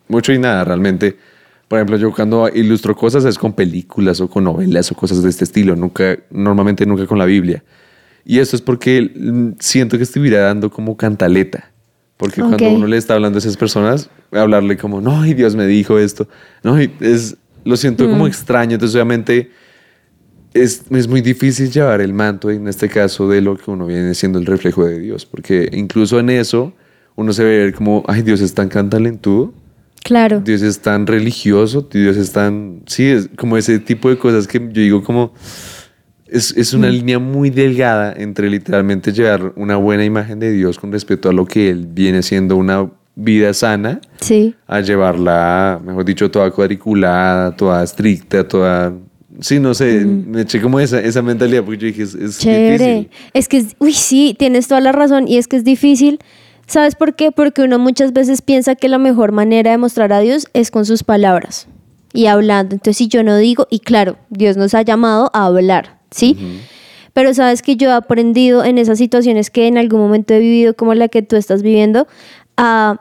mucho 0.08 0.32
y 0.32 0.38
nada 0.38 0.64
realmente. 0.64 1.16
Por 1.66 1.78
ejemplo, 1.78 1.96
yo 1.96 2.12
cuando 2.12 2.48
ilustro 2.48 2.94
cosas 2.94 3.24
es 3.24 3.38
con 3.38 3.54
películas 3.54 4.20
o 4.20 4.28
con 4.28 4.44
novelas 4.44 4.92
o 4.92 4.94
cosas 4.94 5.22
de 5.22 5.30
este 5.30 5.44
estilo, 5.44 5.74
nunca, 5.74 6.18
normalmente 6.30 6.86
nunca 6.86 7.06
con 7.06 7.18
la 7.18 7.24
Biblia. 7.24 7.64
Y 8.24 8.38
esto 8.38 8.56
es 8.56 8.62
porque 8.62 9.10
siento 9.58 9.96
que 9.96 10.04
estuviera 10.04 10.42
dando 10.42 10.70
como 10.70 10.96
cantaleta. 10.96 11.72
Porque 12.16 12.40
cuando 12.40 12.70
uno 12.70 12.86
le 12.86 12.98
está 12.98 13.14
hablando 13.14 13.38
a 13.38 13.40
esas 13.40 13.56
personas, 13.56 14.08
hablarle 14.30 14.76
como, 14.76 15.00
no, 15.00 15.26
y 15.26 15.34
Dios 15.34 15.56
me 15.56 15.66
dijo 15.66 15.98
esto, 15.98 16.28
no, 16.62 16.78
es, 16.78 17.36
lo 17.64 17.76
siento 17.76 18.08
como 18.08 18.24
mm. 18.24 18.28
extraño. 18.28 18.74
Entonces, 18.74 18.94
obviamente, 18.94 19.50
es, 20.54 20.84
es, 20.90 21.08
muy 21.08 21.20
difícil 21.20 21.70
llevar 21.70 22.00
el 22.00 22.12
manto, 22.12 22.50
en 22.50 22.68
este 22.68 22.88
caso, 22.88 23.28
de 23.28 23.40
lo 23.40 23.56
que 23.56 23.70
uno 23.70 23.86
viene 23.86 24.14
siendo 24.14 24.38
el 24.38 24.46
reflejo 24.46 24.84
de 24.84 24.98
Dios. 24.98 25.26
Porque 25.26 25.68
incluso 25.72 26.20
en 26.20 26.30
eso, 26.30 26.72
uno 27.16 27.32
se 27.32 27.44
ve 27.44 27.72
como, 27.72 28.04
ay, 28.06 28.22
Dios 28.22 28.40
es 28.40 28.54
tan 28.54 28.68
cantalentudo. 28.68 29.54
Claro. 30.04 30.40
Dios 30.40 30.62
es 30.62 30.80
tan 30.80 31.06
religioso, 31.06 31.88
Dios 31.90 32.16
es 32.16 32.32
tan. 32.32 32.82
Sí, 32.86 33.06
es 33.06 33.28
como 33.36 33.56
ese 33.56 33.78
tipo 33.78 34.10
de 34.10 34.18
cosas 34.18 34.48
que 34.48 34.58
yo 34.58 34.80
digo, 34.80 35.04
como 35.04 35.32
es, 36.32 36.72
una 36.72 36.88
mm. 36.88 36.92
línea 36.92 37.18
muy 37.18 37.50
delgada 37.50 38.14
entre 38.16 38.48
literalmente 38.48 39.12
llevar 39.12 39.52
una 39.56 39.76
buena 39.76 40.04
imagen 40.04 40.40
de 40.40 40.50
Dios 40.50 40.78
con 40.78 40.90
respecto 40.90 41.28
a 41.28 41.32
lo 41.32 41.46
que 41.46 41.68
Él 41.70 41.86
viene 41.86 42.22
siendo 42.22 42.56
una 42.56 42.90
vida 43.14 43.52
sana, 43.54 44.00
sí. 44.20 44.54
a 44.66 44.80
llevarla, 44.80 45.80
mejor 45.84 46.04
dicho, 46.04 46.30
toda 46.30 46.50
cuadriculada, 46.50 47.54
toda 47.56 47.82
estricta, 47.82 48.46
toda... 48.46 48.92
Sí, 49.40 49.58
no 49.58 49.72
sé, 49.74 50.04
mm. 50.04 50.30
me 50.30 50.40
eché 50.42 50.60
como 50.60 50.78
esa, 50.78 51.00
esa 51.00 51.22
mentalidad 51.22 51.64
porque 51.64 51.78
yo 51.78 51.86
dije, 51.86 52.02
es, 52.02 52.14
es 52.14 52.38
Chévere. 52.38 53.08
Es 53.32 53.48
que, 53.48 53.64
uy, 53.78 53.92
sí, 53.92 54.36
tienes 54.38 54.68
toda 54.68 54.80
la 54.80 54.92
razón 54.92 55.26
y 55.26 55.38
es 55.38 55.48
que 55.48 55.56
es 55.56 55.64
difícil. 55.64 56.18
¿Sabes 56.66 56.94
por 56.94 57.14
qué? 57.14 57.32
Porque 57.32 57.62
uno 57.62 57.78
muchas 57.78 58.12
veces 58.12 58.42
piensa 58.42 58.74
que 58.74 58.88
la 58.88 58.98
mejor 58.98 59.32
manera 59.32 59.70
de 59.70 59.78
mostrar 59.78 60.12
a 60.12 60.20
Dios 60.20 60.46
es 60.52 60.70
con 60.70 60.84
sus 60.84 61.02
palabras 61.02 61.66
y 62.12 62.26
hablando. 62.26 62.74
Entonces, 62.74 62.96
si 62.96 63.08
yo 63.08 63.22
no 63.22 63.36
digo, 63.36 63.66
y 63.70 63.80
claro, 63.80 64.16
Dios 64.30 64.56
nos 64.56 64.74
ha 64.74 64.82
llamado 64.82 65.30
a 65.32 65.46
hablar, 65.46 65.98
¿sí? 66.10 66.36
Pero 67.12 67.34
sabes 67.34 67.62
que 67.62 67.76
yo 67.76 67.90
he 67.90 67.92
aprendido 67.92 68.64
en 68.64 68.78
esas 68.78 68.98
situaciones 68.98 69.50
que 69.50 69.66
en 69.66 69.76
algún 69.76 70.00
momento 70.00 70.34
he 70.34 70.38
vivido, 70.38 70.74
como 70.74 70.94
la 70.94 71.08
que 71.08 71.22
tú 71.22 71.36
estás 71.36 71.62
viviendo, 71.62 72.06
a 72.56 73.00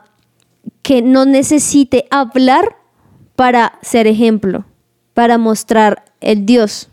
que 0.82 1.02
no 1.02 1.24
necesite 1.24 2.06
hablar 2.10 2.76
para 3.36 3.78
ser 3.82 4.06
ejemplo, 4.06 4.64
para 5.14 5.38
mostrar 5.38 6.04
el 6.20 6.46
Dios 6.46 6.88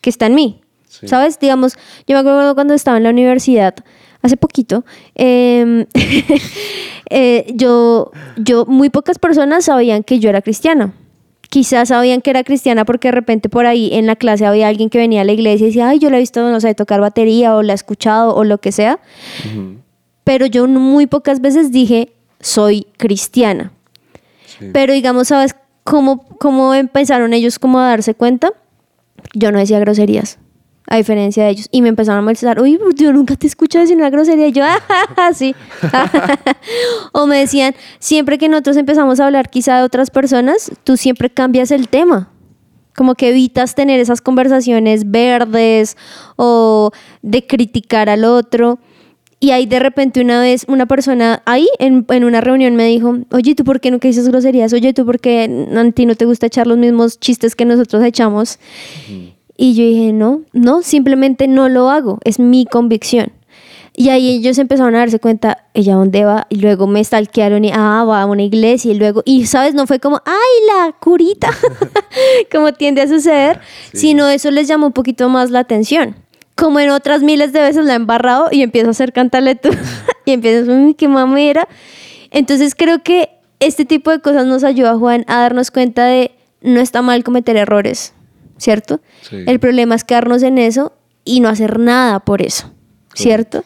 que 0.00 0.10
está 0.10 0.26
en 0.26 0.34
mí. 0.34 0.60
¿Sabes? 1.04 1.38
Digamos, 1.38 1.74
yo 2.06 2.14
me 2.14 2.20
acuerdo 2.20 2.54
cuando 2.54 2.72
estaba 2.72 2.96
en 2.96 3.02
la 3.02 3.10
universidad, 3.10 3.74
hace 4.22 4.38
poquito, 4.38 4.84
em, 5.14 5.84
eh, 7.10 7.46
yo, 7.54 8.12
yo, 8.38 8.64
muy 8.64 8.88
pocas 8.88 9.18
personas 9.18 9.66
sabían 9.66 10.02
que 10.02 10.18
yo 10.18 10.30
era 10.30 10.40
cristiana 10.40 10.94
quizás 11.48 11.88
sabían 11.88 12.20
que 12.20 12.30
era 12.30 12.44
cristiana 12.44 12.84
porque 12.84 13.08
de 13.08 13.12
repente 13.12 13.48
por 13.48 13.66
ahí 13.66 13.90
en 13.92 14.06
la 14.06 14.16
clase 14.16 14.46
había 14.46 14.68
alguien 14.68 14.90
que 14.90 14.98
venía 14.98 15.22
a 15.22 15.24
la 15.24 15.32
iglesia 15.32 15.64
y 15.64 15.68
decía, 15.68 15.88
ay, 15.88 15.98
yo 15.98 16.10
la 16.10 16.16
he 16.16 16.20
visto, 16.20 16.48
no 16.50 16.60
sé, 16.60 16.74
tocar 16.74 17.00
batería 17.00 17.54
o 17.54 17.62
la 17.62 17.72
he 17.72 17.74
escuchado 17.74 18.34
o 18.34 18.44
lo 18.44 18.58
que 18.58 18.72
sea. 18.72 18.98
Pero 20.26 20.46
yo 20.46 20.66
muy 20.66 21.06
pocas 21.06 21.40
veces 21.40 21.70
dije, 21.70 22.12
soy 22.40 22.88
cristiana. 22.96 23.70
Pero 24.72 24.92
digamos, 24.92 25.28
¿sabes 25.28 25.54
cómo, 25.84 26.26
cómo 26.40 26.74
empezaron 26.74 27.32
ellos 27.32 27.60
como 27.60 27.78
a 27.78 27.86
darse 27.86 28.14
cuenta? 28.14 28.52
Yo 29.34 29.52
no 29.52 29.60
decía 29.60 29.78
groserías 29.78 30.40
a 30.88 30.96
diferencia 30.96 31.44
de 31.44 31.50
ellos. 31.50 31.68
Y 31.70 31.80
me 31.80 31.90
empezaron 31.90 32.18
a 32.18 32.22
molestar, 32.22 32.60
uy, 32.60 32.76
yo 32.96 33.12
nunca 33.12 33.36
te 33.36 33.46
escucho 33.46 33.78
decir 33.78 33.96
una 33.96 34.10
grosería. 34.10 34.48
Y 34.48 34.52
yo, 34.52 34.64
ah, 35.16 35.30
sí. 35.32 35.54
o 37.12 37.28
me 37.28 37.38
decían, 37.38 37.76
siempre 38.00 38.36
que 38.36 38.48
nosotros 38.48 38.76
empezamos 38.78 39.20
a 39.20 39.26
hablar 39.26 39.48
quizá 39.48 39.78
de 39.78 39.84
otras 39.84 40.10
personas, 40.10 40.72
tú 40.82 40.96
siempre 40.96 41.30
cambias 41.30 41.70
el 41.70 41.88
tema. 41.88 42.30
Como 42.96 43.14
que 43.14 43.28
evitas 43.28 43.76
tener 43.76 44.00
esas 44.00 44.20
conversaciones 44.20 45.08
verdes 45.08 45.96
o 46.34 46.90
de 47.22 47.46
criticar 47.46 48.08
al 48.08 48.24
otro. 48.24 48.80
Y 49.38 49.50
ahí 49.50 49.66
de 49.66 49.78
repente 49.78 50.22
una 50.22 50.40
vez 50.40 50.64
una 50.66 50.86
persona 50.86 51.42
ahí 51.44 51.68
en, 51.78 52.06
en, 52.08 52.24
una 52.24 52.40
reunión 52.40 52.74
me 52.74 52.86
dijo, 52.86 53.18
oye, 53.32 53.54
¿tú 53.54 53.64
por 53.64 53.80
qué 53.80 53.90
nunca 53.90 54.08
dices 54.08 54.28
groserías? 54.28 54.72
Oye, 54.72 54.94
¿tú 54.94 55.04
por 55.04 55.20
qué 55.20 55.66
a 55.74 55.90
ti 55.92 56.06
no 56.06 56.14
te 56.14 56.24
gusta 56.24 56.46
echar 56.46 56.66
los 56.66 56.78
mismos 56.78 57.20
chistes 57.20 57.54
que 57.54 57.66
nosotros 57.66 58.02
echamos? 58.02 58.58
Y 59.58 59.74
yo 59.74 59.84
dije, 59.84 60.12
no, 60.12 60.42
no, 60.52 60.82
simplemente 60.82 61.48
no 61.48 61.68
lo 61.68 61.90
hago, 61.90 62.18
es 62.24 62.38
mi 62.38 62.64
convicción. 62.64 63.32
Y 63.98 64.10
ahí 64.10 64.28
ellos 64.36 64.58
empezaron 64.58 64.94
a 64.94 64.98
darse 64.98 65.18
cuenta, 65.18 65.64
ella 65.72 65.94
dónde 65.94 66.26
va, 66.26 66.46
y 66.50 66.56
luego 66.56 66.86
me 66.86 67.02
stalkearon 67.02 67.64
y, 67.64 67.70
ah, 67.72 68.04
va 68.06 68.20
a 68.20 68.26
una 68.26 68.42
iglesia, 68.42 68.92
y 68.92 68.94
luego, 68.94 69.22
y 69.24 69.46
sabes, 69.46 69.72
no 69.72 69.86
fue 69.86 70.00
como, 70.00 70.20
ay, 70.26 70.66
la 70.66 70.92
curita, 70.92 71.48
como 72.52 72.74
tiende 72.74 73.00
a 73.00 73.08
suceder, 73.08 73.58
sino 73.94 74.28
eso 74.28 74.50
les 74.50 74.68
llamó 74.68 74.88
un 74.88 74.92
poquito 74.92 75.30
más 75.30 75.50
la 75.50 75.60
atención. 75.60 76.14
Como 76.56 76.80
en 76.80 76.90
otras 76.90 77.22
miles 77.22 77.52
de 77.52 77.60
veces 77.60 77.84
la 77.84 77.92
he 77.92 77.96
embarrado 77.96 78.48
y 78.50 78.62
empiezo 78.62 78.88
a 78.88 78.90
hacer 78.90 79.12
cantarle 79.12 79.54
tú, 79.54 79.68
y 80.24 80.32
empiezas, 80.32 80.68
uy, 80.68 80.94
qué 80.94 81.06
mamera. 81.06 81.68
Entonces 82.30 82.74
creo 82.74 83.02
que 83.04 83.30
este 83.60 83.84
tipo 83.84 84.10
de 84.10 84.20
cosas 84.20 84.46
nos 84.46 84.64
ayuda, 84.64 84.96
Juan, 84.96 85.24
a 85.28 85.40
darnos 85.40 85.70
cuenta 85.70 86.04
de 86.06 86.32
no 86.62 86.80
está 86.80 87.02
mal 87.02 87.22
cometer 87.22 87.56
errores, 87.56 88.12
¿cierto? 88.58 89.00
Sí. 89.22 89.44
El 89.46 89.60
problema 89.60 89.94
es 89.94 90.02
quedarnos 90.04 90.42
en 90.42 90.58
eso 90.58 90.92
y 91.24 91.40
no 91.40 91.48
hacer 91.48 91.78
nada 91.78 92.20
por 92.20 92.42
eso, 92.42 92.72
¿cierto? 93.14 93.64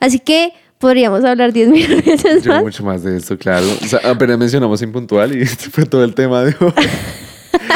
Así 0.00 0.18
que 0.18 0.52
podríamos 0.78 1.24
hablar 1.24 1.52
10 1.52 1.68
mil 1.70 2.02
veces 2.02 2.44
Yo 2.44 2.52
más. 2.52 2.62
mucho 2.62 2.84
más 2.84 3.02
de 3.02 3.16
esto, 3.16 3.36
claro. 3.38 3.66
O 3.82 3.86
sea, 3.86 4.00
apenas 4.10 4.38
mencionamos 4.38 4.80
impuntual 4.82 5.36
y 5.36 5.42
este 5.42 5.68
fue 5.70 5.84
todo 5.84 6.02
el 6.04 6.14
tema 6.14 6.42
de 6.42 6.54
hoy. 6.58 6.72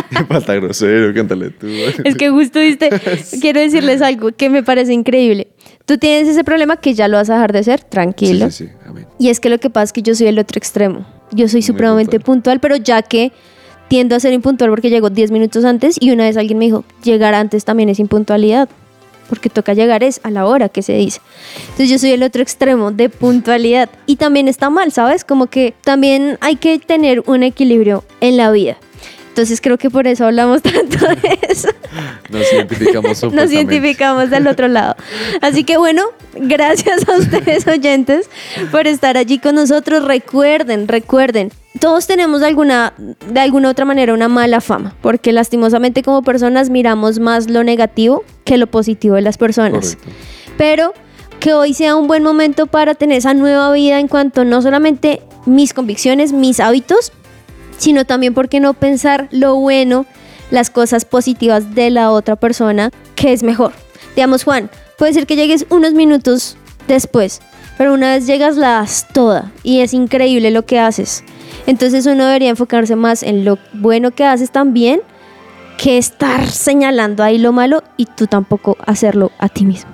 Falta 0.29 0.55
grosero, 0.55 1.13
cántale 1.15 1.51
tú. 1.51 1.67
Es 2.05 2.17
que 2.17 2.31
justo 2.31 2.61
viste, 2.61 2.91
quiero 3.41 3.61
decirles 3.61 4.03
algo 4.03 4.33
que 4.33 4.51
me 4.51 4.63
parece 4.63 4.93
increíble. 4.93 5.49
Tú 5.87 5.99
tienes 5.99 6.29
ese 6.29 6.45
problema 6.45 6.77
que 6.77 6.95
ya 6.95 7.09
lo 7.09 7.17
vas 7.17 7.29
a 7.31 7.35
dejar 7.35 7.53
de 7.53 7.63
ser, 7.63 7.85
tranquilo. 7.85 8.51
Sí, 8.51 8.65
sí, 8.65 8.73
sí. 8.73 8.73
Amén. 8.87 9.07
Y 9.19 9.29
es 9.29 9.41
que 9.41 9.51
lo 9.51 9.59
que 9.59 9.71
pasa 9.71 9.85
es 9.85 9.93
que 9.93 10.03
yo 10.03 10.15
soy 10.15 10.29
el 10.29 10.39
otro 10.39 10.59
extremo. 10.59 11.07
Yo 11.33 11.49
soy 11.49 11.59
Muy 11.59 11.67
supremamente 11.67 12.21
puntual. 12.21 12.61
pero 12.61 12.77
ya 12.77 13.03
que 13.03 13.33
tiendo 13.89 14.17
a 14.17 14.21
ser 14.21 14.33
impuntual 14.33 14.71
porque 14.71 14.91
llego 14.91 15.11
10 15.11 15.31
minutos 15.31 15.65
antes 15.65 15.97
y 16.01 16.11
una 16.11 16.25
vez 16.25 16.37
alguien 16.37 16.59
me 16.59 16.65
dijo, 16.67 16.85
llegar 17.03 17.35
antes 17.35 17.65
también 17.65 17.89
es 17.91 17.99
impuntualidad, 17.99 18.69
porque 19.29 19.51
toca 19.51 19.75
llegar 19.75 20.03
es 20.03 20.21
a 20.23 20.31
la 20.31 20.47
hora 20.47 20.69
que 20.69 20.83
se 20.83 20.95
dice. 20.95 21.21
Entonces 21.63 21.91
yo 21.91 21.99
soy 21.99 22.13
el 22.13 22.23
otro 22.23 22.43
extremo 22.43 22.91
de 22.93 23.09
puntualidad 23.09 23.91
y 24.07 24.17
también 24.17 24.49
está 24.49 24.71
mal, 24.71 24.91
¿sabes? 24.93 25.25
Como 25.25 25.47
que 25.47 25.75
también 25.83 26.39
hay 26.41 26.57
que 26.57 26.79
tener 26.79 27.23
un 27.27 27.43
equilibrio 27.43 28.05
en 28.21 28.37
la 28.37 28.51
vida. 28.51 28.79
Entonces 29.35 29.61
creo 29.61 29.77
que 29.79 29.91
por 29.91 30.07
eso 30.07 30.27
hablamos 30.27 30.63
tanto 30.63 31.09
de 31.09 31.39
eso. 31.49 31.69
Nos 32.31 32.53
identificamos 32.53 33.23
Nos 33.33 33.51
identificamos 33.51 34.31
del 34.31 34.47
otro 34.47 34.69
lado. 34.69 34.95
Así 35.41 35.65
que 35.65 35.77
bueno, 35.77 36.05
gracias 36.37 37.09
a 37.09 37.17
ustedes 37.17 37.67
oyentes 37.67 38.31
por 38.71 38.87
estar 38.87 39.17
allí 39.17 39.41
con 39.41 39.57
nosotros. 39.57 40.05
Recuerden, 40.05 40.87
recuerden, 40.87 41.51
todos 41.81 42.07
tenemos 42.07 42.43
de 42.43 42.47
alguna, 42.47 42.95
de 42.97 43.41
alguna 43.41 43.71
otra 43.71 43.85
manera 43.85 44.15
una 44.15 44.29
mala 44.29 44.61
fama, 44.61 44.95
porque 45.03 45.33
lastimosamente 45.33 46.05
como 46.05 46.23
personas 46.23 46.71
miramos 46.71 47.19
más 47.19 47.51
lo 47.51 47.65
negativo 47.65 48.23
que 48.45 48.57
lo 48.57 48.69
positivo 48.69 49.17
de 49.17 49.23
las 49.23 49.37
personas. 49.37 49.97
Correcto. 49.97 50.13
Pero 50.57 50.95
que 51.41 51.55
hoy 51.55 51.75
sea 51.75 51.97
un 51.97 52.07
buen 52.07 52.23
momento 52.23 52.69
para 52.69 52.95
tener 52.95 53.19
esa 53.19 53.35
nueva 53.35 53.73
vida 53.73 53.99
en 53.99 54.07
cuanto 54.07 54.45
no 54.45 54.63
solamente 54.63 55.23
mis 55.45 55.75
convicciones, 55.75 56.33
mis 56.33 56.61
hábitos, 56.61 57.13
sino 57.85 58.07
también, 58.07 58.33
¿por 58.33 58.49
qué 58.49 58.61
no 58.61 58.73
pensar 58.73 59.29
lo 59.31 59.57
bueno, 59.57 60.07
las 60.51 60.71
cosas 60.71 61.05
positivas 61.05 61.75
de 61.75 61.91
la 61.91 62.11
otra 62.13 62.35
persona, 62.35 62.89
que 63.15 63.35
es 63.35 63.43
mejor? 63.43 63.73
Digamos, 64.17 64.43
Juan, 64.45 64.71
puede 64.97 65.13
ser 65.13 65.27
que 65.27 65.37
llegues 65.37 65.67
unos 65.69 65.93
minutos 65.93 66.57
después, 66.89 67.43
pero 67.77 67.93
una 67.93 68.15
vez 68.15 68.27
llegas 68.27 68.57
la 68.57 68.71
das 68.71 69.07
toda 69.13 69.53
y 69.63 69.81
es 69.81 69.93
increíble 69.93 70.51
lo 70.51 70.65
que 70.65 70.79
haces. 70.81 71.25
Entonces 71.67 72.07
uno 72.07 72.25
debería 72.25 72.49
enfocarse 72.49 72.97
más 72.97 73.23
en 73.23 73.45
lo 73.45 73.59
bueno 73.75 74.13
que 74.13 74.25
haces 74.25 74.51
también 74.51 75.03
que 75.77 75.99
estar 75.99 76.49
señalando 76.49 77.23
ahí 77.23 77.37
lo 77.37 77.53
malo 77.53 77.83
y 77.99 78.07
tú 78.07 78.27
tampoco 78.27 78.79
hacerlo 78.87 79.31
a 79.37 79.51
ti 79.51 79.67
mismo. 79.67 79.94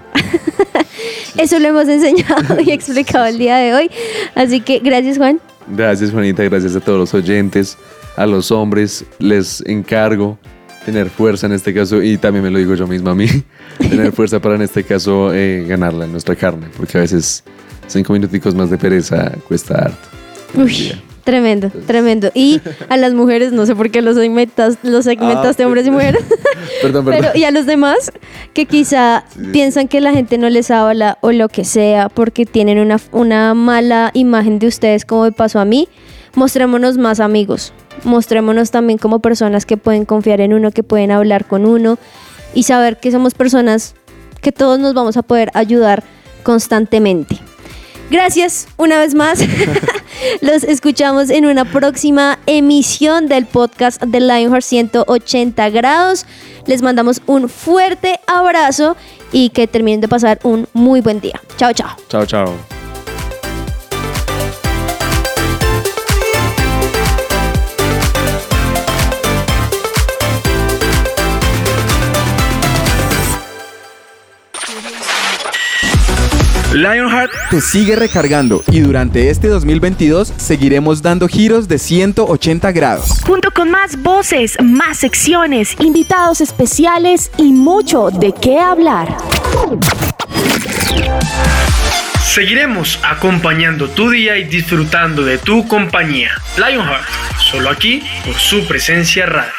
Eso 1.36 1.58
lo 1.58 1.68
hemos 1.68 1.88
enseñado 1.88 2.60
y 2.64 2.70
explicado 2.70 3.26
el 3.26 3.38
día 3.38 3.56
de 3.56 3.74
hoy. 3.74 3.90
Así 4.34 4.60
que 4.60 4.78
gracias 4.80 5.18
Juan. 5.18 5.40
Gracias, 5.68 6.10
Juanita. 6.10 6.42
Gracias 6.44 6.74
a 6.74 6.80
todos 6.80 6.98
los 6.98 7.14
oyentes, 7.14 7.78
a 8.16 8.26
los 8.26 8.50
hombres. 8.50 9.04
Les 9.18 9.62
encargo 9.66 10.38
tener 10.84 11.10
fuerza 11.10 11.46
en 11.46 11.52
este 11.52 11.74
caso, 11.74 12.02
y 12.02 12.16
también 12.16 12.42
me 12.42 12.50
lo 12.50 12.58
digo 12.58 12.74
yo 12.74 12.86
misma 12.86 13.12
a 13.12 13.14
mí, 13.14 13.26
tener 13.78 14.12
fuerza 14.12 14.40
para 14.40 14.54
en 14.56 14.62
este 14.62 14.82
caso 14.82 15.32
eh, 15.32 15.64
ganarla 15.68 16.06
en 16.06 16.12
nuestra 16.12 16.34
carne, 16.34 16.68
porque 16.76 16.98
a 16.98 17.02
veces 17.02 17.44
cinco 17.86 18.12
minuticos 18.12 18.54
más 18.54 18.70
de 18.70 18.78
pereza 18.78 19.30
cuesta 19.46 19.74
harto. 19.74 20.08
Uy, 20.54 20.92
tremendo, 21.30 21.70
tremendo. 21.86 22.30
Y 22.34 22.60
a 22.88 22.96
las 22.96 23.12
mujeres, 23.14 23.52
no 23.52 23.64
sé 23.66 23.76
por 23.76 23.90
qué 23.90 24.02
los 24.02 24.16
segmentas, 24.16 24.78
los 24.82 25.04
segmentaste 25.04 25.62
Ah, 25.62 25.66
hombres 25.66 25.86
y 25.86 25.90
mujeres, 25.90 26.22
Perdón, 26.82 27.04
perdón. 27.04 27.20
pero 27.22 27.38
y 27.38 27.44
a 27.44 27.50
los 27.52 27.66
demás 27.66 28.10
que 28.52 28.66
quizá 28.66 29.24
piensan 29.52 29.86
que 29.86 30.00
la 30.00 30.12
gente 30.12 30.38
no 30.38 30.48
les 30.50 30.70
habla 30.70 31.18
o 31.20 31.30
lo 31.32 31.48
que 31.48 31.64
sea 31.64 32.08
porque 32.08 32.46
tienen 32.46 32.78
una, 32.80 32.98
una 33.12 33.54
mala 33.54 34.10
imagen 34.14 34.58
de 34.58 34.66
ustedes 34.66 35.04
como 35.04 35.22
me 35.22 35.32
pasó 35.32 35.60
a 35.60 35.64
mí, 35.64 35.88
mostrémonos 36.34 36.98
más 36.98 37.20
amigos, 37.20 37.72
mostrémonos 38.04 38.70
también 38.70 38.98
como 38.98 39.20
personas 39.20 39.66
que 39.66 39.76
pueden 39.76 40.04
confiar 40.04 40.40
en 40.40 40.52
uno, 40.52 40.72
que 40.72 40.82
pueden 40.82 41.10
hablar 41.12 41.44
con 41.46 41.64
uno 41.64 41.98
y 42.54 42.64
saber 42.64 42.98
que 42.98 43.12
somos 43.12 43.34
personas 43.34 43.94
que 44.40 44.50
todos 44.52 44.78
nos 44.80 44.94
vamos 44.94 45.16
a 45.16 45.22
poder 45.22 45.50
ayudar 45.54 46.02
constantemente. 46.42 47.38
Gracias 48.10 48.66
una 48.76 48.98
vez 48.98 49.14
más. 49.14 49.40
Los 50.40 50.64
escuchamos 50.64 51.30
en 51.30 51.46
una 51.46 51.64
próxima 51.64 52.38
emisión 52.46 53.28
del 53.28 53.46
podcast 53.46 54.02
de 54.02 54.20
Lionheart 54.20 54.64
180 54.64 55.70
grados. 55.70 56.26
Les 56.66 56.82
mandamos 56.82 57.22
un 57.26 57.48
fuerte 57.48 58.18
abrazo 58.26 58.96
y 59.32 59.50
que 59.50 59.66
terminen 59.66 60.00
de 60.00 60.08
pasar 60.08 60.40
un 60.42 60.66
muy 60.72 61.00
buen 61.00 61.20
día. 61.20 61.40
Chao, 61.56 61.72
chao. 61.72 61.96
Chao, 62.08 62.26
chao. 62.26 62.79
Lionheart 76.72 77.32
te 77.50 77.60
sigue 77.60 77.96
recargando 77.96 78.62
y 78.70 78.78
durante 78.78 79.28
este 79.28 79.48
2022 79.48 80.32
seguiremos 80.36 81.02
dando 81.02 81.26
giros 81.26 81.66
de 81.66 81.80
180 81.80 82.70
grados. 82.70 83.20
Junto 83.26 83.50
con 83.50 83.72
más 83.72 84.00
voces, 84.00 84.56
más 84.62 84.98
secciones, 84.98 85.74
invitados 85.80 86.40
especiales 86.40 87.32
y 87.36 87.52
mucho 87.52 88.10
de 88.10 88.32
qué 88.32 88.60
hablar. 88.60 89.16
Seguiremos 92.22 93.00
acompañando 93.02 93.88
tu 93.88 94.08
día 94.08 94.38
y 94.38 94.44
disfrutando 94.44 95.24
de 95.24 95.38
tu 95.38 95.66
compañía. 95.66 96.30
Lionheart, 96.56 97.08
solo 97.50 97.70
aquí 97.70 98.00
por 98.24 98.36
su 98.36 98.64
presencia 98.68 99.26
radio. 99.26 99.50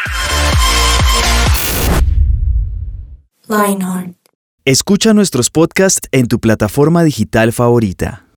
Escucha 4.64 5.16
nuestros 5.16 5.49
podcasts 5.49 6.07
en 6.12 6.28
tu 6.28 6.39
plataforma 6.39 7.03
digital 7.03 7.51
favorita. 7.51 8.30